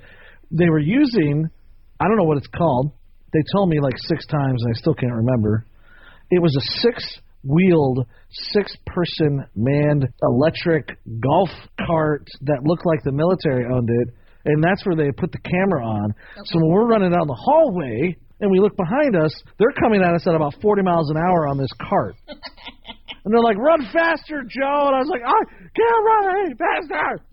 they 0.51 0.69
were 0.69 0.79
using, 0.79 1.49
I 1.99 2.07
don't 2.07 2.17
know 2.17 2.25
what 2.25 2.37
it's 2.37 2.47
called. 2.47 2.91
They 3.33 3.39
told 3.55 3.69
me 3.69 3.79
like 3.79 3.95
six 3.97 4.25
times 4.27 4.63
and 4.63 4.73
I 4.75 4.77
still 4.77 4.93
can't 4.93 5.13
remember. 5.13 5.65
It 6.29 6.41
was 6.41 6.55
a 6.55 6.81
six 6.81 7.19
wheeled, 7.43 8.05
six 8.53 8.75
person 8.85 9.45
manned 9.55 10.07
electric 10.21 10.97
golf 11.21 11.49
cart 11.87 12.27
that 12.41 12.63
looked 12.63 12.85
like 12.85 13.03
the 13.03 13.11
military 13.11 13.65
owned 13.65 13.89
it. 13.89 14.13
And 14.45 14.63
that's 14.63 14.85
where 14.85 14.95
they 14.95 15.11
put 15.11 15.31
the 15.31 15.39
camera 15.39 15.85
on. 15.85 16.13
So 16.45 16.59
when 16.59 16.71
we're 16.71 16.87
running 16.87 17.11
down 17.11 17.27
the 17.27 17.37
hallway 17.37 18.17
and 18.39 18.49
we 18.49 18.59
look 18.59 18.75
behind 18.75 19.15
us, 19.15 19.31
they're 19.59 19.75
coming 19.79 20.01
at 20.01 20.13
us 20.13 20.25
at 20.27 20.33
about 20.33 20.55
40 20.61 20.81
miles 20.81 21.09
an 21.11 21.17
hour 21.17 21.47
on 21.47 21.57
this 21.57 21.69
cart. 21.77 22.15
and 22.27 23.29
they're 23.29 23.43
like, 23.43 23.57
run 23.57 23.85
faster, 23.93 24.41
Joe. 24.41 24.89
And 24.89 24.95
I 24.95 24.99
was 24.99 25.11
like, 25.11 25.21
I 25.21 25.39
can't 25.77 26.01
run 26.05 26.23
any 26.45 26.55
faster. 26.57 27.23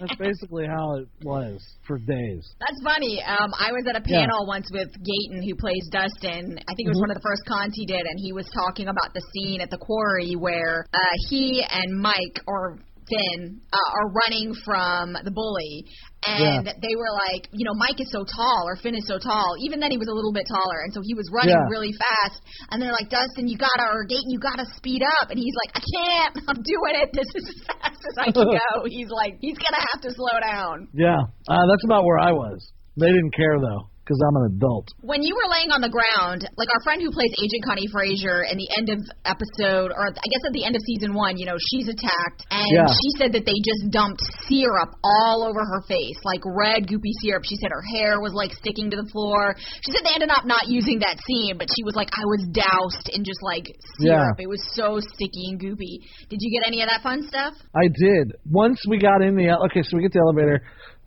That's 0.00 0.16
basically 0.16 0.66
how 0.66 0.96
it 0.96 1.08
was 1.24 1.58
for 1.86 1.98
days. 1.98 2.46
That's 2.60 2.80
funny. 2.84 3.22
Um, 3.22 3.50
I 3.58 3.72
was 3.72 3.84
at 3.88 3.96
a 3.96 4.02
Yeah. 4.06 4.20
panel 4.20 4.46
once 4.46 4.68
with 4.72 4.88
Gaten, 4.94 5.42
who 5.44 5.54
plays 5.56 5.88
Dustin. 5.90 6.58
I 6.58 6.72
think 6.74 6.86
it 6.86 6.90
was 6.90 6.98
Mhm. 6.98 7.08
one 7.08 7.10
of 7.10 7.16
the 7.16 7.26
first 7.26 7.42
cons 7.46 7.74
he 7.74 7.84
did, 7.84 8.00
and 8.06 8.18
he 8.18 8.32
was 8.32 8.46
talking 8.54 8.88
about 8.88 9.12
the 9.14 9.22
scene 9.32 9.60
at 9.60 9.70
the 9.70 9.78
quarry 9.78 10.34
where 10.34 10.86
uh, 10.94 10.98
he 11.28 11.64
and 11.64 11.98
Mike 12.00 12.40
or 12.46 12.78
Finn 13.08 13.60
uh, 13.72 13.76
are 13.76 14.08
running 14.12 14.54
from 14.64 15.16
the 15.24 15.30
bully, 15.30 15.84
and 16.26 16.66
Yeah. 16.66 16.72
they 16.82 16.94
were 16.98 17.12
like, 17.28 17.46
you 17.52 17.64
know, 17.64 17.74
Mike 17.78 18.00
is 18.00 18.10
so 18.10 18.24
tall 18.24 18.62
or 18.66 18.74
Finn 18.76 18.94
is 18.94 19.06
so 19.06 19.18
tall. 19.18 19.54
Even 19.62 19.78
then, 19.78 19.90
he 19.90 19.98
was 19.98 20.08
a 20.08 20.14
little 20.16 20.32
bit 20.32 20.46
taller, 20.50 20.82
and 20.82 20.92
so 20.92 21.00
he 21.04 21.14
was 21.14 21.28
running 21.32 21.54
Yeah. 21.54 21.70
really 21.70 21.92
fast. 21.94 22.42
And 22.70 22.82
they're 22.82 22.92
like, 22.92 23.08
Dustin, 23.10 23.46
you 23.46 23.56
gotta 23.56 23.86
or 23.92 24.04
Gaten, 24.06 24.28
you 24.32 24.38
gotta 24.40 24.66
speed 24.74 25.02
up. 25.22 25.30
And 25.30 25.38
he's 25.38 25.54
like, 25.66 25.72
I 25.78 25.82
can't. 25.94 26.32
I'm 26.48 26.60
doing 26.62 26.94
it. 27.02 27.10
This 27.14 27.28
is 27.34 27.44
as 27.46 27.60
fast 27.78 28.02
as 28.02 28.16
I 28.18 28.24
can 28.32 28.50
go. 28.64 28.70
He's 28.86 29.10
like, 29.10 29.38
he's 29.40 29.58
gonna 29.58 29.82
have 29.94 30.00
to 30.02 30.10
slow 30.12 30.36
down. 30.42 30.88
Yeah, 30.94 31.18
uh, 31.48 31.64
that's 31.70 31.84
about 31.84 32.04
where 32.04 32.18
I 32.18 32.32
was. 32.32 32.58
They 32.96 33.06
didn't 33.14 33.34
care 33.34 33.58
though, 33.60 33.86
because 34.08 34.24
I'm 34.24 34.40
an 34.40 34.56
adult. 34.56 34.88
When 35.04 35.20
you 35.20 35.36
were 35.36 35.44
laying 35.52 35.68
on 35.68 35.84
the 35.84 35.92
ground, 35.92 36.48
like 36.56 36.72
our 36.72 36.80
friend 36.80 37.04
who 37.04 37.12
plays 37.12 37.28
Agent 37.36 37.60
Connie 37.68 37.84
Frazier 37.92 38.48
in 38.48 38.56
the 38.56 38.64
end 38.72 38.88
of 38.88 38.96
episode, 39.28 39.92
or 39.92 40.08
I 40.08 40.26
guess 40.32 40.40
at 40.48 40.56
the 40.56 40.64
end 40.64 40.72
of 40.72 40.80
season 40.88 41.12
one, 41.12 41.36
you 41.36 41.44
know, 41.44 41.60
she's 41.60 41.92
attacked, 41.92 42.48
and 42.48 42.72
Yeah. 42.72 42.88
she 42.88 43.08
said 43.20 43.36
that 43.36 43.44
they 43.44 43.52
just 43.60 43.92
dumped 43.92 44.24
syrup 44.48 44.96
all 45.04 45.44
over 45.44 45.60
her 45.60 45.84
face, 45.84 46.16
like 46.24 46.40
red 46.48 46.88
goopy 46.88 47.12
syrup. 47.20 47.44
She 47.44 47.60
said 47.60 47.68
her 47.68 47.84
hair 48.00 48.24
was 48.24 48.32
like 48.32 48.56
sticking 48.56 48.88
to 48.88 48.96
the 48.96 49.08
floor. 49.12 49.52
She 49.84 49.92
said 49.92 50.08
they 50.08 50.16
ended 50.16 50.32
up 50.32 50.48
not 50.48 50.72
using 50.72 51.04
that 51.04 51.20
scene, 51.28 51.60
but 51.60 51.68
she 51.68 51.84
was 51.84 51.92
like, 51.92 52.08
I 52.16 52.24
was 52.24 52.48
doused 52.48 53.12
in 53.12 53.28
just 53.28 53.44
like 53.44 53.68
syrup. 54.00 54.40
It 54.40 54.48
was 54.48 54.64
so 54.72 55.04
sticky 55.04 55.52
and 55.52 55.60
goopy. 55.60 56.00
Did 56.32 56.40
you 56.40 56.48
get 56.48 56.64
any 56.64 56.80
of 56.80 56.88
that 56.88 57.04
fun 57.04 57.28
stuff? 57.28 57.52
I 57.76 57.92
did. 57.92 58.32
Once 58.48 58.80
we 58.88 58.96
got 58.96 59.20
in 59.20 59.36
the 59.36 59.52
okay, 59.68 59.82
so 59.84 59.96
we 60.00 60.02
get 60.02 60.12
the 60.16 60.24
elevator, 60.24 60.64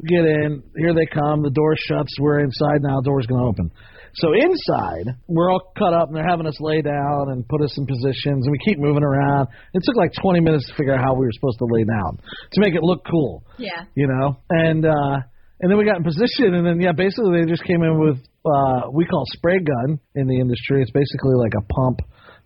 get 0.07 0.25
in. 0.25 0.63
Here 0.77 0.93
they 0.93 1.05
come. 1.05 1.43
The 1.43 1.51
door 1.51 1.75
shuts. 1.77 2.13
We're 2.19 2.39
inside 2.39 2.81
now. 2.81 3.01
The 3.01 3.05
Door's 3.05 3.25
gonna 3.27 3.45
open. 3.45 3.71
So 4.15 4.33
inside, 4.33 5.15
we're 5.27 5.49
all 5.49 5.71
cut 5.77 5.93
up 5.93 6.09
and 6.09 6.17
they're 6.17 6.27
having 6.27 6.45
us 6.45 6.59
lay 6.59 6.81
down 6.81 7.31
and 7.31 7.47
put 7.47 7.61
us 7.61 7.77
in 7.77 7.85
positions, 7.85 8.45
and 8.45 8.51
we 8.51 8.59
keep 8.65 8.77
moving 8.77 9.03
around. 9.03 9.47
It 9.73 9.83
took 9.85 9.95
like 9.95 10.11
20 10.21 10.41
minutes 10.41 10.67
to 10.67 10.73
figure 10.75 10.93
out 10.93 10.99
how 10.99 11.13
we 11.15 11.25
were 11.25 11.31
supposed 11.31 11.59
to 11.59 11.67
lay 11.69 11.85
down 11.85 12.17
to 12.17 12.59
make 12.59 12.75
it 12.75 12.83
look 12.83 13.05
cool. 13.09 13.43
Yeah. 13.57 13.85
you 13.95 14.07
know. 14.07 14.37
And 14.49 14.85
uh 14.85 15.17
and 15.61 15.69
then 15.69 15.77
we 15.77 15.85
got 15.85 15.97
in 15.97 16.03
position 16.03 16.55
and 16.55 16.65
then 16.65 16.81
yeah, 16.81 16.91
basically 16.91 17.39
they 17.39 17.49
just 17.49 17.63
came 17.63 17.83
in 17.83 17.99
with 17.99 18.17
uh 18.45 18.89
we 18.91 19.05
call 19.05 19.23
spray 19.27 19.59
gun 19.59 19.99
in 20.15 20.27
the 20.27 20.39
industry. 20.39 20.81
It's 20.81 20.91
basically 20.91 21.35
like 21.37 21.53
a 21.55 21.63
pump 21.73 21.99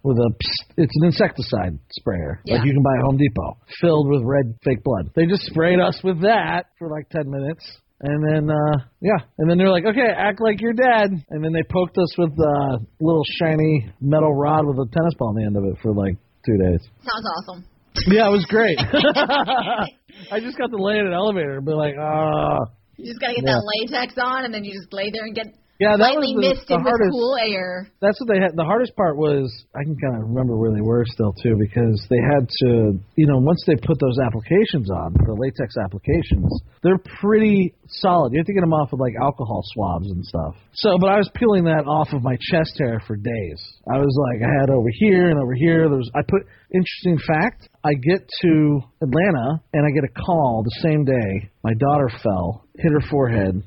with 0.05 0.17
a 0.17 0.29
it's 0.77 0.93
an 1.01 1.05
insecticide 1.05 1.79
sprayer. 1.91 2.39
Yeah. 2.45 2.57
Like 2.57 2.65
you 2.65 2.73
can 2.73 2.83
buy 2.83 2.93
at 3.01 3.03
Home 3.09 3.17
Depot, 3.17 3.57
filled 3.81 4.07
with 4.09 4.21
red 4.23 4.53
fake 4.63 4.83
blood. 4.83 5.09
They 5.15 5.25
just 5.25 5.43
sprayed 5.49 5.79
us 5.79 5.99
with 6.03 6.21
that 6.21 6.65
for 6.77 6.87
like 6.89 7.09
10 7.09 7.29
minutes. 7.29 7.65
And 8.01 8.21
then 8.27 8.49
uh 8.51 8.77
yeah, 9.01 9.25
and 9.39 9.49
then 9.49 9.57
they're 9.57 9.71
like, 9.71 9.85
"Okay, 9.85 10.05
act 10.15 10.41
like 10.41 10.59
you're 10.61 10.73
dead." 10.75 11.09
And 11.29 11.43
then 11.43 11.53
they 11.53 11.63
poked 11.63 11.97
us 11.97 12.11
with 12.17 12.31
a 12.37 12.77
little 12.99 13.23
shiny 13.39 13.89
metal 14.01 14.33
rod 14.35 14.65
with 14.67 14.77
a 14.77 14.85
tennis 14.91 15.13
ball 15.17 15.29
on 15.29 15.35
the 15.35 15.45
end 15.45 15.55
of 15.57 15.63
it 15.63 15.79
for 15.81 15.93
like 15.93 16.15
2 16.45 16.57
days. 16.57 16.81
Sounds 17.01 17.25
awesome. 17.39 17.65
Yeah, 18.07 18.27
it 18.27 18.31
was 18.31 18.45
great. 18.49 18.77
I 20.31 20.39
just 20.39 20.57
got 20.57 20.67
to 20.71 20.77
lay 20.77 20.99
in 20.99 21.07
an 21.07 21.13
elevator 21.13 21.57
and 21.57 21.65
be 21.65 21.71
like, 21.71 21.95
ah. 21.99 22.59
You 22.97 23.05
just 23.05 23.19
gotta 23.19 23.35
get 23.35 23.43
Yeah. 23.45 23.55
that 23.59 23.63
latex 23.63 24.13
on, 24.21 24.45
and 24.45 24.53
then 24.53 24.63
you 24.63 24.71
just 24.73 24.91
lay 24.93 25.09
there 25.11 25.23
and 25.23 25.33
get 25.35 25.47
Yeah, 25.75 25.99
that 25.99 26.15
was 26.15 26.31
the, 26.31 26.39
misted 26.39 26.71
the 26.71 26.79
hardest. 26.79 27.11
cool 27.11 27.35
air. 27.35 27.91
That's 27.99 28.15
what 28.23 28.31
they 28.31 28.39
had. 28.39 28.55
The 28.55 28.63
hardest 28.63 28.95
part 28.95 29.19
was 29.19 29.51
I 29.75 29.83
can 29.83 29.99
kind 29.99 30.15
of 30.15 30.31
remember 30.31 30.55
where 30.55 30.71
they 30.71 30.79
were 30.79 31.03
still 31.03 31.35
too 31.43 31.59
because 31.59 31.99
they 32.07 32.23
had 32.23 32.47
to, 32.63 32.95
you 33.19 33.27
know, 33.27 33.43
once 33.43 33.59
they 33.67 33.75
put 33.75 33.99
those 33.99 34.15
applications 34.23 34.87
on, 34.87 35.11
the 35.19 35.35
latex 35.35 35.75
applications, 35.75 36.47
they're 36.79 37.01
pretty 37.19 37.75
solid. 37.99 38.31
You 38.31 38.39
have 38.39 38.47
to 38.47 38.55
get 38.55 38.63
them 38.63 38.71
off 38.71 38.95
with 38.95 39.03
like 39.03 39.19
alcohol 39.19 39.59
swabs 39.75 40.07
and 40.07 40.23
stuff. 40.23 40.55
So, 40.79 40.95
but 40.95 41.11
I 41.11 41.19
was 41.19 41.27
peeling 41.35 41.67
that 41.67 41.83
off 41.83 42.15
of 42.15 42.23
my 42.23 42.39
chest 42.39 42.79
hair 42.79 43.03
for 43.03 43.19
days. 43.19 43.59
I 43.91 43.99
was 43.99 44.15
like, 44.31 44.47
I 44.47 44.51
had 44.63 44.71
over 44.71 44.87
here 44.95 45.27
and 45.27 45.39
over 45.43 45.53
here. 45.53 45.91
There 45.91 45.99
was. 45.99 46.09
I 46.15 46.23
put 46.23 46.47
interesting 46.71 47.19
fact. 47.27 47.67
I 47.83 47.93
get 47.99 48.23
to 48.23 48.79
Atlanta 49.03 49.59
and 49.75 49.83
I 49.83 49.91
get 49.91 50.07
a 50.07 50.13
call 50.23 50.63
the 50.63 50.79
same 50.87 51.03
day. 51.03 51.51
My 51.63 51.73
daughter 51.79 52.09
fell, 52.23 52.63
hit 52.75 52.91
her 52.91 53.03
forehead, 53.11 53.61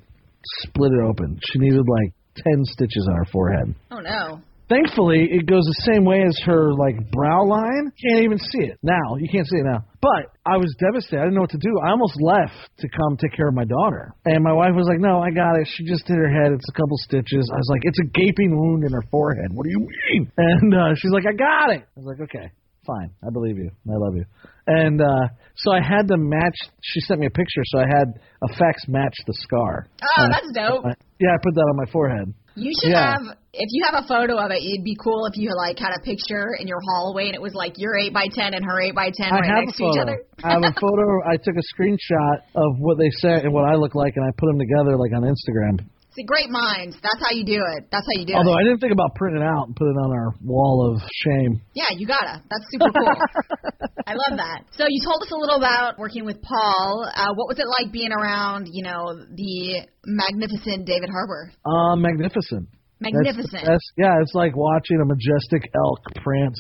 split 0.62 0.92
it 0.92 1.02
open. 1.04 1.38
She 1.50 1.58
needed 1.58 1.84
like 1.88 2.12
10 2.36 2.64
stitches 2.64 3.06
on 3.10 3.16
her 3.16 3.26
forehead. 3.32 3.74
Oh 3.90 4.00
no. 4.00 4.40
Thankfully, 4.68 5.24
it 5.32 5.48
goes 5.48 5.64
the 5.64 5.88
same 5.88 6.04
way 6.04 6.20
as 6.20 6.36
her 6.44 6.74
like 6.76 7.10
brow 7.10 7.40
line. 7.48 7.88
Can't 8.04 8.20
even 8.20 8.36
see 8.36 8.68
it 8.68 8.76
now. 8.82 9.16
You 9.16 9.26
can't 9.32 9.46
see 9.48 9.56
it 9.56 9.64
now. 9.64 9.80
But 10.02 10.28
I 10.44 10.60
was 10.60 10.68
devastated. 10.76 11.20
I 11.20 11.24
didn't 11.24 11.40
know 11.40 11.48
what 11.48 11.56
to 11.56 11.64
do. 11.64 11.72
I 11.80 11.88
almost 11.88 12.20
left 12.20 12.68
to 12.84 12.86
come 12.92 13.16
take 13.16 13.32
care 13.32 13.48
of 13.48 13.54
my 13.54 13.64
daughter. 13.64 14.12
And 14.26 14.44
my 14.44 14.52
wife 14.52 14.76
was 14.76 14.84
like, 14.84 15.00
"No, 15.00 15.24
I 15.24 15.30
got 15.32 15.56
it. 15.56 15.66
She 15.72 15.88
just 15.88 16.06
hit 16.06 16.20
her 16.20 16.28
head. 16.28 16.52
It's 16.52 16.68
a 16.68 16.76
couple 16.76 17.00
stitches." 17.00 17.48
I 17.48 17.56
was 17.56 17.68
like, 17.72 17.80
"It's 17.88 17.98
a 17.98 18.08
gaping 18.12 18.52
wound 18.60 18.84
in 18.84 18.92
her 18.92 19.04
forehead. 19.10 19.48
What 19.56 19.64
do 19.64 19.70
you 19.72 19.80
mean?" 19.80 20.32
And 20.36 20.74
uh, 20.74 20.92
she's 21.00 21.12
like, 21.16 21.24
"I 21.24 21.32
got 21.32 21.72
it." 21.72 21.88
I 21.88 21.96
was 21.96 22.04
like, 22.04 22.20
"Okay, 22.28 22.52
fine. 22.88 23.10
I 23.22 23.28
believe 23.30 23.56
you. 23.60 23.70
I 23.92 23.96
love 24.00 24.16
you." 24.16 24.24
And 24.66 25.00
uh, 25.00 25.24
so 25.54 25.72
I 25.72 25.80
had 25.84 26.08
to 26.08 26.16
match. 26.16 26.56
She 26.82 27.00
sent 27.06 27.20
me 27.20 27.26
a 27.26 27.30
picture, 27.30 27.62
so 27.66 27.78
I 27.78 27.86
had 27.86 28.08
effects 28.50 28.88
match 28.88 29.14
the 29.28 29.34
scar. 29.44 29.86
Oh, 30.02 30.22
Uh, 30.24 30.28
that's 30.32 30.50
dope. 30.56 30.84
I- 30.84 30.96
yeah, 31.20 31.34
I 31.34 31.38
put 31.42 31.54
that 31.54 31.66
on 31.72 31.76
my 31.76 31.86
forehead. 31.92 32.32
You 32.54 32.72
should 32.82 32.90
Yeah. 32.90 33.12
have, 33.14 33.22
if 33.54 33.68
you 33.70 33.84
have 33.90 34.02
a 34.02 34.06
photo 34.08 34.34
of 34.38 34.50
it, 34.50 34.58
it'd 34.62 34.82
be 34.84 34.96
cool 35.02 35.26
if 35.30 35.36
you 35.38 35.50
like 35.54 35.78
had 35.78 35.94
a 35.94 36.02
picture 36.02 36.54
in 36.58 36.66
your 36.66 36.80
hallway 36.90 37.26
and 37.26 37.34
it 37.36 37.42
was 37.42 37.54
like 37.54 37.74
your 37.78 37.96
eight 37.96 38.12
by 38.12 38.26
ten 38.34 38.52
and 38.54 38.64
her 38.64 38.80
eight 38.82 38.94
by 38.96 39.10
ten 39.14 39.30
I 39.32 39.38
right 39.38 39.64
next 39.64 39.78
to 39.78 39.84
each 39.86 39.98
other. 40.00 40.18
I 40.42 40.52
have 40.58 40.62
a 40.64 40.74
photo. 40.74 41.06
I 41.30 41.36
took 41.38 41.54
a 41.54 41.66
screenshot 41.74 42.36
of 42.56 42.70
what 42.78 42.98
they 42.98 43.10
said 43.22 43.44
and 43.44 43.52
what 43.54 43.64
I 43.64 43.74
look 43.76 43.94
like, 43.94 44.14
and 44.16 44.24
I 44.26 44.30
put 44.36 44.46
them 44.50 44.58
together 44.58 44.96
like 44.96 45.12
on 45.14 45.22
Instagram. 45.22 45.86
See, 46.18 46.26
great 46.26 46.50
minds. 46.50 46.98
That's 46.98 47.22
how 47.22 47.30
you 47.30 47.46
do 47.46 47.62
it. 47.62 47.86
That's 47.94 48.02
how 48.02 48.18
you 48.18 48.26
do 48.26 48.34
Although 48.34 48.50
it. 48.50 48.58
Although 48.58 48.58
I 48.58 48.64
didn't 48.66 48.80
think 48.82 48.90
about 48.92 49.14
printing 49.14 49.38
it 49.40 49.46
out 49.46 49.70
and 49.70 49.76
put 49.76 49.86
it 49.86 49.94
on 50.02 50.10
our 50.10 50.34
wall 50.42 50.90
of 50.90 50.98
shame. 51.22 51.62
Yeah, 51.78 51.94
you 51.94 52.08
gotta. 52.10 52.42
That's 52.50 52.66
super 52.74 52.90
cool. 52.90 53.06
I 54.06 54.18
love 54.18 54.34
that. 54.34 54.66
So 54.74 54.82
you 54.88 54.98
told 55.06 55.22
us 55.22 55.30
a 55.30 55.38
little 55.38 55.62
about 55.62 55.94
working 55.96 56.24
with 56.24 56.42
Paul. 56.42 57.06
Uh, 57.06 57.38
what 57.38 57.46
was 57.46 57.62
it 57.62 57.70
like 57.70 57.92
being 57.92 58.10
around, 58.10 58.66
you 58.66 58.82
know, 58.82 59.14
the 59.14 59.86
magnificent 60.06 60.86
David 60.90 61.08
Harbour? 61.08 61.52
Uh, 61.62 61.94
magnificent. 61.94 62.66
That's 62.98 63.14
Magnificent. 63.14 63.62
best- 63.62 63.92
yeah, 63.96 64.18
it's 64.20 64.34
like 64.34 64.56
watching 64.56 64.98
a 64.98 65.06
majestic 65.06 65.70
elk 65.70 66.02
prance 66.18 66.58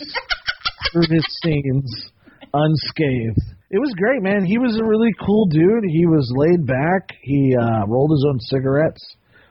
through 0.92 1.10
his 1.10 1.26
scenes 1.42 2.12
unscathed. 2.54 3.58
It 3.70 3.78
was 3.80 3.92
great, 3.98 4.22
man. 4.22 4.44
He 4.44 4.56
was 4.56 4.78
a 4.78 4.84
really 4.84 5.10
cool 5.26 5.46
dude. 5.46 5.84
He 5.90 6.06
was 6.06 6.30
laid 6.36 6.64
back. 6.64 7.10
He 7.22 7.54
uh, 7.58 7.84
rolled 7.86 8.12
his 8.12 8.24
own 8.28 8.38
cigarettes, 8.40 9.02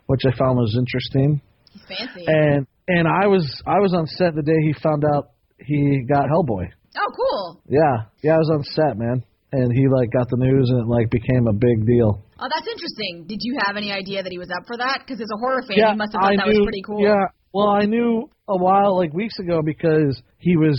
which 0.08 0.22
I 0.26 0.36
found 0.38 0.58
was 0.58 0.76
interesting. 0.78 1.42
He's 1.72 1.84
fancy. 1.88 2.26
And 2.28 2.68
and 2.88 3.08
I 3.08 3.28
was 3.28 3.46
I 3.66 3.80
was 3.80 3.94
on 3.94 4.08
set 4.08 4.36
the 4.36 4.42
day 4.42 4.58
he 4.64 4.74
found 4.82 5.04
out 5.06 5.32
he 5.60 6.04
got 6.08 6.26
Hellboy. 6.26 6.68
oh, 6.98 7.12
cool. 7.16 7.62
Yeah, 7.70 8.08
yeah, 8.24 8.36
I 8.36 8.38
was 8.38 8.50
on 8.52 8.64
set, 8.64 8.98
man. 8.98 9.24
And 9.52 9.72
he 9.72 9.88
like 9.88 10.12
got 10.12 10.28
the 10.30 10.38
news, 10.38 10.70
and 10.70 10.82
it 10.82 10.88
like 10.88 11.10
became 11.10 11.48
a 11.48 11.54
big 11.54 11.86
deal. 11.86 12.22
Oh, 12.40 12.48
that's 12.54 12.68
interesting. 12.68 13.26
Did 13.28 13.40
you 13.42 13.58
have 13.66 13.78
any 13.78 13.92
idea 13.92 14.22
that 14.22 14.32
he 14.32 14.38
was 14.38 14.50
up 14.52 14.68
for 14.68 14.78
that? 14.78 15.00
Because 15.06 15.22
as 15.22 15.30
a 15.34 15.40
horror 15.40 15.62
fan, 15.62 15.78
yeah, 15.78 15.92
you 15.92 15.98
must 15.98 16.12
have 16.14 16.22
thought 16.22 16.34
I 16.34 16.36
that 16.36 16.48
knew, 16.48 16.60
was 16.60 16.66
pretty 16.68 16.84
cool. 16.86 17.02
Yeah, 17.02 17.32
well, 17.54 17.70
I 17.70 17.86
knew 17.86 18.30
a 18.48 18.58
while, 18.58 18.98
like 18.98 19.14
weeks 19.14 19.40
ago, 19.40 19.62
because 19.64 20.22
he 20.38 20.58
was, 20.58 20.78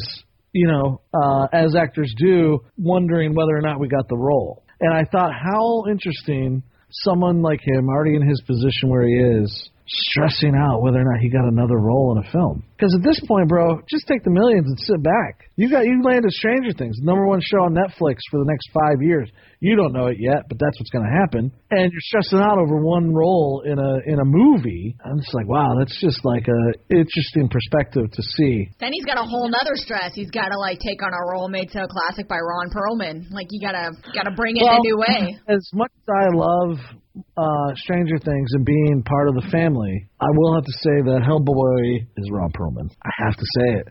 you 0.53 0.69
know, 0.69 1.01
uh, 1.15 1.47
as 1.53 1.75
actors 1.75 2.15
do, 2.19 2.61
wondering 2.77 3.35
whether 3.35 3.57
or 3.57 3.63
not 3.63 3.81
we 3.81 3.89
got 3.89 4.07
the 4.09 4.17
role. 4.17 4.63
And 4.81 4.95
I 4.95 5.05
thought, 5.11 5.33
how 5.33 5.85
interesting 5.91 6.63
someone 6.91 7.43
like 7.43 7.61
him, 7.63 7.89
already 7.89 8.17
in 8.17 8.27
his 8.27 8.41
position 8.47 8.89
where 8.89 9.07
he 9.07 9.15
is, 9.15 9.71
stressing 9.87 10.55
out 10.55 10.83
whether 10.83 10.99
or 11.01 11.05
not 11.05 11.21
he 11.21 11.29
got 11.29 11.49
another 11.49 11.77
role 11.77 12.17
in 12.17 12.25
a 12.25 12.33
film. 12.33 12.65
Because 12.79 12.95
at 12.95 13.03
this 13.03 13.19
point, 13.27 13.49
bro, 13.49 13.83
just 13.91 14.07
take 14.07 14.23
the 14.23 14.31
millions 14.31 14.63
and 14.71 14.79
sit 14.79 15.03
back. 15.03 15.51
You 15.57 15.69
got 15.69 15.83
you 15.83 15.99
landed 16.05 16.31
Stranger 16.31 16.71
Things, 16.71 16.95
number 17.03 17.27
one 17.27 17.41
show 17.43 17.67
on 17.67 17.75
Netflix 17.75 18.23
for 18.31 18.39
the 18.39 18.47
next 18.47 18.71
five 18.71 19.03
years. 19.03 19.29
You 19.59 19.75
don't 19.75 19.93
know 19.93 20.07
it 20.07 20.19
yet, 20.21 20.47
but 20.49 20.63
that's 20.63 20.79
what's 20.79 20.95
going 20.95 21.03
to 21.03 21.11
happen. 21.11 21.51
And 21.73 21.91
you're 21.91 22.07
stressing 22.07 22.39
out 22.39 22.59
over 22.63 22.79
one 22.79 23.13
role 23.13 23.65
in 23.67 23.75
a 23.75 23.93
in 24.07 24.21
a 24.21 24.25
movie. 24.25 24.95
I'm 25.05 25.19
just 25.19 25.35
like, 25.35 25.49
wow, 25.49 25.75
that's 25.77 25.99
just 26.01 26.25
like 26.25 26.47
a 26.47 26.63
interesting 26.95 27.51
perspective 27.51 28.07
to 28.13 28.23
see. 28.39 28.71
Then 28.79 28.93
he's 28.93 29.05
got 29.05 29.19
a 29.19 29.27
whole 29.27 29.51
nother 29.51 29.75
stress. 29.75 30.15
He's 30.15 30.31
got 30.31 30.55
to 30.55 30.59
like 30.59 30.79
take 30.79 31.03
on 31.03 31.11
a 31.11 31.33
role 31.33 31.49
made 31.49 31.73
so 31.73 31.83
classic 31.91 32.29
by 32.29 32.39
Ron 32.39 32.71
Perlman. 32.71 33.27
Like 33.33 33.49
you 33.51 33.61
gotta 33.61 33.91
gotta 34.15 34.31
bring 34.31 34.55
it 34.57 34.63
in 34.63 34.69
a 34.69 34.79
new 34.79 34.99
way. 34.99 35.37
As 35.49 35.69
much 35.75 35.91
as 35.91 36.15
I 36.15 36.31
love 36.31 36.79
uh, 37.37 37.75
Stranger 37.77 38.19
Things 38.19 38.51
and 38.53 38.65
being 38.65 39.03
part 39.03 39.29
of 39.29 39.35
the 39.35 39.49
family, 39.51 40.09
I 40.21 40.27
will 40.35 40.55
have 40.55 40.65
to 40.65 40.73
say 40.73 41.03
that 41.03 41.27
Hellboy 41.27 42.07
is 42.17 42.31
Ron 42.31 42.51
Perlman. 42.53 42.68
I 43.05 43.11
have 43.25 43.37
to 43.37 43.47
say 43.57 43.69
it. 43.81 43.89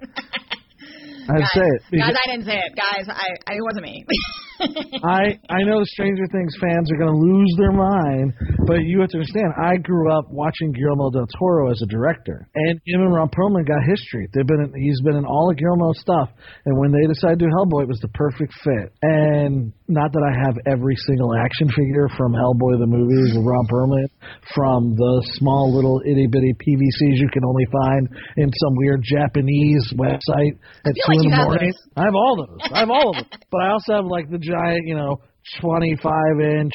I 1.29 1.33
have 1.33 1.41
to 1.41 1.59
say 1.59 1.67
it. 1.67 1.81
guys, 1.99 2.15
I 2.15 2.31
didn't 2.31 2.45
say 2.45 2.57
it. 2.57 2.71
Guys, 2.75 3.05
I, 3.09 3.27
I 3.47 3.55
it 3.55 3.63
wasn't 3.63 3.83
me. 3.83 4.05
I 5.03 5.39
I 5.49 5.63
know 5.63 5.83
Stranger 5.83 6.25
Things 6.31 6.55
fans 6.59 6.91
are 6.91 6.97
going 6.97 7.13
to 7.13 7.19
lose 7.19 7.53
their 7.57 7.71
mind, 7.71 8.33
but 8.65 8.83
you 8.83 9.01
have 9.01 9.09
to 9.09 9.17
understand. 9.17 9.53
I 9.57 9.77
grew 9.77 10.11
up 10.11 10.29
watching 10.29 10.71
Guillermo 10.71 11.11
del 11.11 11.27
Toro 11.37 11.71
as 11.71 11.81
a 11.81 11.87
director, 11.87 12.47
and 12.55 12.79
him 12.85 13.01
and 13.01 13.13
Ron 13.13 13.29
Perlman 13.29 13.67
got 13.67 13.83
history. 13.87 14.27
They've 14.33 14.47
been 14.47 14.61
in, 14.61 14.81
he's 14.81 15.01
been 15.01 15.15
in 15.15 15.25
all 15.25 15.49
of 15.51 15.57
Guillermo's 15.57 15.99
stuff, 15.99 16.29
and 16.65 16.77
when 16.79 16.91
they 16.91 17.07
decided 17.07 17.39
to 17.39 17.45
do 17.45 17.51
Hellboy, 17.51 17.83
it 17.83 17.87
was 17.87 17.99
the 18.01 18.09
perfect 18.09 18.53
fit. 18.63 18.93
And 19.01 19.73
not 19.87 20.11
that 20.11 20.23
I 20.25 20.33
have 20.45 20.55
every 20.65 20.95
single 21.07 21.33
action 21.35 21.69
figure 21.69 22.09
from 22.17 22.33
Hellboy 22.33 22.79
the 22.79 22.87
movies 22.87 23.33
with 23.35 23.45
Ron 23.45 23.67
Perlman, 23.67 24.07
from 24.53 24.95
the 24.95 25.23
small 25.39 25.73
little 25.73 26.01
itty 26.05 26.27
bitty 26.27 26.53
PVCs 26.53 27.17
you 27.17 27.29
can 27.31 27.45
only 27.45 27.65
find 27.71 28.09
in 28.37 28.51
some 28.53 28.75
weird 28.75 29.03
Japanese 29.03 29.93
website 29.95 30.57
at 30.85 30.93
two 30.93 31.07
like 31.07 31.23
in 31.23 31.31
the 31.31 31.37
morning. 31.37 31.71
those. 31.71 31.93
I 31.95 32.03
have 32.05 32.15
all 32.15 32.35
those. 32.35 32.71
I 32.73 32.79
have 32.79 32.89
all 32.89 33.09
of 33.11 33.15
them. 33.15 33.25
But 33.49 33.61
I 33.61 33.71
also 33.71 33.93
have 33.93 34.05
like 34.05 34.29
the 34.29 34.37
giant, 34.47 34.87
you 34.87 34.95
know, 34.95 35.19
25 35.61 36.01
inch, 36.39 36.73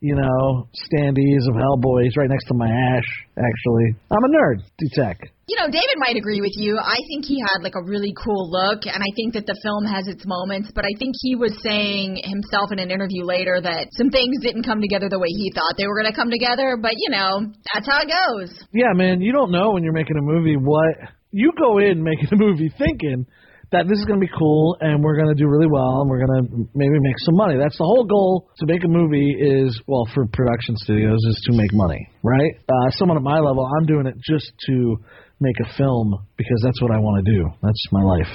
you 0.00 0.14
know, 0.14 0.68
standees 0.76 1.48
of 1.48 1.54
Hellboys 1.56 2.12
right 2.16 2.28
next 2.28 2.44
to 2.48 2.54
my 2.54 2.68
Ash. 2.68 3.08
Actually, 3.38 3.96
I'm 4.10 4.24
a 4.24 4.28
nerd. 4.28 4.60
Do 4.78 4.86
tech. 4.92 5.18
You 5.48 5.56
know, 5.56 5.66
David 5.66 5.96
might 5.96 6.16
agree 6.16 6.40
with 6.40 6.52
you. 6.56 6.78
I 6.78 6.96
think 7.08 7.24
he 7.24 7.40
had 7.40 7.62
like 7.62 7.74
a 7.74 7.82
really 7.82 8.12
cool 8.16 8.50
look, 8.50 8.84
and 8.84 9.00
I 9.00 9.10
think 9.16 9.34
that 9.34 9.46
the 9.46 9.58
film 9.62 9.84
has 9.84 10.08
its 10.08 10.24
moments. 10.26 10.72
But 10.74 10.84
I 10.84 10.92
think 10.98 11.14
he 11.20 11.36
was 11.36 11.52
saying 11.62 12.20
himself 12.22 12.72
in 12.72 12.78
an 12.78 12.90
interview 12.90 13.24
later 13.24 13.60
that 13.60 13.88
some 13.92 14.10
things 14.10 14.36
didn't 14.40 14.64
come 14.64 14.80
together 14.80 15.08
the 15.08 15.18
way 15.18 15.28
he 15.28 15.52
thought 15.54 15.76
they 15.76 15.86
were 15.86 15.96
going 15.96 16.12
to 16.12 16.16
come 16.16 16.30
together. 16.30 16.76
But 16.80 16.92
you 16.96 17.10
know, 17.10 17.52
that's 17.72 17.88
how 17.88 18.00
it 18.00 18.08
goes. 18.12 18.52
Yeah, 18.72 18.92
man. 18.92 19.20
You 19.20 19.32
don't 19.32 19.52
know 19.52 19.72
when 19.72 19.84
you're 19.84 19.96
making 19.96 20.16
a 20.16 20.24
movie 20.24 20.56
what 20.56 21.12
you 21.30 21.50
go 21.58 21.78
in 21.78 22.02
making 22.02 22.28
a 22.32 22.36
movie 22.36 22.72
thinking 22.76 23.26
that 23.74 23.90
this 23.90 23.98
is 23.98 24.06
going 24.06 24.20
to 24.20 24.24
be 24.24 24.30
cool 24.38 24.78
and 24.80 25.02
we're 25.02 25.18
going 25.18 25.28
to 25.28 25.34
do 25.34 25.50
really 25.50 25.66
well 25.66 26.02
and 26.02 26.08
we're 26.08 26.22
going 26.22 26.34
to 26.38 26.42
maybe 26.74 26.94
make 27.02 27.18
some 27.26 27.34
money. 27.34 27.58
That's 27.58 27.76
the 27.76 27.84
whole 27.84 28.06
goal 28.06 28.48
to 28.58 28.66
make 28.66 28.84
a 28.84 28.88
movie 28.88 29.34
is 29.34 29.74
well 29.86 30.06
for 30.14 30.26
production 30.30 30.78
studios 30.78 31.18
is 31.18 31.42
to 31.50 31.56
make 31.58 31.74
money, 31.74 32.06
right? 32.22 32.54
Uh, 32.70 32.90
someone 32.94 33.18
at 33.18 33.26
my 33.26 33.38
level, 33.42 33.66
I'm 33.66 33.86
doing 33.86 34.06
it 34.06 34.14
just 34.22 34.46
to 34.70 34.96
make 35.40 35.56
a 35.58 35.68
film 35.76 36.14
because 36.38 36.60
that's 36.62 36.80
what 36.80 36.94
I 36.94 36.98
want 37.02 37.26
to 37.26 37.32
do. 37.34 37.50
That's 37.62 37.84
my 37.90 38.02
life. 38.02 38.30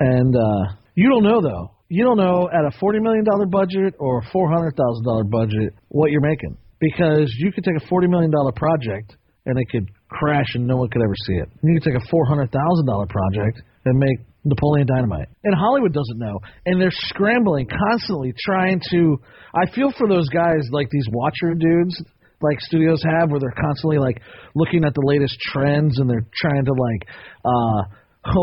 And 0.00 0.36
uh, 0.36 0.76
you 0.94 1.08
don't 1.08 1.24
know 1.24 1.40
though. 1.40 1.72
You 1.88 2.04
don't 2.04 2.16
know 2.16 2.48
at 2.52 2.64
a 2.64 2.76
forty 2.78 3.00
million 3.00 3.24
dollar 3.24 3.46
budget 3.46 3.94
or 3.98 4.20
a 4.20 4.24
four 4.32 4.50
hundred 4.50 4.76
thousand 4.76 5.04
dollar 5.04 5.24
budget 5.24 5.72
what 5.88 6.10
you're 6.10 6.24
making 6.24 6.56
because 6.80 7.32
you 7.38 7.52
could 7.52 7.64
take 7.64 7.76
a 7.80 7.86
forty 7.88 8.08
million 8.08 8.30
dollar 8.30 8.52
project 8.52 9.16
and 9.46 9.58
it 9.58 9.66
could 9.70 9.88
crash 10.08 10.54
and 10.54 10.66
no 10.66 10.76
one 10.76 10.88
could 10.88 11.02
ever 11.02 11.14
see 11.26 11.34
it. 11.34 11.48
And 11.62 11.72
you 11.72 11.80
could 11.80 11.92
take 11.92 12.00
a 12.00 12.06
four 12.10 12.26
hundred 12.26 12.50
thousand 12.52 12.86
dollar 12.86 13.06
project 13.06 13.62
and 13.84 13.98
make 13.98 14.18
Napoleon 14.44 14.86
Dynamite. 14.86 15.28
And 15.44 15.54
Hollywood 15.54 15.92
doesn't 15.92 16.18
know. 16.18 16.38
And 16.66 16.80
they're 16.80 16.90
scrambling 16.92 17.66
constantly 17.68 18.34
trying 18.38 18.80
to 18.90 19.16
I 19.54 19.70
feel 19.74 19.92
for 19.96 20.08
those 20.08 20.28
guys 20.28 20.68
like 20.70 20.88
these 20.90 21.06
watcher 21.10 21.54
dudes 21.54 22.00
like 22.42 22.60
studios 22.60 23.02
have 23.02 23.30
where 23.30 23.40
they're 23.40 23.56
constantly 23.58 23.98
like 23.98 24.20
looking 24.54 24.84
at 24.84 24.92
the 24.94 25.02
latest 25.04 25.38
trends 25.40 25.98
and 25.98 26.10
they're 26.10 26.26
trying 26.34 26.64
to 26.64 26.72
like 26.72 27.08
uh 27.44 27.82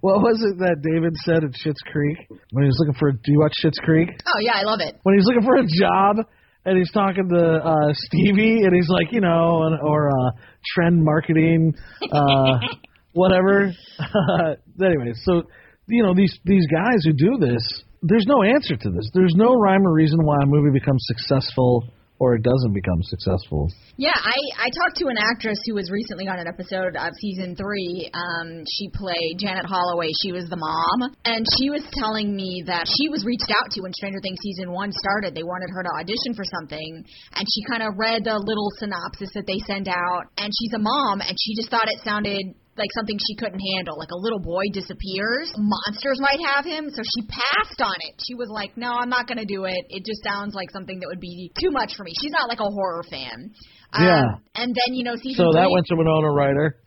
what 0.00 0.22
was 0.22 0.38
it 0.46 0.58
that 0.58 0.76
David 0.82 1.12
said 1.24 1.42
at 1.42 1.50
Schitt's 1.58 1.82
Creek 1.90 2.18
when 2.52 2.62
he 2.62 2.68
was 2.68 2.76
looking 2.78 2.94
for? 2.98 3.10
Do 3.10 3.32
you 3.32 3.40
watch 3.40 3.52
Schitt's 3.62 3.80
Creek? 3.82 4.08
Oh 4.26 4.40
yeah, 4.40 4.52
I 4.54 4.62
love 4.62 4.78
it. 4.80 4.94
when 5.02 5.16
he's 5.16 5.26
looking 5.26 5.42
for 5.42 5.56
a 5.56 5.66
job 5.66 6.24
and 6.64 6.78
he's 6.78 6.90
talking 6.92 7.28
to 7.28 7.42
uh 7.62 7.92
Stevie 7.94 8.62
and 8.62 8.74
he's 8.74 8.88
like, 8.88 9.12
you 9.12 9.20
know, 9.20 9.62
and, 9.64 9.80
or 9.82 10.08
uh 10.08 10.30
trend 10.74 11.02
marketing 11.04 11.74
uh 12.12 12.58
whatever. 13.16 13.72
anyway, 14.80 15.12
so 15.24 15.42
you 15.88 16.02
know, 16.02 16.14
these 16.14 16.38
these 16.44 16.66
guys 16.66 17.00
who 17.04 17.12
do 17.12 17.38
this, 17.40 17.62
there's 18.02 18.26
no 18.26 18.42
answer 18.42 18.76
to 18.76 18.90
this. 18.90 19.10
There's 19.14 19.34
no 19.34 19.54
rhyme 19.54 19.86
or 19.86 19.92
reason 19.92 20.24
why 20.24 20.36
a 20.42 20.46
movie 20.46 20.78
becomes 20.78 21.02
successful 21.06 21.88
or 22.18 22.34
it 22.34 22.42
doesn't 22.42 22.72
become 22.72 23.02
successful. 23.02 23.68
Yeah, 23.96 24.16
I 24.16 24.36
I 24.56 24.68
talked 24.72 24.96
to 25.04 25.08
an 25.08 25.20
actress 25.20 25.60
who 25.66 25.74
was 25.74 25.90
recently 25.92 26.28
on 26.28 26.40
an 26.40 26.48
episode 26.48 26.96
of 26.96 27.12
season 27.20 27.56
three. 27.56 28.10
Um, 28.12 28.64
she 28.64 28.88
played 28.88 29.36
Janet 29.38 29.66
Holloway. 29.66 30.08
She 30.24 30.32
was 30.32 30.48
the 30.48 30.56
mom, 30.56 31.12
and 31.24 31.44
she 31.60 31.68
was 31.68 31.84
telling 32.00 32.34
me 32.34 32.64
that 32.66 32.88
she 32.88 33.08
was 33.08 33.24
reached 33.24 33.52
out 33.52 33.68
to 33.76 33.82
when 33.82 33.92
Stranger 33.92 34.20
Things 34.22 34.40
season 34.40 34.72
one 34.72 34.92
started. 34.92 35.36
They 35.36 35.44
wanted 35.44 35.68
her 35.76 35.84
to 35.84 35.92
audition 36.00 36.32
for 36.32 36.44
something, 36.44 37.04
and 37.36 37.44
she 37.44 37.60
kind 37.68 37.84
of 37.84 38.00
read 38.00 38.24
the 38.24 38.36
little 38.40 38.72
synopsis 38.80 39.30
that 39.36 39.44
they 39.46 39.60
send 39.68 39.88
out, 39.88 40.32
and 40.40 40.48
she's 40.48 40.72
a 40.72 40.80
mom, 40.80 41.20
and 41.20 41.36
she 41.36 41.54
just 41.54 41.68
thought 41.68 41.88
it 41.88 42.00
sounded 42.00 42.56
like 42.78 42.92
something 42.94 43.16
she 43.18 43.36
couldn't 43.36 43.60
handle. 43.74 43.98
Like 43.98 44.10
a 44.12 44.16
little 44.18 44.40
boy 44.40 44.62
disappears, 44.72 45.52
monsters 45.56 46.20
might 46.20 46.40
have 46.54 46.64
him, 46.64 46.90
so 46.90 47.02
she 47.02 47.26
passed 47.28 47.80
on 47.80 47.94
it. 48.00 48.14
She 48.26 48.34
was 48.34 48.48
like, 48.50 48.76
"No, 48.76 48.92
I'm 48.92 49.08
not 49.08 49.26
going 49.26 49.38
to 49.38 49.44
do 49.48 49.64
it. 49.64 49.80
It 49.88 50.04
just 50.04 50.22
sounds 50.24 50.54
like 50.54 50.70
something 50.70 51.00
that 51.00 51.06
would 51.08 51.20
be 51.20 51.50
too 51.60 51.70
much 51.70 51.94
for 51.96 52.04
me." 52.04 52.12
She's 52.20 52.32
not 52.32 52.48
like 52.48 52.60
a 52.60 52.68
horror 52.70 53.04
fan. 53.10 53.50
Yeah. 53.98 54.20
Um, 54.20 54.42
and 54.54 54.74
then 54.74 54.94
you 54.94 55.04
know 55.04 55.16
season 55.16 55.36
So 55.36 55.52
three. 55.52 55.60
that 55.62 55.70
went 55.70 55.86
to 55.86 55.96
Winona 55.96 56.30
Ryder. 56.30 56.76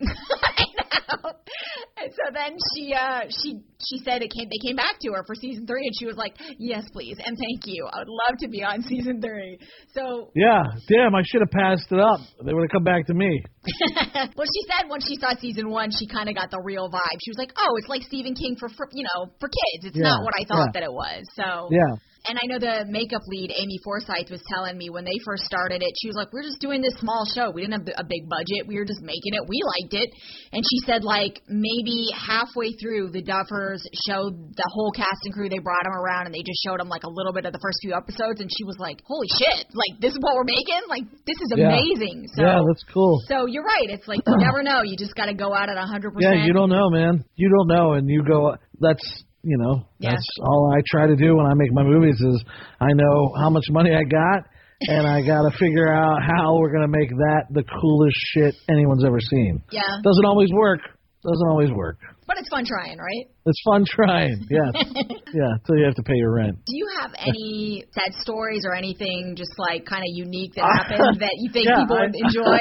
I 2.00 2.04
know. 2.04 2.10
And 2.10 2.12
so 2.12 2.24
then 2.32 2.56
she 2.74 2.94
uh 2.94 3.20
she 3.28 3.60
she 3.80 3.98
said 4.04 4.22
it 4.22 4.30
came. 4.30 4.48
They 4.48 4.60
came 4.66 4.76
back 4.76 4.96
to 5.00 5.12
her 5.12 5.24
for 5.26 5.34
season 5.34 5.66
three, 5.66 5.86
and 5.86 5.94
she 5.98 6.06
was 6.06 6.16
like, 6.16 6.34
"Yes, 6.58 6.84
please, 6.92 7.16
and 7.24 7.36
thank 7.36 7.66
you. 7.66 7.86
I 7.92 7.98
would 8.00 8.08
love 8.08 8.38
to 8.40 8.48
be 8.48 8.62
on 8.62 8.82
season 8.88 9.20
three. 9.20 9.58
So 9.94 10.30
Yeah, 10.34 10.62
damn, 10.88 11.14
I 11.14 11.22
should 11.24 11.40
have 11.40 11.50
passed 11.50 11.90
it 11.90 12.00
up. 12.00 12.20
They 12.44 12.52
would 12.52 12.62
have 12.62 12.72
come 12.72 12.84
back 12.84 13.06
to 13.06 13.14
me. 13.14 13.42
well, 14.36 14.48
she 14.48 14.62
said 14.68 14.88
when 14.88 15.00
she 15.00 15.16
saw 15.16 15.34
season 15.40 15.70
one, 15.70 15.90
she 15.90 16.06
kind 16.06 16.28
of 16.28 16.34
got 16.34 16.50
the 16.50 16.60
real 16.64 16.88
vibe. 16.90 17.18
She 17.24 17.30
was 17.30 17.38
like, 17.38 17.52
"Oh, 17.56 17.76
it's 17.76 17.88
like 17.88 18.02
Stephen 18.02 18.34
King 18.34 18.56
for, 18.58 18.68
for 18.68 18.88
you 18.92 19.04
know 19.04 19.30
for 19.40 19.48
kids. 19.48 19.86
It's 19.92 19.96
Yeah, 19.96 20.10
not 20.10 20.24
what 20.24 20.34
I 20.38 20.44
thought 20.44 20.70
yeah. 20.74 20.80
that 20.80 20.82
it 20.84 20.92
was." 20.92 21.24
So 21.34 21.68
Yeah. 21.70 21.96
And 22.28 22.36
I 22.36 22.44
know 22.46 22.58
the 22.60 22.84
makeup 22.88 23.24
lead, 23.28 23.48
Amy 23.56 23.80
Forsyth, 23.80 24.28
was 24.28 24.44
telling 24.52 24.76
me 24.76 24.90
when 24.90 25.04
they 25.04 25.16
first 25.24 25.44
started 25.44 25.80
it, 25.80 25.92
she 25.96 26.08
was 26.08 26.16
like, 26.16 26.28
"We're 26.32 26.44
just 26.44 26.60
doing 26.60 26.82
this 26.84 26.92
small 27.00 27.24
show. 27.24 27.50
We 27.50 27.64
didn't 27.64 27.80
have 27.80 27.88
a 27.96 28.04
big 28.04 28.28
budget. 28.28 28.68
We 28.68 28.76
were 28.76 28.84
just 28.84 29.00
making 29.00 29.32
it. 29.32 29.42
We 29.48 29.56
liked 29.64 29.94
it." 29.96 30.10
And 30.52 30.60
she 30.60 30.84
said, 30.84 31.02
like 31.02 31.40
maybe 31.48 32.12
halfway 32.12 32.76
through, 32.76 33.10
the 33.16 33.24
Duffers 33.24 33.80
showed 34.04 34.36
the 34.52 34.68
whole 34.68 34.92
cast 34.92 35.24
and 35.24 35.32
crew. 35.32 35.48
They 35.48 35.64
brought 35.64 35.84
them 35.84 35.96
around 35.96 36.26
and 36.26 36.34
they 36.34 36.44
just 36.44 36.60
showed 36.60 36.78
them 36.78 36.88
like 36.88 37.04
a 37.04 37.12
little 37.12 37.32
bit 37.32 37.46
of 37.48 37.52
the 37.56 37.62
first 37.62 37.80
few 37.80 37.96
episodes, 37.96 38.40
and 38.40 38.50
she 38.52 38.64
was 38.68 38.76
like, 38.78 39.00
"Holy 39.08 39.28
shit! 39.40 39.66
Like 39.72 40.00
this 40.00 40.12
is 40.12 40.20
what 40.20 40.36
we're 40.36 40.44
making. 40.44 40.84
Like 40.92 41.08
this 41.24 41.40
is 41.40 41.56
Yeah. 41.56 41.72
amazing." 41.72 42.28
So. 42.36 42.42
yeah, 42.44 42.60
that's 42.68 42.84
cool. 42.92 43.16
So 43.28 43.46
you're 43.46 43.64
right. 43.64 43.88
It's 43.88 44.06
like 44.06 44.20
you 44.26 44.36
never 44.36 44.62
know. 44.62 44.82
You 44.84 44.96
just 44.96 45.16
got 45.16 45.26
to 45.26 45.34
go 45.34 45.54
out 45.54 45.68
at 45.72 45.76
a 45.76 45.86
100%. 45.88 46.20
Yeah, 46.20 46.44
you 46.44 46.52
don't 46.52 46.68
know, 46.68 46.90
man. 46.90 47.24
You 47.36 47.48
don't 47.48 47.68
know, 47.68 47.94
and 47.94 48.08
you 48.08 48.22
go. 48.24 48.56
That's 48.80 49.24
you 49.42 49.56
know, 49.58 49.86
Yeah. 49.98 50.10
that's 50.10 50.26
all 50.42 50.72
I 50.76 50.80
try 50.86 51.06
to 51.06 51.16
do 51.16 51.36
when 51.36 51.46
I 51.46 51.54
make 51.54 51.72
my 51.72 51.82
movies 51.82 52.20
is 52.20 52.44
I 52.80 52.92
know 52.92 53.32
how 53.38 53.50
much 53.50 53.64
money 53.70 53.94
I 53.94 54.04
got, 54.04 54.44
and 54.88 55.06
I 55.06 55.22
got 55.26 55.42
to 55.48 55.56
figure 55.58 55.92
out 55.92 56.22
how 56.22 56.56
we're 56.58 56.72
gonna 56.72 56.88
make 56.88 57.10
that 57.10 57.44
the 57.50 57.62
coolest 57.64 58.16
shit 58.32 58.54
anyone's 58.68 59.04
ever 59.04 59.20
seen. 59.20 59.62
Yeah. 59.70 59.82
Doesn't 60.02 60.24
always 60.24 60.50
work. 60.52 60.80
Doesn't 61.22 61.48
always 61.48 61.70
work. 61.70 61.98
But 62.26 62.38
it's 62.38 62.48
fun 62.48 62.64
trying, 62.64 62.96
right? 62.96 63.26
It's 63.44 63.60
fun 63.64 63.84
trying. 63.84 64.46
Yeah, 64.50 64.70
yeah. 64.72 65.52
Until 65.58 65.76
you 65.78 65.84
have 65.84 65.96
to 65.96 66.02
pay 66.02 66.14
your 66.14 66.32
rent. 66.32 66.56
Do 66.64 66.72
you 66.76 66.86
have 67.00 67.10
any 67.18 67.84
sad 67.92 68.14
stories 68.22 68.62
or 68.64 68.74
anything 68.74 69.34
just 69.36 69.50
like 69.58 69.84
kind 69.84 70.00
of 70.02 70.08
unique 70.14 70.54
that 70.54 70.64
happened 70.64 71.20
that 71.20 71.32
you 71.36 71.50
think 71.52 71.66
Yeah, 71.68 71.80
people 71.82 71.96
I- 71.96 72.00
would 72.06 72.14
enjoy 72.14 72.58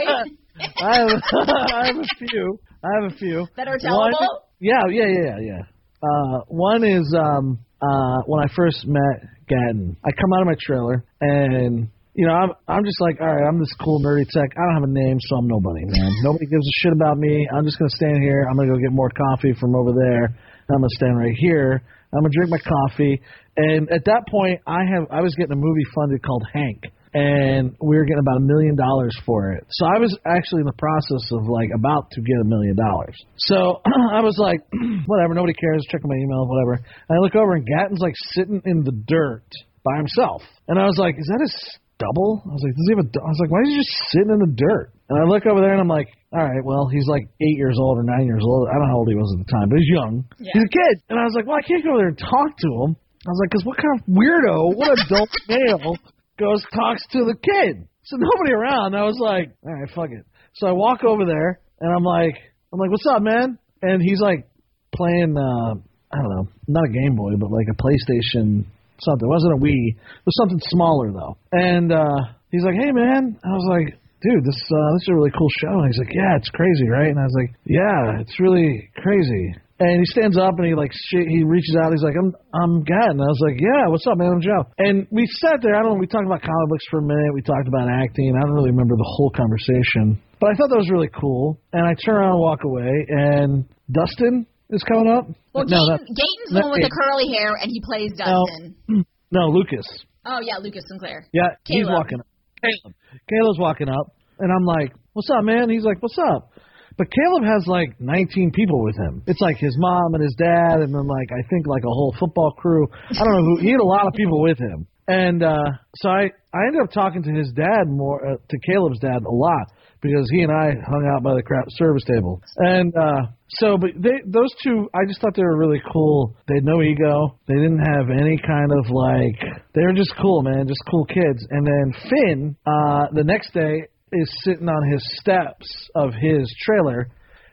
I 0.82 0.97
have, 0.97 1.23
I 1.71 1.86
have 1.88 1.95
a 1.99 2.03
few. 2.27 2.59
I 2.84 2.88
have 3.01 3.11
a 3.13 3.15
few. 3.15 3.47
that 3.55 3.67
are 3.69 3.77
One- 3.82 4.11
tellable? 4.11 4.27
yeah, 4.59 4.73
yeah, 4.89 5.05
yeah, 5.05 5.23
yeah, 5.23 5.38
yeah. 5.39 5.61
Uh, 6.01 6.39
one 6.47 6.83
is 6.83 7.13
um, 7.17 7.59
uh, 7.81 8.23
when 8.25 8.43
I 8.43 8.47
first 8.55 8.85
met 8.87 9.27
Gaten. 9.49 9.95
I 10.05 10.11
come 10.11 10.33
out 10.33 10.41
of 10.41 10.47
my 10.47 10.55
trailer 10.59 11.03
and 11.21 11.89
you 12.13 12.25
know 12.25 12.33
I'm 12.33 12.51
I'm 12.67 12.85
just 12.85 13.01
like, 13.01 13.19
all 13.19 13.27
right, 13.27 13.47
I'm 13.47 13.59
this 13.59 13.73
cool 13.83 14.01
nerdy 14.01 14.27
tech. 14.29 14.49
I 14.55 14.61
don't 14.65 14.75
have 14.81 14.89
a 14.89 14.93
name, 14.93 15.17
so 15.19 15.37
I'm 15.37 15.47
nobody, 15.47 15.85
man. 15.85 16.11
Nobody 16.23 16.45
gives 16.45 16.65
a 16.65 16.75
shit 16.81 16.93
about 16.93 17.17
me. 17.17 17.47
I'm 17.53 17.65
just 17.65 17.77
gonna 17.79 17.95
stand 17.95 18.23
here. 18.23 18.47
I'm 18.49 18.55
gonna 18.55 18.71
go 18.71 18.79
get 18.79 18.91
more 18.91 19.09
coffee 19.09 19.53
from 19.59 19.75
over 19.75 19.91
there. 19.91 20.25
and 20.25 20.71
I'm 20.71 20.81
gonna 20.81 20.95
stand 20.95 21.17
right 21.17 21.35
here. 21.37 21.81
I'm 22.13 22.21
gonna 22.21 22.33
drink 22.33 22.51
my 22.51 22.63
coffee. 22.63 23.21
And 23.57 23.91
at 23.91 24.05
that 24.05 24.23
point, 24.29 24.61
I 24.65 24.85
have 24.85 25.07
I 25.11 25.21
was 25.21 25.35
getting 25.35 25.53
a 25.53 25.59
movie 25.59 25.85
funded 25.95 26.23
called 26.23 26.45
Hank 26.53 26.83
and 27.14 27.76
we 27.82 27.97
were 27.97 28.05
getting 28.05 28.22
about 28.22 28.38
a 28.38 28.45
million 28.45 28.76
dollars 28.76 29.18
for 29.26 29.53
it. 29.53 29.66
So 29.70 29.86
I 29.86 29.97
was 29.97 30.16
actually 30.26 30.62
in 30.62 30.70
the 30.70 30.78
process 30.78 31.26
of 31.34 31.49
like 31.49 31.70
about 31.74 32.12
to 32.12 32.22
get 32.22 32.38
a 32.41 32.45
million 32.45 32.76
dollars. 32.76 33.18
So 33.49 33.82
I 34.14 34.22
was 34.22 34.38
like, 34.38 34.62
whatever, 35.05 35.34
nobody 35.34 35.53
cares. 35.53 35.86
Checking 35.89 36.10
my 36.10 36.18
email, 36.18 36.45
whatever. 36.45 36.78
And 36.78 37.14
I 37.14 37.20
look 37.22 37.36
over 37.36 37.55
and 37.55 37.66
Gaten's 37.66 38.01
like 38.01 38.16
sitting 38.34 38.62
in 38.66 38.84
the 38.84 38.93
dirt 38.93 39.47
by 39.84 39.97
himself, 39.97 40.43
and 40.68 40.78
I 40.78 40.86
was 40.86 40.97
like, 40.99 41.16
is 41.18 41.28
that 41.32 41.41
his 41.41 41.55
stubble? 41.95 42.43
I 42.45 42.53
was 42.53 42.64
like, 42.64 42.76
does 42.76 42.88
he 42.88 42.93
have 42.93 43.03
a? 43.03 43.10
I 43.10 43.30
was 43.32 43.41
like, 43.41 43.51
why 43.51 43.62
is 43.66 43.70
he 43.74 43.78
just 43.82 43.95
sitting 44.14 44.32
in 44.32 44.39
the 44.39 44.53
dirt? 44.53 44.91
And 45.10 45.18
I 45.18 45.26
look 45.26 45.49
over 45.49 45.60
there 45.60 45.74
and 45.74 45.82
I'm 45.82 45.89
like, 45.89 46.07
all 46.30 46.45
right, 46.45 46.62
well, 46.62 46.86
he's 46.88 47.10
like 47.10 47.26
eight 47.41 47.57
years 47.57 47.82
old 47.82 47.97
or 47.97 48.05
nine 48.05 48.30
years 48.30 48.45
old. 48.45 48.70
I 48.70 48.78
don't 48.78 48.86
know 48.86 48.93
how 48.93 49.01
old 49.01 49.10
he 49.10 49.18
was 49.18 49.34
at 49.34 49.41
the 49.41 49.49
time, 49.49 49.68
but 49.74 49.82
he's 49.82 49.89
young. 49.89 50.14
Yeah. 50.38 50.53
He's 50.53 50.70
a 50.70 50.74
kid. 50.74 50.93
And 51.10 51.18
I 51.18 51.26
was 51.26 51.34
like, 51.34 51.49
well, 51.49 51.57
I 51.57 51.66
can't 51.66 51.82
go 51.82 51.97
over 51.97 52.05
there 52.05 52.14
and 52.14 52.22
talk 52.22 52.53
to 52.53 52.70
him. 52.86 52.91
I 52.93 53.30
was 53.34 53.39
like, 53.41 53.49
because 53.49 53.66
what 53.66 53.78
kind 53.82 53.93
of 53.97 53.99
weirdo, 54.05 54.78
what 54.78 54.93
adult 54.95 55.34
male 55.49 55.97
goes 56.39 56.63
talks 56.73 57.05
to 57.11 57.19
the 57.19 57.35
kid? 57.35 57.87
So 58.03 58.17
nobody 58.17 58.53
around. 58.53 58.95
I 58.95 59.03
was 59.03 59.19
like, 59.19 59.51
all 59.63 59.73
right, 59.73 59.89
fuck 59.93 60.09
it. 60.11 60.25
So 60.55 60.67
I 60.67 60.71
walk 60.71 61.03
over 61.03 61.25
there 61.25 61.59
and 61.79 61.93
I'm 61.93 62.03
like, 62.03 62.35
I'm 62.73 62.79
like, 62.79 62.89
what's 62.89 63.05
up, 63.05 63.21
man? 63.21 63.59
And 63.81 64.01
he's 64.01 64.19
like 64.19 64.47
playing, 64.95 65.35
uh, 65.37 65.75
I 66.11 66.17
don't 66.17 66.29
know, 66.29 66.47
not 66.67 66.85
a 66.85 66.91
Game 66.91 67.15
Boy, 67.15 67.33
but 67.37 67.51
like 67.51 67.67
a 67.69 67.77
PlayStation 67.77 68.65
something. 69.01 69.27
It 69.27 69.31
wasn't 69.31 69.53
a 69.53 69.61
Wii. 69.61 69.95
It 69.95 70.25
was 70.25 70.35
something 70.41 70.59
smaller 70.69 71.11
though. 71.11 71.37
And 71.51 71.91
uh, 71.91 72.19
he's 72.51 72.63
like, 72.63 72.75
hey 72.75 72.91
man. 72.91 73.37
I 73.43 73.49
was 73.49 73.67
like, 73.69 73.99
dude, 74.21 74.43
this 74.43 74.59
uh, 74.71 74.89
this 74.95 75.03
is 75.03 75.09
a 75.11 75.15
really 75.15 75.31
cool 75.37 75.51
show. 75.59 75.79
And 75.79 75.87
he's 75.87 75.99
like, 75.99 76.13
yeah, 76.13 76.35
it's 76.37 76.49
crazy, 76.49 76.87
right? 76.89 77.09
And 77.09 77.19
I 77.19 77.23
was 77.23 77.37
like, 77.37 77.51
yeah, 77.65 78.21
it's 78.21 78.39
really 78.39 78.89
crazy. 78.97 79.55
And 79.80 79.95
he 79.99 80.05
stands 80.11 80.38
up 80.38 80.59
and 80.59 80.67
he 80.67 80.75
like 80.75 80.91
sh- 80.91 81.27
he 81.32 81.43
reaches 81.43 81.75
out. 81.80 81.91
He's 81.95 82.03
like, 82.03 82.15
I'm 82.19 82.36
I'm 82.51 82.84
Gat. 82.84 83.15
And 83.15 83.21
I 83.21 83.32
was 83.32 83.39
like, 83.47 83.55
yeah, 83.63 83.88
what's 83.88 84.05
up, 84.07 84.17
man? 84.19 84.36
I'm 84.36 84.41
Joe. 84.43 84.67
And 84.77 85.07
we 85.09 85.23
sat 85.39 85.63
there. 85.63 85.75
I 85.75 85.82
don't 85.82 85.95
know. 85.95 85.99
We 85.99 86.07
talked 86.07 86.25
about 86.27 86.41
comic 86.43 86.67
books 86.67 86.84
for 86.91 86.99
a 86.99 87.07
minute. 87.07 87.32
We 87.34 87.41
talked 87.41 87.67
about 87.67 87.88
acting. 87.88 88.36
I 88.36 88.43
don't 88.43 88.55
really 88.59 88.71
remember 88.75 88.95
the 88.99 89.07
whole 89.07 89.32
conversation, 89.32 90.19
but 90.39 90.51
I 90.51 90.53
thought 90.59 90.67
that 90.67 90.84
was 90.84 90.91
really 90.91 91.07
cool. 91.15 91.61
And 91.71 91.88
I 91.88 91.95
turn 91.95 92.15
around 92.15 92.36
and 92.36 92.43
walk 92.43 92.59
away. 92.67 92.91
And 93.07 93.63
Dustin 93.89 94.45
is 94.69 94.84
coming 94.84 95.07
up. 95.07 95.32
Well, 95.55 95.63
no, 95.63 95.80
Gaten's 95.95 96.51
the 96.51 96.59
one 96.59 96.71
with 96.75 96.84
the 96.84 96.91
curly 96.91 97.32
hair, 97.32 97.55
and 97.55 97.71
he 97.71 97.80
plays 97.80 98.11
Dustin. 98.19 98.75
no, 99.32 99.47
Lucas. 99.47 99.88
Oh 100.25 100.39
yeah, 100.43 100.59
Lucas 100.59 100.84
Sinclair. 100.91 101.25
Yeah, 101.32 101.55
he's 101.65 101.88
walking 101.88 102.19
up. 102.19 102.27
Caleb. 102.59 102.95
Caleb's 103.32 103.59
walking 103.59 103.88
up, 103.88 104.11
and 104.39 104.51
I'm 104.51 104.65
like, 104.65 104.91
"What's 105.13 105.30
up, 105.30 105.43
man?" 105.43 105.69
He's 105.69 105.86
like, 105.86 106.01
"What's 106.03 106.17
up?" 106.19 106.51
But 106.99 107.07
Caleb 107.11 107.47
has 107.47 107.63
like 107.65 107.95
19 108.01 108.51
people 108.51 108.83
with 108.83 108.97
him. 108.97 109.23
It's 109.25 109.39
like 109.39 109.55
his 109.55 109.73
mom 109.79 110.15
and 110.15 110.21
his 110.21 110.35
dad, 110.37 110.83
and 110.83 110.93
then 110.93 111.07
like 111.07 111.31
I 111.31 111.47
think 111.49 111.65
like 111.65 111.83
a 111.83 111.95
whole 111.95 112.13
football 112.19 112.51
crew. 112.51 112.85
I 113.09 113.23
don't 113.23 113.35
know 113.39 113.45
who. 113.55 113.61
He 113.61 113.71
had 113.71 113.79
a 113.79 113.87
lot 113.87 114.05
of 114.05 114.13
people 114.13 114.41
with 114.41 114.59
him, 114.59 114.85
and 115.07 115.41
uh 115.41 115.63
so 115.95 116.09
I 116.09 116.29
I 116.53 116.67
ended 116.67 116.81
up 116.83 116.91
talking 116.91 117.23
to 117.23 117.31
his 117.31 117.53
dad 117.53 117.87
more 117.87 118.33
uh, 118.33 118.35
to 118.35 118.59
Caleb's 118.67 118.99
dad 118.99 119.23
a 119.23 119.31
lot 119.31 119.67
because 120.01 120.27
he 120.29 120.41
and 120.41 120.51
I 120.51 120.71
hung 120.75 121.09
out 121.15 121.23
by 121.23 121.35
the 121.35 121.41
crap 121.41 121.67
service 121.69 122.03
table, 122.03 122.41
and 122.57 122.93
uh 122.93 123.31
so 123.47 123.77
but 123.77 123.91
they 123.95 124.19
those 124.25 124.51
two 124.61 124.89
I 124.93 125.07
just 125.07 125.21
thought 125.21 125.35
they 125.37 125.43
were 125.43 125.57
really 125.57 125.81
cool. 125.93 126.35
They 126.49 126.55
had 126.55 126.65
no 126.65 126.81
ego. 126.81 127.39
They 127.47 127.55
didn't 127.55 127.79
have 127.79 128.09
any 128.09 128.37
kind 128.45 128.71
of 128.75 128.91
like 128.91 129.39
they 129.73 129.83
were 129.83 129.95
just 129.95 130.11
cool, 130.21 130.41
man, 130.41 130.67
just 130.67 130.83
cool 130.91 131.05
kids. 131.05 131.47
And 131.49 131.65
then 131.65 131.93
Finn, 132.09 132.55
uh 132.67 133.07
the 133.13 133.23
next 133.23 133.53
day 133.53 133.87
is 134.14 134.30
sitting 134.43 134.68
on 134.68 134.91
his 134.91 135.03
steps 135.20 135.89
of 135.95 136.14
his 136.14 136.53
trailer 136.66 137.10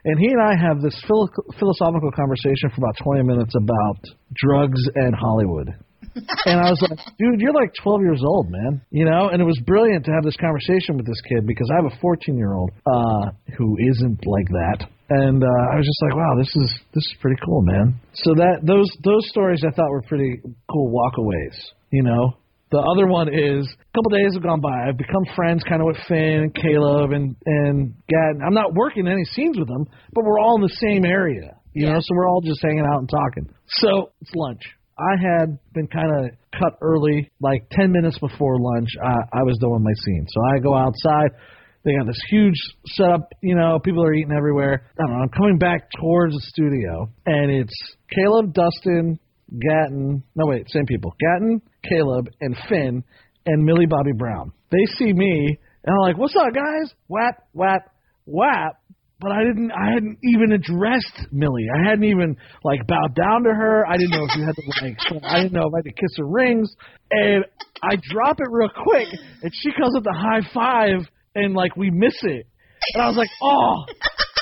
and 0.07 0.21
he 0.21 0.29
and 0.31 0.41
I 0.41 0.55
have 0.55 0.81
this 0.81 0.95
philo- 1.07 1.35
philosophical 1.59 2.13
conversation 2.15 2.71
for 2.71 2.79
about 2.79 2.95
20 3.03 3.27
minutes 3.27 3.53
about 3.59 3.99
drugs 4.33 4.79
and 4.95 5.13
Hollywood. 5.13 5.75
and 6.47 6.61
I 6.63 6.71
was 6.71 6.79
like, 6.81 6.99
dude, 7.19 7.41
you're 7.41 7.53
like 7.53 7.75
12 7.83 8.01
years 8.03 8.23
old, 8.25 8.47
man. 8.49 8.81
You 8.91 9.05
know, 9.05 9.29
and 9.29 9.43
it 9.43 9.45
was 9.45 9.59
brilliant 9.67 10.05
to 10.07 10.13
have 10.13 10.23
this 10.23 10.37
conversation 10.37 10.97
with 10.97 11.07
this 11.07 11.21
kid 11.29 11.45
because 11.45 11.69
I 11.75 11.83
have 11.83 11.93
a 11.93 12.01
14 12.01 12.39
year 12.39 12.55
old 12.55 12.71
uh, 12.87 13.35
who 13.59 13.77
isn't 13.83 14.23
like 14.25 14.49
that. 14.55 14.87
And 15.11 15.43
uh, 15.43 15.65
I 15.73 15.77
was 15.77 15.87
just 15.87 16.03
like, 16.03 16.15
wow, 16.15 16.35
this 16.39 16.55
is 16.55 16.71
this 16.95 17.03
is 17.03 17.15
pretty 17.21 17.39
cool, 17.45 17.63
man. 17.63 18.01
So 18.15 18.35
that 18.35 18.63
those 18.63 18.91
those 19.03 19.27
stories 19.29 19.63
I 19.67 19.71
thought 19.75 19.91
were 19.91 20.03
pretty 20.03 20.41
cool 20.71 20.91
walkaways. 20.91 21.59
You 21.91 22.03
know, 22.03 22.39
the 22.71 22.79
other 22.79 23.07
one 23.07 23.29
is 23.29 23.67
a 23.67 23.97
couple 23.97 24.11
days 24.11 24.35
have 24.35 24.43
gone 24.43 24.61
by. 24.61 24.89
I've 24.89 24.99
become 24.99 25.25
friends 25.37 25.63
kind 25.69 25.81
of 25.81 25.87
with 25.87 25.99
Finn 26.09 26.51
and 26.51 26.55
Caleb 26.55 27.13
and 27.13 27.37
and 27.47 27.95
Gad. 28.09 28.43
I'm 28.45 28.55
not 28.55 28.75
working 28.75 29.07
any 29.07 29.25
scenes 29.25 29.57
with 29.59 29.69
them, 29.69 29.87
but 30.13 30.25
we're 30.25 30.41
all 30.41 30.57
in 30.57 30.63
the 30.63 30.77
same 30.81 31.05
area. 31.05 31.57
You 31.73 31.87
know, 31.87 31.99
so 32.01 32.09
we're 32.15 32.29
all 32.29 32.41
just 32.41 32.61
hanging 32.63 32.87
out 32.91 33.01
and 33.01 33.09
talking. 33.09 33.55
So 33.69 34.11
it's 34.23 34.33
lunch. 34.35 34.63
I 34.99 35.21
had 35.21 35.59
been 35.75 35.87
kind 35.89 36.09
of 36.11 36.31
cut 36.59 36.79
early, 36.81 37.31
like 37.39 37.69
10 37.73 37.93
minutes 37.93 38.19
before 38.19 38.57
lunch. 38.59 38.89
I, 39.05 39.41
I 39.41 39.43
was 39.43 39.59
doing 39.61 39.83
my 39.83 39.93
scene. 40.05 40.27
So 40.27 40.41
I 40.41 40.59
go 40.61 40.75
outside. 40.75 41.37
They 41.85 41.93
got 41.95 42.07
this 42.07 42.21
huge 42.31 42.57
setup. 42.87 43.29
You 43.43 43.55
know, 43.55 43.79
people 43.79 44.03
are 44.03 44.15
eating 44.15 44.33
everywhere. 44.37 44.91
I 44.99 45.07
don't 45.07 45.17
know. 45.17 45.23
I'm 45.23 45.29
coming 45.29 45.59
back 45.59 45.89
towards 46.01 46.35
the 46.35 46.41
studio, 46.41 47.11
and 47.27 47.51
it's 47.51 47.79
Caleb, 48.11 48.55
Dustin, 48.55 49.21
Gaten. 49.53 50.23
No, 50.35 50.47
wait, 50.47 50.69
same 50.71 50.87
people. 50.87 51.15
Gaten, 51.23 51.61
Caleb, 51.89 52.29
and 52.41 52.57
Finn, 52.69 53.05
and 53.47 53.65
Millie 53.65 53.87
Bobby 53.87 54.13
Brown. 54.13 54.53
They 54.71 54.85
see 54.99 55.13
me, 55.13 55.59
and 55.85 55.95
I'm 55.95 56.01
like, 56.01 56.19
"What's 56.19 56.35
up, 56.37 56.53
guys?" 56.53 56.93
Whap, 57.09 57.45
whap, 57.53 57.91
whap. 58.25 58.81
But 59.19 59.33
I 59.33 59.45
didn't. 59.45 59.71
I 59.73 59.95
hadn't 59.95 60.19
even 60.23 60.53
addressed 60.53 61.33
Millie. 61.33 61.67
I 61.75 61.89
hadn't 61.89 62.05
even 62.05 62.37
like 62.65 62.87
bowed 62.87 63.15
down 63.15 63.45
to 63.45 63.51
her. 63.51 63.87
I 63.87 63.97
didn't 63.97 64.11
know 64.11 64.25
if 64.25 64.37
you 64.37 64.45
had 64.45 64.55
to 64.57 64.63
like. 64.85 65.23
I 65.25 65.43
didn't 65.43 65.53
know 65.53 65.69
if 65.69 65.75
I 65.75 65.79
had 65.79 65.85
to 65.85 65.93
kiss 65.93 66.17
her 66.19 66.27
rings. 66.27 66.75
And 67.11 67.45
I 67.83 67.97
drop 68.11 68.41
it 68.41 68.49
real 68.51 68.69
quick, 68.69 69.09
and 69.43 69.53
she 69.55 69.71
comes 69.73 69.97
up 69.97 70.03
to 70.03 70.13
high 70.13 70.43
five, 70.53 71.09
and 71.35 71.55
like 71.55 71.77
we 71.77 71.91
miss 71.91 72.17
it. 72.23 72.47
And 72.95 73.03
I 73.03 73.09
was 73.09 73.17
like, 73.17 73.31
"Oh." 73.41 73.85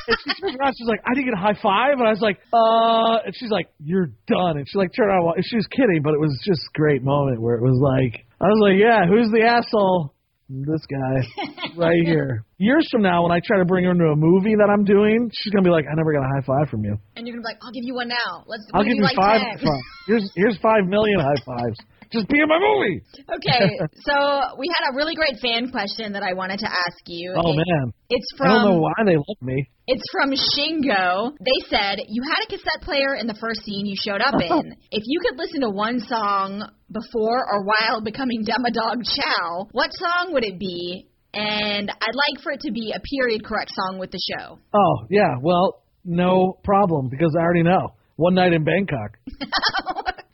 And 0.07 0.16
she 0.22 0.40
turns 0.40 0.57
around, 0.59 0.74
she's 0.76 0.88
like, 0.88 1.00
I 1.07 1.14
didn't 1.14 1.26
get 1.32 1.34
a 1.34 1.42
high 1.42 1.59
five, 1.61 1.98
and 1.98 2.07
I 2.07 2.12
was 2.12 2.20
like, 2.20 2.38
uh, 2.52 3.24
and 3.24 3.34
she's 3.36 3.50
like, 3.50 3.68
you're 3.78 4.11
done, 4.26 4.59
and 4.59 4.66
she 4.68 4.78
like 4.78 4.90
turned 4.94 5.11
around, 5.11 5.36
and 5.36 5.44
she 5.44 5.57
was 5.57 5.66
kidding, 5.68 6.02
but 6.02 6.14
it 6.14 6.20
was 6.20 6.32
just 6.44 6.61
a 6.61 6.72
great 6.78 7.02
moment 7.02 7.40
where 7.40 7.57
it 7.57 7.62
was 7.62 7.78
like, 7.80 8.26
I 8.40 8.46
was 8.46 8.61
like, 8.61 8.76
yeah, 8.80 9.07
who's 9.07 9.30
the 9.30 9.42
asshole? 9.46 10.14
this 10.48 10.84
guy 10.86 11.24
right 11.76 12.05
here. 12.05 12.44
Years 12.59 12.86
from 12.90 13.02
now, 13.02 13.22
when 13.22 13.32
I 13.32 13.40
try 13.44 13.59
to 13.59 13.64
bring 13.64 13.84
her 13.84 13.92
into 13.92 14.05
a 14.05 14.16
movie 14.16 14.55
that 14.55 14.68
I'm 14.68 14.84
doing, 14.84 15.30
she's 15.32 15.52
gonna 15.52 15.64
be 15.64 15.70
like, 15.70 15.86
"I 15.90 15.94
never 15.96 16.12
got 16.12 16.20
a 16.20 16.28
high 16.28 16.44
five 16.44 16.68
from 16.68 16.84
you." 16.84 16.96
And 17.16 17.26
you're 17.26 17.36
gonna 17.36 17.42
be 17.42 17.50
like, 17.52 17.61
I'll 17.64 17.72
give 17.72 17.84
you 17.84 17.94
one 17.94 18.09
now. 18.09 18.44
Let's. 18.46 18.64
I'll 18.74 18.84
give 18.84 18.94
you 18.94 19.02
like 19.02 19.16
five. 19.16 19.40
10. 19.40 19.59
five. 19.59 19.84
Here's 20.07 20.30
here's 20.36 20.59
five 20.61 20.84
million 20.86 21.18
high 21.20 21.40
fives. 21.44 21.78
Just 22.15 22.29
be 22.31 22.39
in 22.39 22.47
my 22.49 22.59
movie. 22.62 23.03
Okay, 23.27 23.67
so 24.07 24.15
we 24.57 24.71
had 24.71 24.93
a 24.93 24.97
really 24.97 25.15
great 25.15 25.37
fan 25.43 25.71
question 25.71 26.12
that 26.15 26.23
I 26.23 26.33
wanted 26.33 26.61
to 26.61 26.71
ask 26.71 27.03
you. 27.07 27.35
Oh 27.37 27.53
It- 27.53 27.57
man, 27.67 27.93
It's 28.09 28.27
from. 28.39 28.51
I 28.51 28.55
don't 28.55 28.65
know 28.71 28.79
why 28.81 28.95
they 29.05 29.17
love 29.17 29.43
me. 29.43 29.67
it's 29.89 30.05
from 30.15 30.31
Shingo. 30.31 31.33
They 31.43 31.59
said 31.69 31.99
you 32.09 32.23
had 32.23 32.45
a 32.45 32.49
cassette 32.49 32.83
player 32.83 33.17
in 33.19 33.27
the 33.27 33.35
first 33.41 33.62
scene 33.65 33.85
you 33.87 33.97
showed 33.99 34.21
up 34.21 34.41
in. 34.41 34.77
If 34.93 35.03
you 35.07 35.19
could 35.21 35.37
listen 35.37 35.61
to 35.62 35.71
one 35.71 35.99
song 35.99 36.62
before 36.93 37.45
or 37.51 37.65
while 37.65 38.01
becoming 38.01 38.45
Demodog 38.45 39.03
Chow, 39.05 39.67
what 39.73 39.91
song 39.95 40.33
would 40.33 40.45
it 40.45 40.59
be? 40.59 41.09
And 41.35 41.91
I'd 41.91 42.15
like 42.31 42.43
for 42.45 42.53
it 42.53 42.61
to 42.61 42.71
be 42.71 42.93
a 42.95 43.01
period 43.01 43.45
correct 43.45 43.73
song 43.75 43.99
with 43.99 44.12
the 44.12 44.21
show. 44.31 44.59
Oh 44.73 44.97
yeah, 45.11 45.35
well, 45.43 45.83
no 46.05 46.59
problem 46.62 47.09
because 47.09 47.35
I 47.37 47.43
already 47.43 47.65
know. 47.65 47.89
One 48.17 48.35
night 48.35 48.53
in 48.53 48.62
Bangkok, 48.62 49.19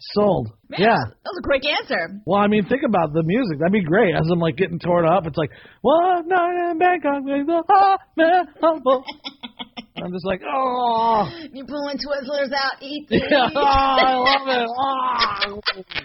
sold. 0.01 0.49
Man, 0.69 0.81
Yeah. 0.81 0.97
that 0.97 1.31
was 1.31 1.39
a 1.39 1.47
quick 1.47 1.63
answer. 1.67 2.21
Well, 2.27 2.41
I 2.41 2.47
mean, 2.49 2.65
think 2.67 2.83
about 2.87 3.13
the 3.13 3.23
music. 3.23 3.59
That'd 3.59 3.73
be 3.73 3.83
great. 3.83 4.15
As 4.15 4.27
I'm 4.31 4.39
like 4.41 4.57
getting 4.57 4.79
torn 4.79 5.07
up, 5.07 5.27
it's 5.27 5.37
like 5.37 5.51
one 5.83 6.27
night 6.29 6.71
in 6.71 6.79
Bangkok, 6.79 7.23
with 7.25 7.47
the 7.47 7.63
hot 7.69 8.01
man 8.17 8.47
humble. 8.61 9.05
I'm 10.03 10.13
just 10.13 10.25
like, 10.25 10.41
oh, 10.51 11.29
You're 11.53 11.67
pulling 11.67 11.97
Twizzlers 11.99 12.53
out, 12.55 12.81
eat 12.81 13.07
yeah, 13.11 13.49
oh, 13.55 13.61
I 13.61 14.15
love 14.15 14.49
it. 14.49 14.69
Oh. 14.79 15.61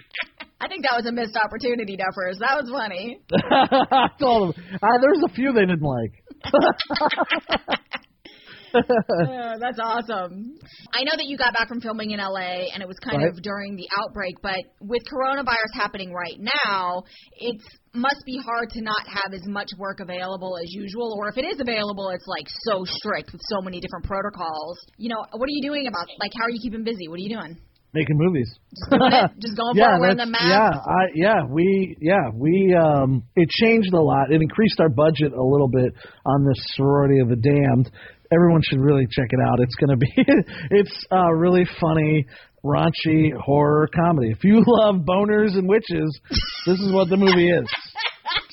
I 0.60 0.68
think 0.68 0.84
that 0.84 0.96
was 0.98 1.06
a 1.06 1.12
missed 1.12 1.38
opportunity, 1.38 1.96
Duffers. 1.98 2.40
That 2.40 2.56
was 2.60 2.70
funny. 2.72 3.20
I 3.32 4.08
told 4.20 4.56
them. 4.56 4.64
Uh, 4.82 4.98
there's 5.02 5.22
a 5.24 5.30
few 5.34 5.54
they 5.54 5.62
didn't 5.62 5.82
like. 5.82 6.24
Uh, 8.76 9.58
that's 9.60 9.80
awesome. 9.82 10.58
I 10.94 11.04
know 11.04 11.14
that 11.16 11.26
you 11.26 11.38
got 11.38 11.54
back 11.54 11.68
from 11.68 11.82
filming 11.82 12.12
in 12.12 12.20
LA 12.20 12.68
and 12.74 12.82
it 12.82 12.88
was 12.88 12.98
kind 13.04 13.24
Right. 13.24 13.30
of 13.32 13.42
during 13.42 13.76
the 13.76 13.88
outbreak, 14.00 14.36
but 14.42 14.60
with 14.82 15.02
coronavirus 15.12 15.74
happening 15.74 16.12
right 16.12 16.38
now, 16.40 17.04
it 17.38 17.58
must 17.94 18.24
be 18.26 18.38
hard 18.44 18.70
to 18.72 18.82
not 18.82 19.08
have 19.08 19.34
as 19.34 19.46
much 19.48 19.70
work 19.78 20.00
available 20.02 20.58
as 20.58 20.68
usual, 20.74 21.16
or 21.18 21.30
if 21.30 21.38
it 21.38 21.46
is 21.46 21.60
available, 21.60 22.10
it's 22.10 22.28
like 22.28 22.46
so 22.68 22.84
strict 22.86 23.32
with 23.32 23.42
so 23.50 23.62
many 23.62 23.80
different 23.80 24.06
protocols. 24.06 24.78
You 24.98 25.10
know, 25.10 25.24
what 25.32 25.48
are 25.48 25.54
you 25.56 25.62
doing 25.62 25.88
about, 25.88 26.08
like, 26.20 26.32
how 26.38 26.46
are 26.46 26.50
you 26.50 26.60
keeping 26.62 26.84
busy? 26.84 27.08
What 27.08 27.16
are 27.20 27.24
you 27.24 27.34
doing? 27.36 27.58
Making 27.94 28.18
movies. 28.20 28.52
Just 28.76 28.92
doing 28.92 29.14
it? 29.14 29.32
Just 29.40 29.56
going 29.60 29.76
for 29.76 29.80
yeah, 29.80 29.96
it, 29.96 30.00
wearing 30.02 30.18
the 30.18 30.26
mask? 30.26 30.44
yeah, 30.44 30.68
I, 30.76 31.04
yeah, 31.16 31.40
we, 31.50 31.96
yeah, 32.02 32.28
we, 32.34 32.76
um, 32.76 33.24
it 33.38 33.48
changed 33.64 33.94
a 33.94 34.02
lot. 34.02 34.34
It 34.34 34.42
increased 34.42 34.82
our 34.82 34.90
budget 34.90 35.32
a 35.32 35.42
little 35.42 35.70
bit 35.70 35.94
on 36.26 36.44
this 36.46 36.60
sorority 36.76 37.20
of 37.22 37.30
the 37.30 37.38
damned. 37.38 37.90
Everyone 38.32 38.62
should 38.64 38.80
really 38.80 39.06
check 39.10 39.28
it 39.30 39.40
out. 39.40 39.60
It's 39.60 39.76
gonna 39.76 39.98
be, 39.98 40.12
it's 40.72 41.06
uh, 41.12 41.32
really 41.32 41.66
funny, 41.80 42.26
raunchy 42.64 43.32
horror 43.40 43.90
comedy. 43.94 44.32
If 44.32 44.44
you 44.44 44.64
love 44.66 44.96
boners 45.08 45.58
and 45.58 45.68
witches, 45.68 46.20
this 46.66 46.80
is 46.80 46.92
what 46.92 47.10
the 47.10 47.18
movie 47.18 47.50
is. 47.50 47.68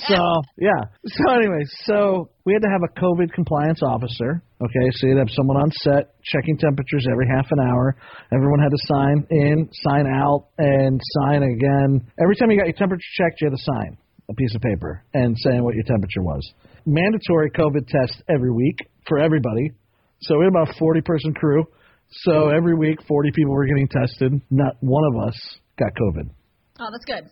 So 0.08 0.42
yeah. 0.58 0.82
So 1.06 1.32
anyway, 1.32 1.62
so 1.84 2.30
we 2.44 2.52
had 2.52 2.62
to 2.62 2.68
have 2.68 2.82
a 2.82 3.00
COVID 3.00 3.32
compliance 3.32 3.80
officer. 3.82 4.42
Okay, 4.60 4.90
so 4.92 5.06
you'd 5.06 5.18
have 5.18 5.30
someone 5.30 5.56
on 5.56 5.70
set 5.82 6.14
checking 6.22 6.56
temperatures 6.56 7.06
every 7.10 7.26
half 7.28 7.46
an 7.50 7.58
hour. 7.60 7.96
Everyone 8.32 8.60
had 8.60 8.70
to 8.70 8.78
sign 8.86 9.26
in, 9.30 9.68
sign 9.72 10.06
out, 10.06 10.48
and 10.58 11.00
sign 11.20 11.42
again. 11.42 12.10
Every 12.20 12.36
time 12.36 12.50
you 12.50 12.58
got 12.58 12.66
your 12.66 12.76
temperature 12.76 13.02
checked, 13.14 13.40
you 13.40 13.50
had 13.50 13.56
to 13.56 13.62
sign 13.62 13.98
a 14.32 14.34
piece 14.34 14.54
of 14.54 14.62
paper 14.62 15.04
and 15.14 15.36
saying 15.38 15.62
what 15.62 15.74
your 15.74 15.84
temperature 15.84 16.22
was. 16.22 16.52
Mandatory 16.86 17.50
COVID 17.50 17.86
test 17.86 18.22
every 18.28 18.52
week 18.52 18.78
for 19.06 19.18
everybody. 19.18 19.72
So 20.22 20.38
we 20.38 20.44
had 20.44 20.50
about 20.50 20.74
a 20.74 20.78
40 20.78 21.00
person 21.02 21.34
crew. 21.34 21.64
So 22.10 22.48
every 22.48 22.74
week, 22.74 22.98
40 23.08 23.30
people 23.34 23.52
were 23.52 23.66
getting 23.66 23.88
tested. 23.88 24.40
Not 24.50 24.76
one 24.80 25.04
of 25.14 25.28
us 25.28 25.34
got 25.78 25.92
COVID. 25.94 26.30
Oh, 26.80 26.88
that's 26.90 27.04
good. 27.06 27.30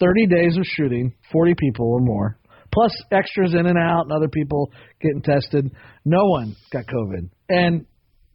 30 0.00 0.26
days 0.26 0.56
of 0.56 0.64
shooting, 0.64 1.14
40 1.32 1.54
people 1.58 1.86
or 1.86 2.00
more, 2.00 2.38
plus 2.72 2.92
extras 3.10 3.54
in 3.54 3.66
and 3.66 3.78
out 3.78 4.02
and 4.02 4.12
other 4.12 4.28
people 4.28 4.70
getting 5.00 5.22
tested. 5.22 5.70
No 6.04 6.24
one 6.24 6.54
got 6.72 6.84
COVID. 6.84 7.30
And 7.48 7.86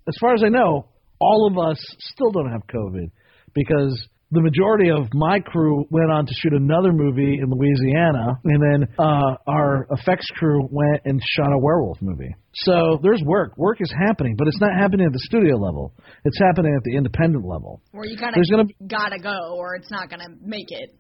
as 0.08 0.16
far 0.20 0.34
as 0.34 0.44
I 0.44 0.50
know, 0.50 0.88
all 1.20 1.48
of 1.48 1.58
us 1.58 1.78
still 2.00 2.32
don't 2.32 2.52
have 2.52 2.62
COVID 2.68 3.12
because 3.54 4.08
the 4.32 4.42
majority 4.42 4.90
of 4.90 5.08
my 5.14 5.40
crew 5.40 5.86
went 5.90 6.10
on 6.12 6.26
to 6.26 6.32
shoot 6.42 6.54
another 6.54 6.92
movie 6.94 7.40
in 7.42 7.50
Louisiana, 7.50 8.40
and 8.46 8.62
then 8.64 8.88
uh, 8.98 9.36
our 9.48 9.88
effects 9.92 10.26
crew 10.36 10.68
went 10.72 11.02
and 11.06 11.20
shot 11.36 11.52
a 11.52 11.60
werewolf 11.60 12.02
movie. 12.02 12.34
So 12.54 13.00
there's 13.04 13.22
work. 13.26 13.58
Work 13.58 13.78
is 13.82 13.94
happening, 14.08 14.36
but 14.38 14.48
it's 14.48 14.60
not 14.62 14.72
happening 14.80 15.06
at 15.06 15.12
the 15.14 15.20
studio 15.24 15.58
level. 15.58 15.94
It's 16.26 16.40
happening 16.40 16.74
at 16.76 16.84
the 16.84 16.96
independent 16.96 17.46
level. 17.46 17.82
Where 17.92 18.06
you 18.06 18.18
kind 18.18 18.34
There's 18.36 18.50
gonna 18.50 18.66
be- 18.66 18.76
of 18.82 18.88
gotta 18.88 19.20
go, 19.20 19.56
or 19.58 19.76
it's 19.76 19.92
not 19.92 20.10
gonna 20.10 20.30
make 20.42 20.68
it. 20.72 20.96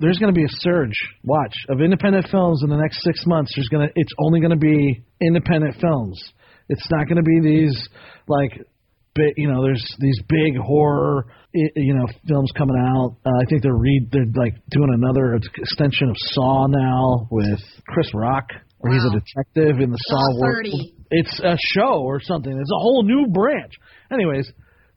there's 0.00 0.16
going 0.18 0.32
to 0.32 0.38
be 0.38 0.44
a 0.44 0.54
surge. 0.60 0.96
Watch 1.24 1.52
of 1.68 1.82
independent 1.82 2.26
films 2.30 2.62
in 2.64 2.70
the 2.70 2.76
next 2.78 3.02
six 3.04 3.26
months. 3.26 3.52
There's 3.54 3.68
going 3.68 3.86
to 3.86 3.92
it's 3.94 4.12
only 4.24 4.40
going 4.40 4.52
to 4.52 4.56
be 4.56 5.02
independent 5.20 5.76
films. 5.78 6.18
It's 6.70 6.86
not 6.90 7.06
going 7.06 7.18
to 7.18 7.22
be 7.22 7.38
these 7.42 7.76
like 8.26 8.64
big, 9.14 9.34
you 9.36 9.48
know, 9.50 9.62
there's 9.62 9.84
these 9.98 10.18
big 10.28 10.56
horror, 10.56 11.26
i- 11.54 11.72
you 11.76 11.94
know, 11.94 12.06
films 12.26 12.50
coming 12.56 12.76
out. 12.78 13.16
Uh, 13.24 13.30
I 13.30 13.44
think 13.48 13.62
they're 13.62 13.74
read 13.76 14.08
they're 14.12 14.26
like 14.34 14.54
doing 14.70 14.90
another 14.94 15.34
extension 15.34 16.08
of 16.10 16.16
Saw 16.18 16.66
now 16.66 17.28
with 17.30 17.60
Chris 17.88 18.12
Rock, 18.14 18.48
where 18.78 18.92
he's 18.92 19.04
a 19.04 19.10
detective 19.10 19.80
in 19.80 19.90
the 19.90 19.98
Saw 19.98 20.16
Saw 20.16 20.40
world. 20.40 20.66
It's 21.10 21.40
a 21.40 21.56
show 21.74 22.02
or 22.02 22.20
something. 22.20 22.52
It's 22.52 22.70
a 22.70 22.78
whole 22.78 23.02
new 23.02 23.26
branch. 23.32 23.72
Anyways, 24.12 24.50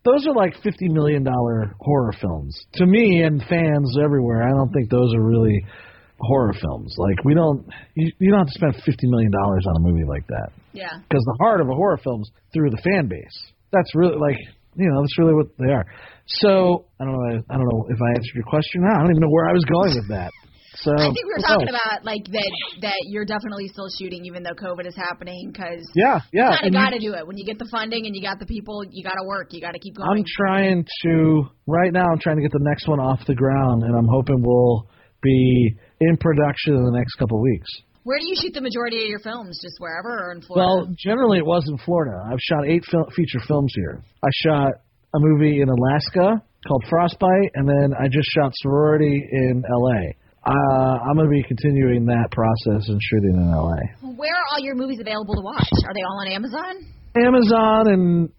those 0.06 0.28
are 0.28 0.34
like 0.36 0.54
fifty 0.62 0.90
million 0.90 1.24
dollar 1.24 1.74
horror 1.80 2.14
films. 2.22 2.56
To 2.76 2.86
me 2.86 3.24
and 3.24 3.42
fans 3.50 3.98
everywhere, 4.04 4.44
I 4.44 4.50
don't 4.52 4.72
think 4.74 4.90
those 4.90 5.14
are 5.16 5.24
really 5.24 5.66
horror 6.20 6.54
films. 6.62 6.94
Like 6.98 7.24
we 7.26 7.34
don't, 7.34 7.66
you, 7.96 8.12
you 8.20 8.30
don't 8.30 8.40
have 8.40 8.48
to 8.48 8.54
spend 8.54 8.76
fifty 8.86 9.08
million 9.08 9.32
dollars 9.32 9.66
on 9.68 9.76
a 9.78 9.80
movie 9.80 10.06
like 10.08 10.26
that 10.28 10.52
Yeah. 10.72 10.90
because 11.10 11.24
the 11.26 11.38
heart 11.42 11.60
of 11.62 11.68
a 11.70 11.74
horror 11.74 11.98
film's 12.04 12.30
through 12.54 12.70
the 12.70 12.78
fan 12.84 13.08
base. 13.08 13.52
That's 13.74 13.92
really 13.96 14.16
like 14.16 14.38
you 14.78 14.88
know 14.90 15.02
that's 15.02 15.18
really 15.20 15.34
what 15.34 15.48
they 15.58 15.74
are. 15.74 15.86
So 16.28 16.86
I 17.02 17.04
don't 17.04 17.14
know. 17.14 17.44
I 17.50 17.56
don't 17.58 17.68
know 17.68 17.86
if 17.90 18.00
I 18.00 18.10
answered 18.16 18.36
your 18.36 18.46
question. 18.48 18.86
I 18.88 19.00
don't 19.02 19.10
even 19.12 19.20
know 19.22 19.30
where 19.34 19.50
I 19.50 19.54
was 19.54 19.66
going 19.66 19.92
with 19.98 20.08
that. 20.10 20.32
So 20.76 20.90
I 20.92 21.06
think 21.06 21.18
we 21.22 21.34
were 21.38 21.46
talking 21.46 21.68
knows? 21.70 21.78
about 21.86 22.04
like 22.04 22.26
that 22.34 22.52
that 22.82 22.98
you're 23.06 23.26
definitely 23.26 23.68
still 23.68 23.88
shooting 24.00 24.26
even 24.26 24.42
though 24.42 24.56
COVID 24.58 24.88
is 24.88 24.96
happening 24.96 25.52
because 25.54 25.86
Yeah, 25.94 26.20
yeah. 26.34 26.50
you 26.50 26.58
kind 26.58 26.66
and 26.66 26.68
of 26.68 26.74
you- 26.74 26.80
got 26.86 26.90
to 26.98 27.00
do 27.00 27.14
it 27.14 27.28
when 27.28 27.38
you 27.38 27.46
get 27.46 27.60
the 27.60 27.68
funding 27.70 28.08
and 28.08 28.16
you 28.16 28.22
got 28.24 28.40
the 28.40 28.48
people. 28.48 28.84
You 28.90 29.04
got 29.04 29.14
to 29.22 29.26
work. 29.28 29.54
You 29.54 29.62
got 29.62 29.74
to 29.74 29.80
keep 29.80 29.96
going. 29.96 30.10
I'm 30.10 30.24
trying 30.26 30.88
to 31.06 31.46
right 31.68 31.94
now. 31.94 32.06
I'm 32.12 32.18
trying 32.20 32.38
to 32.38 32.42
get 32.42 32.52
the 32.52 32.64
next 32.66 32.88
one 32.88 33.00
off 33.00 33.20
the 33.28 33.36
ground, 33.36 33.84
and 33.84 33.96
I'm 33.96 34.08
hoping 34.10 34.42
we'll 34.42 34.90
be 35.22 35.76
in 36.02 36.18
production 36.18 36.74
in 36.76 36.84
the 36.84 36.92
next 36.98 37.16
couple 37.16 37.38
of 37.38 37.44
weeks. 37.44 37.70
Where 38.04 38.20
do 38.20 38.28
you 38.28 38.36
shoot 38.36 38.54
the 38.54 38.62
majority 38.62 38.98
of 39.04 39.08
your 39.08 39.20
films? 39.20 39.60
Just 39.64 39.80
wherever 39.80 40.28
or 40.28 40.32
in 40.34 40.42
Florida? 40.42 40.68
Well, 40.68 40.96
generally 41.00 41.40
it 41.40 41.46
was 41.46 41.64
in 41.70 41.78
Florida. 41.80 42.20
I've 42.28 42.40
shot 42.40 42.68
eight 42.68 42.84
fil- 42.92 43.10
feature 43.16 43.40
films 43.48 43.72
here. 43.76 44.04
I 44.24 44.30
shot 44.44 44.72
a 45.16 45.20
movie 45.20 45.62
in 45.62 45.70
Alaska 45.70 46.44
called 46.68 46.84
Frostbite, 46.90 47.52
and 47.56 47.68
then 47.68 47.94
I 47.96 48.08
just 48.12 48.28
shot 48.36 48.52
Sorority 48.56 49.24
in 49.32 49.64
L.A. 49.64 50.16
Uh, 50.46 51.00
I'm 51.00 51.16
going 51.16 51.28
to 51.28 51.32
be 51.32 51.44
continuing 51.48 52.06
that 52.08 52.28
process 52.32 52.90
and 52.90 53.00
shooting 53.02 53.36
in 53.40 53.50
L.A. 53.54 53.80
where 54.20 54.36
are 54.36 54.44
all 54.52 54.60
your 54.60 54.76
movies 54.76 55.00
available 55.00 55.36
to 55.36 55.42
watch? 55.42 55.72
Are 55.88 55.94
they 55.94 56.04
all 56.04 56.20
on 56.20 56.28
Amazon? 56.28 56.74
Amazon 57.16 57.88
and 57.88 58.30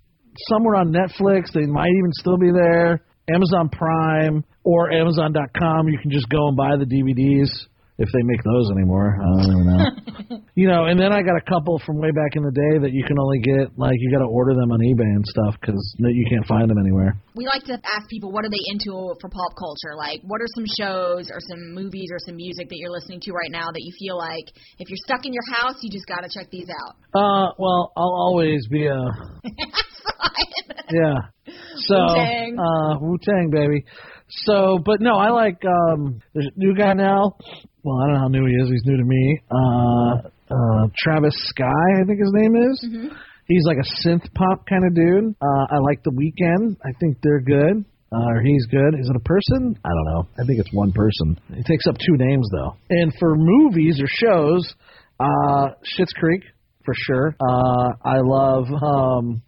somewhere 0.49 0.77
on 0.77 0.93
Netflix. 0.93 1.53
They 1.55 1.65
might 1.65 1.89
even 1.89 2.13
still 2.13 2.37
be 2.37 2.51
there. 2.53 3.01
Amazon 3.33 3.71
Prime 3.71 4.45
or 4.65 4.93
Amazon.com. 4.93 5.89
You 5.89 5.99
can 6.03 6.11
just 6.11 6.29
go 6.29 6.49
and 6.49 6.57
buy 6.57 6.77
the 6.77 6.85
DVDs 6.85 7.49
if 7.97 8.09
they 8.11 8.23
make 8.27 8.43
those 8.43 8.71
anymore. 8.75 9.15
I 9.15 9.25
don't 9.31 9.47
even 9.55 9.67
know. 9.71 10.39
you 10.59 10.67
know, 10.67 10.87
and 10.87 10.99
then 10.99 11.13
I 11.13 11.23
got 11.23 11.39
a 11.39 11.47
couple 11.47 11.79
from 11.87 11.99
way 12.03 12.11
back 12.11 12.35
in 12.35 12.43
the 12.43 12.51
day 12.51 12.83
that 12.83 12.91
you 12.91 13.05
can 13.07 13.19
only 13.19 13.39
get 13.39 13.71
like 13.79 13.95
you 13.99 14.11
got 14.11 14.19
to 14.19 14.31
order 14.31 14.55
them 14.55 14.73
on 14.75 14.81
eBay 14.83 15.07
and 15.07 15.25
stuff 15.27 15.55
because 15.61 15.79
you 15.99 16.27
can't 16.29 16.47
find 16.47 16.69
them 16.69 16.79
anywhere. 16.79 17.15
We 17.37 17.47
like 17.47 17.63
to 17.71 17.75
ask 17.75 18.11
people 18.11 18.33
what 18.33 18.45
are 18.45 18.51
they 18.51 18.63
into 18.67 19.15
for 19.21 19.31
pop 19.31 19.55
culture? 19.55 19.95
Like, 19.95 20.27
what 20.27 20.43
are 20.43 20.51
some 20.59 20.67
shows 20.67 21.31
or 21.31 21.39
some 21.39 21.75
movies 21.75 22.11
or 22.11 22.19
some 22.27 22.35
music 22.35 22.69
that 22.69 22.79
you're 22.79 22.91
listening 22.91 23.21
to 23.23 23.33
right 23.33 23.51
now 23.51 23.71
that 23.71 23.83
you 23.83 23.93
feel 23.99 24.19
like 24.19 24.51
if 24.79 24.91
you're 24.91 25.03
stuck 25.07 25.23
in 25.25 25.33
your 25.33 25.47
house, 25.55 25.79
you 25.83 25.91
just 25.91 26.07
got 26.07 26.27
to 26.27 26.31
check 26.33 26.51
these 26.51 26.67
out? 26.67 26.99
Uh, 27.15 27.55
well, 27.59 27.93
I'll 27.97 28.19
always 28.27 28.67
be 28.67 28.87
a 28.87 28.99
yeah. 30.91 31.31
So 31.87 31.95
Wu-Tang. 31.95 32.59
uh 32.59 32.99
Wu 32.99 33.19
Tang 33.23 33.51
baby. 33.55 33.85
So 34.47 34.79
but 34.85 35.01
no, 35.01 35.15
I 35.15 35.31
like 35.31 35.63
um 35.65 36.21
there's 36.35 36.47
a 36.47 36.59
new 36.59 36.75
guy 36.75 36.95
now. 36.95 37.37
Well, 37.85 38.01
I 38.01 38.07
don't 38.07 38.15
know 38.15 38.21
how 38.21 38.29
new 38.29 38.47
he 38.47 38.55
is, 38.55 38.71
he's 38.71 38.85
new 38.87 38.97
to 38.97 39.05
me. 39.05 39.41
Uh 39.51 40.29
uh 40.51 40.89
Travis 40.97 41.35
Sky, 41.55 42.01
I 42.01 42.05
think 42.07 42.19
his 42.19 42.33
name 42.33 42.57
is. 42.57 42.89
Mm-hmm. 42.89 43.17
He's 43.47 43.65
like 43.67 43.77
a 43.77 44.09
synth 44.09 44.25
pop 44.35 44.67
kind 44.67 44.85
of 44.87 44.95
dude. 44.95 45.35
Uh 45.41 45.65
I 45.71 45.79
like 45.79 46.03
the 46.03 46.11
Weeknd. 46.11 46.77
I 46.83 46.93
think 46.99 47.19
they're 47.23 47.41
good. 47.41 47.85
Uh, 48.13 48.39
he's 48.45 48.65
good. 48.67 48.95
Is 49.01 49.11
it 49.11 49.17
a 49.17 49.21
person? 49.21 49.77
I 49.85 49.89
don't 49.89 50.15
know. 50.15 50.29
I 50.41 50.47
think 50.47 50.61
it's 50.61 50.73
one 50.73 50.93
person. 50.93 51.37
He 51.53 51.63
takes 51.65 51.87
up 51.89 51.97
two 51.99 52.17
names 52.17 52.49
though. 52.53 52.77
And 52.91 53.13
for 53.19 53.35
movies 53.37 54.01
or 54.01 54.07
shows, 54.07 54.73
uh, 55.19 55.71
Schitt's 55.83 56.13
Creek 56.13 56.43
for 56.85 56.95
sure. 56.95 57.35
Uh, 57.41 57.89
I 58.05 58.19
love 58.23 58.67
um, 58.71 59.43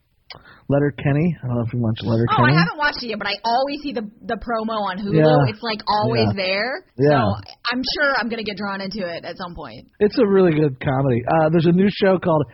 Letterkenny. 0.69 1.37
I 1.43 1.47
don't 1.47 1.57
know 1.57 1.65
if 1.67 1.73
you 1.73 1.81
watch 1.81 1.99
Letterkenny. 2.03 2.39
Oh, 2.41 2.45
I 2.45 2.55
haven't 2.59 2.79
watched 2.79 3.03
it 3.03 3.09
yet, 3.15 3.19
but 3.19 3.29
I 3.29 3.35
always 3.45 3.81
see 3.83 3.93
the 3.93 4.03
the 4.27 4.37
promo 4.37 4.77
on 4.91 4.99
Hulu. 4.99 5.15
Yeah. 5.23 5.51
It's 5.53 5.63
like 5.63 5.81
always 5.87 6.27
Yeah. 6.35 6.43
there. 6.45 6.73
Yeah. 6.99 7.21
So 7.23 7.53
I'm 7.73 7.83
sure 7.95 8.11
I'm 8.19 8.29
gonna 8.29 8.43
get 8.47 8.57
drawn 8.57 8.81
into 8.81 9.07
it 9.07 9.25
at 9.25 9.37
some 9.37 9.55
point. 9.55 9.87
It's 10.01 10.19
a 10.19 10.27
really 10.27 10.53
good 10.53 10.81
comedy. 10.81 11.23
Uh, 11.27 11.49
there's 11.51 11.67
a 11.67 11.73
new 11.73 11.89
show 11.91 12.19
called 12.19 12.45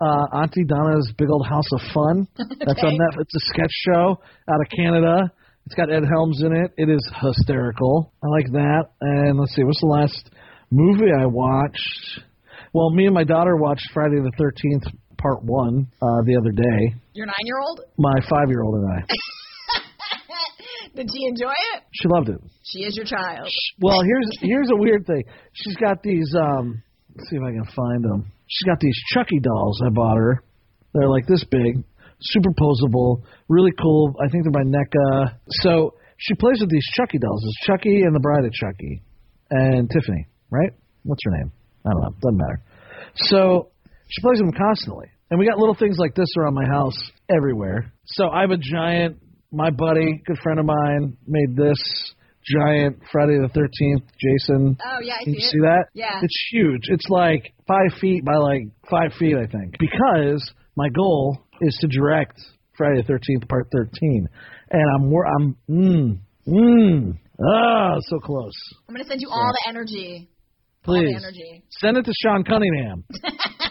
uh, 0.00 0.26
Aunty 0.42 0.64
Donna's 0.64 1.12
Big 1.16 1.30
Old 1.30 1.46
House 1.46 1.70
of 1.72 1.80
Fun. 1.94 2.26
That's 2.36 2.82
on 2.82 2.90
Okay. 2.90 2.98
Netflix. 2.98 3.22
It's 3.30 3.36
a 3.36 3.44
sketch 3.54 3.74
show 3.86 4.18
out 4.50 4.60
of 4.60 4.66
Canada. 4.76 5.30
It's 5.66 5.76
got 5.76 5.92
Ed 5.92 6.02
Helms 6.04 6.42
in 6.42 6.52
it. 6.52 6.72
It 6.76 6.90
is 6.90 7.00
hysterical. 7.22 8.12
I 8.22 8.26
like 8.26 8.46
that. 8.52 8.86
And 9.00 9.38
let's 9.38 9.54
see, 9.54 9.62
what's 9.62 9.80
the 9.80 9.86
last 9.86 10.30
movie 10.72 11.12
I 11.16 11.26
watched? 11.26 12.20
Well, 12.74 12.90
me 12.90 13.04
and 13.06 13.14
my 13.14 13.22
daughter 13.22 13.54
watched 13.56 13.86
Friday 13.94 14.16
the 14.16 14.32
13th 14.40 14.92
Part 15.22 15.44
One 15.44 15.86
uh, 16.02 16.20
the 16.26 16.36
other 16.36 16.50
day. 16.50 16.94
Your 17.14 17.26
nine 17.26 17.44
year 17.44 17.58
old? 17.60 17.80
My 17.96 18.14
five-year-old 18.28 18.74
and 18.74 18.92
I. 18.92 19.06
Did 20.96 21.08
she 21.14 21.24
enjoy 21.26 21.54
it? 21.74 21.82
She 21.92 22.08
loved 22.08 22.28
it. 22.28 22.40
She 22.64 22.80
is 22.80 22.96
your 22.96 23.06
child. 23.06 23.48
Well, 23.80 24.02
here's 24.02 24.28
here's 24.40 24.68
a 24.70 24.76
weird 24.76 25.06
thing. 25.06 25.24
She's 25.52 25.76
got 25.76 26.02
these. 26.02 26.34
um 26.38 26.82
Let's 27.14 27.28
see 27.30 27.36
if 27.36 27.42
I 27.42 27.52
can 27.52 27.64
find 27.76 28.04
them. 28.04 28.32
She's 28.48 28.66
got 28.66 28.80
these 28.80 28.96
Chucky 29.14 29.38
dolls 29.40 29.80
I 29.84 29.90
bought 29.90 30.16
her. 30.16 30.42
They're 30.94 31.08
like 31.08 31.26
this 31.26 31.44
big, 31.44 31.84
super 32.20 32.50
superposable, 32.50 33.22
really 33.48 33.72
cool. 33.80 34.14
I 34.20 34.28
think 34.28 34.44
they're 34.44 34.52
by 34.52 34.64
NECA. 34.64 35.36
So 35.62 35.94
she 36.18 36.34
plays 36.34 36.58
with 36.60 36.70
these 36.70 36.86
Chucky 36.96 37.18
dolls. 37.18 37.42
It's 37.44 37.66
Chucky 37.66 38.02
and 38.02 38.14
the 38.14 38.20
Bride 38.20 38.44
of 38.44 38.52
Chucky, 38.52 39.02
and 39.50 39.90
Tiffany, 39.90 40.26
right? 40.50 40.70
What's 41.04 41.20
her 41.24 41.32
name? 41.32 41.52
I 41.86 41.90
don't 41.90 42.02
know. 42.02 42.14
Doesn't 42.22 42.38
matter. 42.38 42.62
So 43.16 43.71
she 44.12 44.20
plays 44.22 44.38
them 44.38 44.52
constantly, 44.52 45.06
and 45.30 45.40
we 45.40 45.46
got 45.48 45.58
little 45.58 45.74
things 45.74 45.96
like 45.98 46.14
this 46.14 46.28
around 46.38 46.54
my 46.54 46.66
house 46.70 46.96
everywhere. 47.28 47.92
So 48.06 48.28
I 48.28 48.42
have 48.42 48.50
a 48.50 48.58
giant. 48.58 49.16
My 49.54 49.70
buddy, 49.70 50.22
good 50.26 50.38
friend 50.42 50.58
of 50.60 50.64
mine, 50.66 51.16
made 51.26 51.56
this 51.56 51.76
giant 52.44 52.98
Friday 53.12 53.38
the 53.38 53.48
Thirteenth 53.48 54.04
Jason. 54.18 54.76
Oh 54.84 54.98
yeah, 55.02 55.14
I 55.20 55.24
Can 55.24 55.34
see 55.34 55.40
you 55.40 55.46
it. 55.46 55.50
see 55.50 55.58
that? 55.60 55.84
Yeah. 55.94 56.20
It's 56.22 56.46
huge. 56.50 56.80
It's 56.88 57.06
like 57.08 57.52
five 57.68 57.98
feet 58.00 58.24
by 58.24 58.36
like 58.36 58.62
five 58.90 59.12
feet, 59.18 59.36
I 59.36 59.46
think. 59.46 59.76
Because 59.78 60.42
my 60.76 60.88
goal 60.94 61.38
is 61.60 61.76
to 61.82 61.86
direct 61.88 62.40
Friday 62.76 63.02
the 63.02 63.06
Thirteenth 63.06 63.46
Part 63.48 63.68
Thirteen, 63.72 64.26
and 64.70 64.82
I'm 64.96 65.10
wor- 65.10 65.26
I'm 65.26 65.56
mmm 65.70 66.18
mm 66.48 67.18
ah 67.46 67.96
so 68.08 68.18
close. 68.20 68.52
I'm 68.88 68.94
gonna 68.94 69.04
send 69.08 69.20
you 69.20 69.28
all 69.30 69.52
the 69.52 69.68
energy. 69.70 70.28
All 70.86 70.94
Please 70.94 71.12
the 71.12 71.16
energy. 71.24 71.62
send 71.70 71.96
it 71.98 72.04
to 72.06 72.12
Sean 72.22 72.42
Cunningham. 72.42 73.04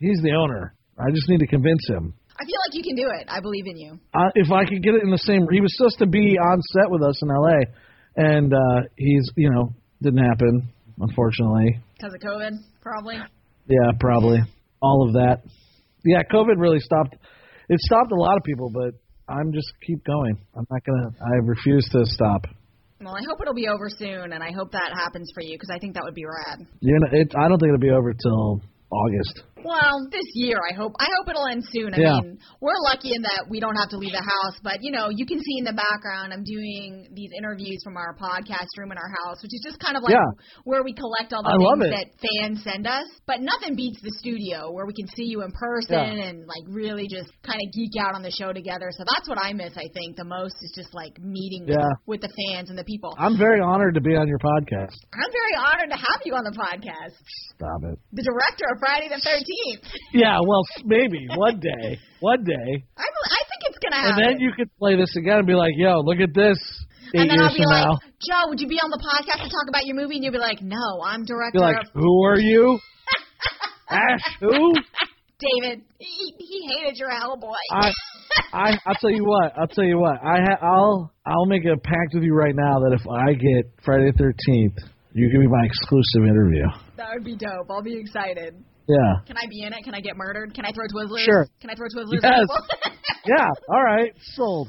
He's 0.00 0.20
the 0.22 0.32
owner. 0.32 0.74
I 0.98 1.10
just 1.12 1.28
need 1.28 1.38
to 1.38 1.46
convince 1.46 1.86
him. 1.88 2.14
I 2.38 2.44
feel 2.44 2.56
like 2.66 2.74
you 2.74 2.82
can 2.82 2.96
do 2.96 3.08
it. 3.20 3.28
I 3.28 3.40
believe 3.40 3.66
in 3.66 3.76
you. 3.76 4.00
Uh, 4.14 4.30
if 4.34 4.50
I 4.50 4.64
could 4.64 4.82
get 4.82 4.94
it 4.94 5.02
in 5.02 5.10
the 5.10 5.18
same, 5.18 5.46
he 5.52 5.60
was 5.60 5.76
supposed 5.76 5.98
to 5.98 6.06
be 6.06 6.38
on 6.38 6.58
set 6.72 6.90
with 6.90 7.02
us 7.02 7.20
in 7.22 7.30
L.A. 7.30 7.58
and 8.16 8.52
uh 8.52 8.88
he's 8.96 9.30
you 9.36 9.50
know 9.50 9.74
didn't 10.02 10.24
happen 10.24 10.72
unfortunately. 11.00 11.78
Because 11.96 12.14
of 12.14 12.20
COVID, 12.20 12.52
probably. 12.80 13.16
Yeah, 13.68 13.92
probably 14.00 14.40
all 14.82 15.06
of 15.06 15.14
that. 15.14 15.42
Yeah, 16.04 16.22
COVID 16.32 16.56
really 16.56 16.80
stopped. 16.80 17.14
It 17.68 17.78
stopped 17.80 18.12
a 18.12 18.16
lot 18.16 18.36
of 18.36 18.42
people, 18.44 18.70
but 18.72 18.94
I'm 19.28 19.52
just 19.52 19.68
keep 19.86 20.04
going. 20.04 20.38
I'm 20.56 20.66
not 20.70 20.84
gonna. 20.84 21.10
I 21.20 21.36
refuse 21.44 21.86
to 21.92 22.04
stop. 22.06 22.46
Well, 23.00 23.14
I 23.14 23.20
hope 23.28 23.40
it'll 23.40 23.54
be 23.54 23.68
over 23.68 23.88
soon, 23.88 24.32
and 24.32 24.42
I 24.42 24.50
hope 24.52 24.72
that 24.72 24.92
happens 24.94 25.30
for 25.34 25.42
you 25.42 25.56
because 25.56 25.70
I 25.74 25.78
think 25.78 25.94
that 25.94 26.04
would 26.04 26.14
be 26.14 26.24
rad. 26.24 26.66
You 26.80 26.98
know, 27.00 27.08
it. 27.12 27.32
I 27.36 27.48
don't 27.48 27.58
think 27.58 27.68
it'll 27.68 27.78
be 27.78 27.90
over 27.90 28.12
till 28.12 28.60
August. 28.90 29.42
Well, 29.64 30.08
this 30.10 30.24
year 30.34 30.58
I 30.58 30.74
hope 30.74 30.92
I 30.98 31.08
hope 31.18 31.28
it'll 31.28 31.46
end 31.46 31.64
soon. 31.70 31.92
I 31.94 31.98
Yeah. 31.98 32.20
mean, 32.20 32.38
we're 32.60 32.78
lucky 32.84 33.12
in 33.14 33.22
that 33.22 33.46
we 33.48 33.60
don't 33.60 33.76
have 33.76 33.90
to 33.90 33.98
leave 33.98 34.12
the 34.12 34.22
house, 34.24 34.56
but 34.62 34.78
you 34.80 34.90
know, 34.90 35.08
you 35.10 35.26
can 35.26 35.38
see 35.38 35.58
in 35.58 35.64
the 35.64 35.72
background 35.76 36.32
I'm 36.32 36.44
doing 36.44 37.08
these 37.12 37.30
interviews 37.36 37.80
from 37.84 37.96
our 37.96 38.16
podcast 38.16 38.72
room 38.78 38.92
in 38.92 38.98
our 38.98 39.10
house, 39.24 39.42
which 39.42 39.52
is 39.52 39.62
just 39.64 39.78
kind 39.80 39.96
of 39.96 40.02
like 40.02 40.14
Yeah. 40.14 40.24
where 40.64 40.82
we 40.82 40.92
collect 40.92 41.32
all 41.32 41.42
the 41.42 41.50
I 41.52 41.58
things 41.58 41.92
that 41.92 42.06
fans 42.20 42.62
send 42.64 42.86
us. 42.86 43.06
But 43.26 43.40
nothing 43.42 43.76
beats 43.76 44.00
the 44.00 44.10
studio 44.18 44.70
where 44.72 44.86
we 44.86 44.94
can 44.94 45.06
see 45.08 45.24
you 45.28 45.42
in 45.42 45.52
person 45.52 45.94
Yeah. 45.94 46.24
and 46.32 46.46
like 46.46 46.64
really 46.68 47.06
just 47.08 47.30
kind 47.42 47.60
of 47.60 47.66
geek 47.72 47.92
out 48.00 48.14
on 48.14 48.22
the 48.22 48.30
show 48.30 48.52
together. 48.52 48.88
So 48.96 49.04
that's 49.04 49.28
what 49.28 49.38
I 49.38 49.52
miss. 49.52 49.76
I 49.76 49.88
think 49.92 50.16
the 50.16 50.24
most 50.24 50.54
is 50.62 50.72
just 50.74 50.94
like 50.94 51.18
meeting 51.20 51.68
Yeah. 51.68 51.84
with 52.06 52.20
the 52.22 52.32
fans 52.46 52.70
and 52.70 52.78
the 52.78 52.84
people. 52.84 53.14
I'm 53.18 53.36
very 53.36 53.60
honored 53.60 53.94
to 53.94 54.00
be 54.00 54.16
on 54.16 54.26
your 54.26 54.38
podcast. 54.38 54.96
I'm 55.12 55.32
very 55.32 55.54
honored 55.58 55.90
to 55.90 55.96
have 56.00 56.20
you 56.24 56.34
on 56.34 56.44
the 56.44 56.56
podcast, 56.56 57.14
Stop 57.54 57.84
it. 57.84 57.98
the 58.12 58.22
director 58.22 58.64
of 58.72 58.78
Friday 58.80 59.08
the 59.08 59.20
13th. 59.20 59.49
Yeah, 60.12 60.38
well, 60.46 60.62
maybe 60.84 61.26
one 61.34 61.60
day, 61.60 61.98
one 62.20 62.44
day, 62.44 62.84
I, 62.98 63.02
I 63.04 63.40
think 63.48 63.60
it's 63.68 63.78
gonna 63.78 63.96
happen. 63.96 64.24
and 64.24 64.34
then 64.36 64.40
you 64.40 64.52
could 64.56 64.68
play 64.78 64.96
this 64.96 65.14
again 65.16 65.38
and 65.38 65.46
be 65.46 65.54
like, 65.54 65.72
"Yo, 65.76 66.00
look 66.00 66.18
at 66.20 66.34
this." 66.34 66.58
Eight 67.14 67.22
and 67.22 67.30
then 67.30 67.36
years 67.38 67.48
I'll 67.50 67.54
be 67.56 67.62
from 67.64 67.72
like, 67.72 67.86
now, 67.86 67.98
Joe, 68.22 68.48
would 68.50 68.60
you 68.60 68.68
be 68.68 68.78
on 68.78 68.90
the 68.90 69.02
podcast 69.02 69.42
to 69.42 69.50
talk 69.50 69.66
about 69.68 69.84
your 69.86 69.96
movie? 69.96 70.14
And 70.16 70.22
you'll 70.24 70.32
be 70.32 70.38
like, 70.38 70.62
No, 70.62 71.02
I'm 71.04 71.24
director 71.24 71.58
be 71.58 71.64
like, 71.64 71.80
of 71.80 71.86
"Who 71.94 72.24
are 72.24 72.38
you, 72.38 72.78
Ash? 73.90 74.20
Who?" 74.40 74.74
David. 75.40 75.80
He, 75.98 76.34
he 76.38 76.68
hated 76.68 76.98
your 76.98 77.08
Hellboy. 77.10 77.54
I, 77.72 77.90
I, 78.52 78.78
I'll 78.84 78.94
tell 79.00 79.10
you 79.10 79.24
what. 79.24 79.54
I'll 79.58 79.66
tell 79.68 79.84
you 79.84 79.98
what. 79.98 80.18
I, 80.22 80.36
ha- 80.38 80.60
I'll, 80.66 81.10
I'll 81.24 81.46
make 81.46 81.64
a 81.64 81.78
pact 81.80 82.12
with 82.12 82.22
you 82.22 82.34
right 82.34 82.54
now 82.54 82.78
that 82.80 82.92
if 83.00 83.08
I 83.08 83.32
get 83.32 83.72
Friday 83.82 84.10
the 84.12 84.18
Thirteenth, 84.18 84.76
you 85.14 85.30
give 85.32 85.40
me 85.40 85.46
my 85.46 85.64
exclusive 85.64 86.28
interview. 86.28 86.64
that 86.98 87.08
would 87.14 87.24
be 87.24 87.36
dope. 87.36 87.70
I'll 87.70 87.82
be 87.82 87.98
excited. 87.98 88.62
Yeah. 88.90 89.22
Can 89.26 89.36
I 89.38 89.46
be 89.48 89.62
in 89.62 89.72
it? 89.72 89.84
Can 89.84 89.94
I 89.94 90.00
get 90.00 90.16
murdered? 90.16 90.52
Can 90.54 90.64
I 90.66 90.72
throw 90.72 90.86
Twizzlers? 90.90 91.22
Sure. 91.24 91.46
Can 91.60 91.70
I 91.70 91.74
throw 91.74 91.86
Twizzlers? 91.88 92.20
Yes. 92.22 92.48
Yeah. 93.26 93.48
All 93.68 93.84
right. 93.84 94.12
Sold. 94.34 94.68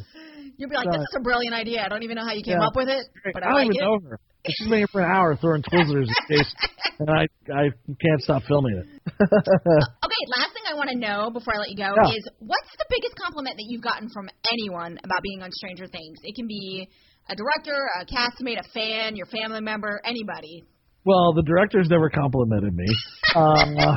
You'll 0.58 0.70
be 0.70 0.76
like, 0.76 0.92
This 0.92 1.00
is 1.00 1.16
a 1.18 1.22
brilliant 1.22 1.56
idea. 1.56 1.82
I 1.86 1.88
don't 1.88 2.04
even 2.04 2.16
know 2.18 2.26
how 2.26 2.34
you 2.34 2.44
came 2.44 2.60
Yeah. 2.60 2.68
up 2.68 2.76
with 2.76 2.90
it, 2.90 3.00
but 3.34 3.44
I, 3.44 3.48
I 3.48 3.50
don't 3.50 3.56
like 3.56 3.66
even 3.68 3.78
it. 3.78 3.86
know 3.86 3.98
her. 4.10 4.20
She's 4.46 4.68
been 4.68 4.80
here 4.80 4.88
for 4.92 5.00
an 5.02 5.10
hour 5.10 5.38
throwing 5.38 5.64
Twizzlers 5.64 6.10
at 6.10 6.28
Jason, 6.28 6.58
and 7.00 7.10
I, 7.10 7.24
I 7.48 7.70
can't 7.88 8.22
stop 8.22 8.44
filming 8.48 8.76
it. 8.76 8.88
Okay, 9.32 10.24
last 10.36 10.52
thing 10.54 10.66
I 10.70 10.76
want 10.76 10.90
to 10.92 10.98
know 10.98 11.30
before 11.32 11.56
I 11.56 11.60
let 11.60 11.70
you 11.70 11.78
go 11.78 11.96
Yeah. 11.96 12.12
is 12.12 12.28
what's 12.40 12.72
the 12.78 12.86
biggest 12.90 13.16
compliment 13.16 13.56
that 13.56 13.66
you've 13.70 13.82
gotten 13.82 14.10
from 14.10 14.28
anyone 14.52 15.00
about 15.04 15.22
being 15.24 15.42
on 15.42 15.50
Stranger 15.52 15.88
Things? 15.88 16.20
It 16.24 16.36
can 16.36 16.48
be 16.48 16.90
a 17.30 17.36
director, 17.36 17.78
a 18.02 18.06
castmate, 18.06 18.60
a 18.60 18.68
fan, 18.74 19.16
your 19.16 19.28
family 19.28 19.62
member, 19.62 20.02
anybody. 20.04 20.66
Well, 21.06 21.34
the 21.34 21.44
director's 21.44 21.88
never 21.90 22.10
complimented 22.10 22.76
me. 22.76 22.86
Uh, 23.34 23.96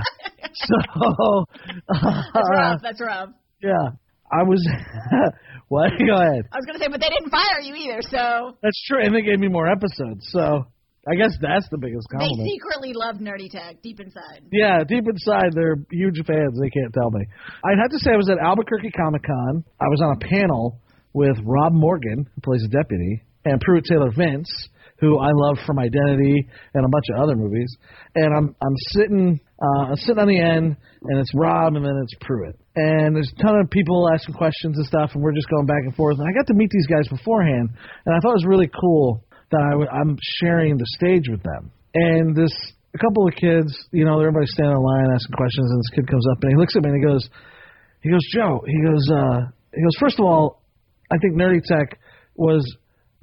so, 0.54 1.44
That's 1.88 2.48
rough. 2.50 2.80
That's 2.82 3.00
rough. 3.00 3.30
yeah, 3.60 3.98
I 4.30 4.42
was. 4.44 4.62
what? 5.68 5.90
Go 5.98 6.14
ahead. 6.14 6.46
I 6.52 6.56
was 6.56 6.64
gonna 6.66 6.78
say, 6.78 6.86
but 6.88 7.00
they 7.00 7.08
didn't 7.08 7.30
fire 7.30 7.58
you 7.60 7.74
either, 7.74 8.00
so 8.02 8.56
That's 8.62 8.80
true, 8.86 9.02
and 9.02 9.14
they 9.14 9.22
gave 9.22 9.40
me 9.40 9.48
more 9.48 9.66
episodes. 9.66 10.22
So, 10.30 10.66
I 11.08 11.14
guess 11.16 11.34
that's 11.42 11.68
the 11.70 11.78
biggest 11.78 12.06
compliment. 12.10 12.46
they 12.46 12.52
secretly 12.54 12.92
love 12.94 13.16
Nerdy 13.16 13.50
Tech 13.50 13.82
deep 13.82 13.98
inside. 13.98 14.46
Yeah, 14.52 14.84
deep 14.86 15.04
inside, 15.08 15.50
they're 15.54 15.76
huge 15.90 16.22
fans. 16.26 16.58
They 16.60 16.70
can't 16.70 16.94
tell 16.94 17.10
me. 17.10 17.26
I'd 17.64 17.78
have 17.82 17.90
to 17.90 17.98
say 17.98 18.12
I 18.12 18.16
was 18.16 18.30
at 18.30 18.38
Albuquerque 18.38 18.92
Comic 18.92 19.22
Con. 19.24 19.64
I 19.80 19.88
was 19.90 20.00
on 20.00 20.14
a 20.16 20.20
panel 20.20 20.78
with 21.12 21.36
Rob 21.44 21.72
Morgan, 21.72 22.26
who 22.34 22.40
plays 22.40 22.62
a 22.64 22.68
deputy, 22.68 23.22
and 23.44 23.60
Pruitt 23.60 23.84
Taylor 23.90 24.10
Vince, 24.16 24.48
who 25.00 25.18
I 25.18 25.30
love 25.32 25.58
from 25.66 25.78
Identity 25.78 26.48
and 26.74 26.84
a 26.84 26.88
bunch 26.88 27.04
of 27.14 27.22
other 27.22 27.36
movies. 27.36 27.76
And 28.14 28.34
I'm 28.34 28.56
I'm 28.62 28.76
sitting 28.92 29.40
uh, 29.60 29.90
I'm 29.90 29.96
sitting 29.96 30.18
on 30.18 30.28
the 30.28 30.40
end, 30.40 30.76
and 31.02 31.20
it's 31.20 31.32
Rob, 31.34 31.76
and 31.76 31.84
then 31.84 31.96
it's 32.02 32.14
Pruitt. 32.20 32.58
And 32.76 33.14
there's 33.14 33.32
a 33.38 33.42
ton 33.42 33.60
of 33.60 33.70
people 33.70 34.08
asking 34.12 34.34
questions 34.34 34.76
and 34.76 34.86
stuff, 34.86 35.10
and 35.14 35.22
we're 35.22 35.34
just 35.34 35.48
going 35.48 35.66
back 35.66 35.82
and 35.84 35.94
forth. 35.94 36.18
And 36.18 36.28
I 36.28 36.32
got 36.32 36.46
to 36.48 36.54
meet 36.54 36.70
these 36.70 36.86
guys 36.86 37.08
beforehand, 37.08 37.70
and 38.06 38.14
I 38.14 38.18
thought 38.20 38.34
it 38.34 38.42
was 38.42 38.46
really 38.46 38.70
cool 38.80 39.24
that 39.50 39.62
I 39.62 39.70
w- 39.70 39.90
I'm 39.90 40.18
sharing 40.40 40.76
the 40.76 40.86
stage 40.98 41.28
with 41.30 41.42
them. 41.42 41.70
And 41.94 42.34
this 42.34 42.52
a 42.94 42.98
couple 42.98 43.26
of 43.26 43.34
kids, 43.34 43.74
you 43.90 44.04
know, 44.04 44.20
everybody's 44.20 44.50
standing 44.54 44.76
in 44.76 44.82
line 44.82 45.10
asking 45.14 45.34
questions, 45.34 45.70
and 45.70 45.78
this 45.80 45.90
kid 45.94 46.06
comes 46.10 46.26
up 46.30 46.38
and 46.42 46.50
he 46.52 46.56
looks 46.56 46.76
at 46.76 46.82
me 46.82 46.90
and 46.90 46.98
he 46.98 47.04
goes, 47.04 47.28
he 48.02 48.10
goes, 48.10 48.22
Joe, 48.32 48.62
he 48.66 48.78
goes, 48.82 49.04
uh, 49.10 49.40
he 49.74 49.82
goes, 49.82 49.96
first 49.98 50.18
of 50.18 50.26
all, 50.26 50.62
I 51.10 51.18
think 51.18 51.34
Nerdy 51.34 51.62
Tech 51.62 51.98
was 52.36 52.62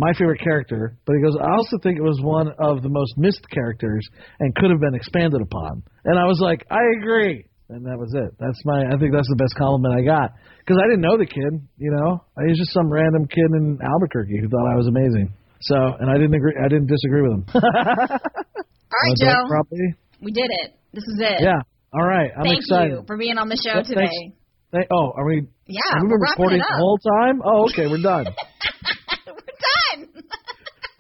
my 0.02 0.12
favorite 0.18 0.42
character, 0.42 0.98
but 1.06 1.14
he 1.16 1.22
goes, 1.22 1.38
I 1.38 1.54
also 1.54 1.78
think 1.86 1.98
it 1.98 2.02
was 2.02 2.18
one 2.26 2.50
of 2.58 2.82
the 2.82 2.90
most 2.90 3.14
missed 3.22 3.46
characters 3.54 4.02
and 4.42 4.50
could 4.58 4.72
have 4.74 4.82
been 4.82 4.96
expanded 4.98 5.42
upon. 5.46 5.84
And 6.06 6.18
I 6.18 6.26
was 6.26 6.42
like, 6.42 6.66
I 6.74 6.82
agree. 6.98 7.46
And 7.70 7.86
that 7.86 7.96
was 8.02 8.12
it. 8.18 8.34
That's 8.42 8.60
my. 8.66 8.84
I 8.84 8.98
think 9.00 9.14
that's 9.16 9.30
the 9.32 9.40
best 9.40 9.56
compliment 9.56 9.96
I 9.96 10.04
got 10.04 10.36
because 10.60 10.76
I 10.76 10.90
didn't 10.92 11.06
know 11.08 11.16
the 11.16 11.30
kid. 11.30 11.54
You 11.80 11.92
know, 11.96 12.20
he 12.44 12.50
was 12.52 12.60
just 12.60 12.74
some 12.76 12.92
random 12.92 13.30
kid 13.32 13.48
in 13.48 13.80
Albuquerque 13.80 14.42
who 14.44 14.50
thought 14.52 14.68
I 14.68 14.76
was 14.76 14.92
amazing. 14.92 15.32
So, 15.72 15.78
and 16.02 16.10
I 16.12 16.20
didn't 16.20 16.34
agree. 16.36 16.52
I 16.60 16.68
didn't 16.68 16.92
disagree 16.92 17.22
with 17.24 17.32
him. 17.32 17.44
All 17.56 19.00
right, 19.08 19.16
Joe, 19.24 19.48
Probably. 19.48 19.88
we 20.20 20.32
did 20.34 20.50
it. 20.52 20.76
This 20.92 21.06
is 21.06 21.16
it. 21.24 21.40
Yeah. 21.48 21.62
All 21.94 22.04
right. 22.04 22.32
I'm 22.36 22.44
Thank 22.44 22.60
excited. 22.60 22.92
you 22.92 23.04
for 23.08 23.16
being 23.16 23.38
on 23.38 23.48
the 23.48 23.56
show 23.56 23.78
Yep, 23.80 23.86
today. 23.88 24.10
thanks. 24.12 24.36
Hey, 24.74 24.88
oh, 24.92 25.12
are 25.16 25.26
we? 25.26 25.48
Yeah, 25.68 25.80
have 25.96 26.04
we 26.04 26.10
we're 26.12 26.20
recording 26.28 26.60
the 26.60 26.76
whole 26.76 26.98
time? 27.00 27.40
Oh, 27.44 27.68
okay, 27.72 27.88
we're 27.88 28.02
done. 28.04 28.26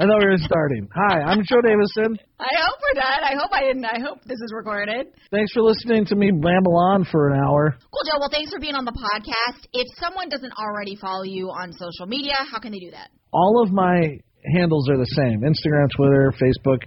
I 0.02 0.06
thought 0.06 0.18
we 0.18 0.30
were 0.30 0.38
starting. 0.40 0.90
Hi, 0.96 1.22
I'm 1.22 1.44
Joe 1.46 1.62
Davison. 1.62 2.18
I 2.40 2.50
hope 2.58 2.80
we're 2.82 3.00
done. 3.00 3.22
I 3.22 3.36
hope 3.38 3.52
I 3.54 3.62
didn't. 3.62 3.86
I 3.86 4.00
hope 4.02 4.24
this 4.26 4.42
is 4.42 4.52
recorded. 4.52 5.14
Thanks 5.30 5.54
for 5.54 5.62
listening 5.62 6.06
to 6.06 6.16
me 6.16 6.32
ramble 6.34 6.76
on 6.76 7.06
for 7.06 7.30
an 7.30 7.38
hour. 7.38 7.78
Cool, 7.94 8.02
Joe. 8.10 8.18
Well, 8.20 8.32
thanks 8.32 8.50
for 8.50 8.60
being 8.60 8.74
on 8.74 8.84
the 8.84 8.98
podcast. 8.98 9.62
If 9.74 9.86
someone 10.00 10.28
doesn't 10.30 10.54
already 10.58 10.96
follow 10.96 11.22
you 11.22 11.50
on 11.50 11.72
social 11.74 12.08
media, 12.08 12.34
how 12.52 12.58
can 12.58 12.72
they 12.72 12.80
do 12.80 12.90
that? 12.90 13.12
All 13.32 13.62
of 13.62 13.72
my 13.72 14.18
handles 14.56 14.90
are 14.90 14.98
the 14.98 15.06
same 15.06 15.42
Instagram, 15.42 15.88
Twitter, 15.96 16.34
Facebook. 16.42 16.82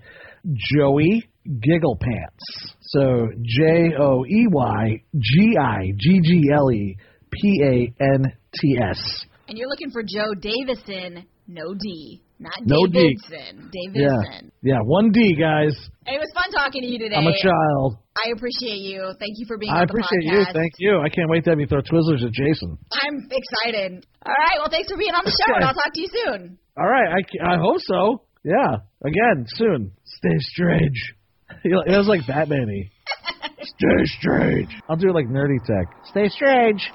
Joey 0.75 1.23
Giggle 1.63 1.97
Pants. 2.01 2.75
So 2.81 3.29
J 3.43 3.95
O 3.97 4.27
E 4.27 4.49
Y 4.51 5.03
G 5.17 5.57
I 5.57 5.93
G 5.97 6.21
G 6.21 6.51
L 6.53 6.73
E 6.73 6.97
P 7.31 7.63
A 7.63 8.03
N 8.03 8.25
T 8.61 8.77
S. 8.83 9.25
And 9.47 9.57
you're 9.57 9.69
looking 9.69 9.93
for 9.93 10.03
Joe 10.03 10.35
Davison, 10.35 11.27
no 11.47 11.75
D, 11.75 12.24
not 12.45 12.61
No 12.63 12.85
D. 12.87 13.17
Davidson. 13.17 13.73
Yeah. 13.97 14.21
Yeah, 14.63 14.81
one 14.85 15.11
D, 15.11 15.35
guys. 15.35 15.73
It 16.07 16.21
was 16.21 16.29
fun 16.37 16.53
talking 16.53 16.83
to 16.83 16.89
you 16.89 16.99
today. 16.99 17.17
I'm 17.17 17.27
a 17.27 17.37
child. 17.41 17.97
I 18.15 18.31
appreciate 18.37 18.85
you. 18.85 19.01
Thank 19.19 19.41
you 19.41 19.47
for 19.49 19.57
being 19.59 19.73
I 19.73 19.81
on 19.83 19.87
the 19.89 19.93
appreciate 19.97 20.25
you. 20.29 20.45
Thank 20.53 20.73
you. 20.79 21.01
I 21.01 21.09
can't 21.09 21.29
wait 21.29 21.45
to 21.45 21.51
have 21.51 21.59
you 21.61 21.67
throw 21.67 21.81
Twizzlers 21.81 22.23
at 22.25 22.33
Jason. 22.33 22.79
I'm 22.93 23.27
excited. 23.33 24.07
All 24.25 24.33
right. 24.33 24.57
Well, 24.61 24.71
thanks 24.71 24.93
for 24.93 24.97
being 24.97 25.13
on 25.17 25.25
the 25.25 25.33
show, 25.33 25.55
and 25.57 25.65
I'll 25.65 25.75
talk 25.75 25.93
to 25.93 26.01
you 26.01 26.09
soon. 26.13 26.59
All 26.77 26.87
right, 26.89 27.09
I, 27.09 27.55
I 27.55 27.57
hope 27.59 27.81
so. 27.81 28.23
Yeah, 28.45 28.77
again, 29.05 29.47
soon. 29.57 29.93
Stay 30.05 30.37
strange. 30.53 31.15
It 31.63 31.97
was 31.97 32.09
like 32.09 32.27
Batman-y. 32.27 32.91
Stay 33.63 34.05
strange. 34.19 34.69
I'll 34.89 34.97
do 34.97 35.09
it 35.09 35.15
like 35.15 35.29
Nerdy 35.29 35.57
Tech. 35.65 35.87
Stay 36.11 36.29
strange. 36.29 36.91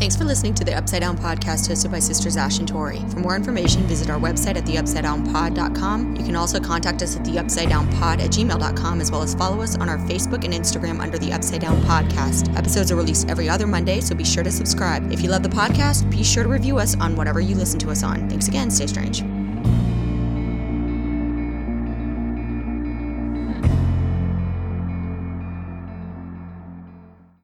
Thanks 0.00 0.16
for 0.16 0.24
listening 0.24 0.54
to 0.54 0.64
the 0.64 0.72
Upside 0.72 1.02
Down 1.02 1.18
podcast 1.18 1.68
hosted 1.68 1.90
by 1.90 1.98
Sisters 1.98 2.38
Ash 2.38 2.58
and 2.58 2.66
Tori. 2.66 3.00
For 3.10 3.20
more 3.20 3.36
information, 3.36 3.82
visit 3.82 4.08
our 4.08 4.18
website 4.18 4.56
at 4.56 4.64
theupsidedownpod.com. 4.64 6.16
You 6.16 6.24
can 6.24 6.36
also 6.36 6.58
contact 6.58 7.02
us 7.02 7.18
at 7.18 7.22
theupsidedownpod 7.22 8.18
at 8.18 8.30
gmail.com, 8.30 9.00
as 9.02 9.12
well 9.12 9.20
as 9.20 9.34
follow 9.34 9.60
us 9.60 9.76
on 9.76 9.90
our 9.90 9.98
Facebook 9.98 10.44
and 10.44 10.54
Instagram 10.54 11.00
under 11.00 11.18
the 11.18 11.34
Upside 11.34 11.60
Down 11.60 11.78
Podcast. 11.82 12.56
Episodes 12.56 12.90
are 12.90 12.96
released 12.96 13.28
every 13.28 13.50
other 13.50 13.66
Monday, 13.66 14.00
so 14.00 14.14
be 14.14 14.24
sure 14.24 14.42
to 14.42 14.50
subscribe. 14.50 15.12
If 15.12 15.20
you 15.20 15.28
love 15.28 15.42
the 15.42 15.50
podcast, 15.50 16.10
be 16.10 16.24
sure 16.24 16.44
to 16.44 16.48
review 16.48 16.78
us 16.78 16.98
on 16.98 17.14
whatever 17.14 17.38
you 17.38 17.54
listen 17.54 17.78
to 17.80 17.90
us 17.90 18.02
on. 18.02 18.26
Thanks 18.30 18.48
again. 18.48 18.70
Stay 18.70 18.86
strange. 18.86 19.22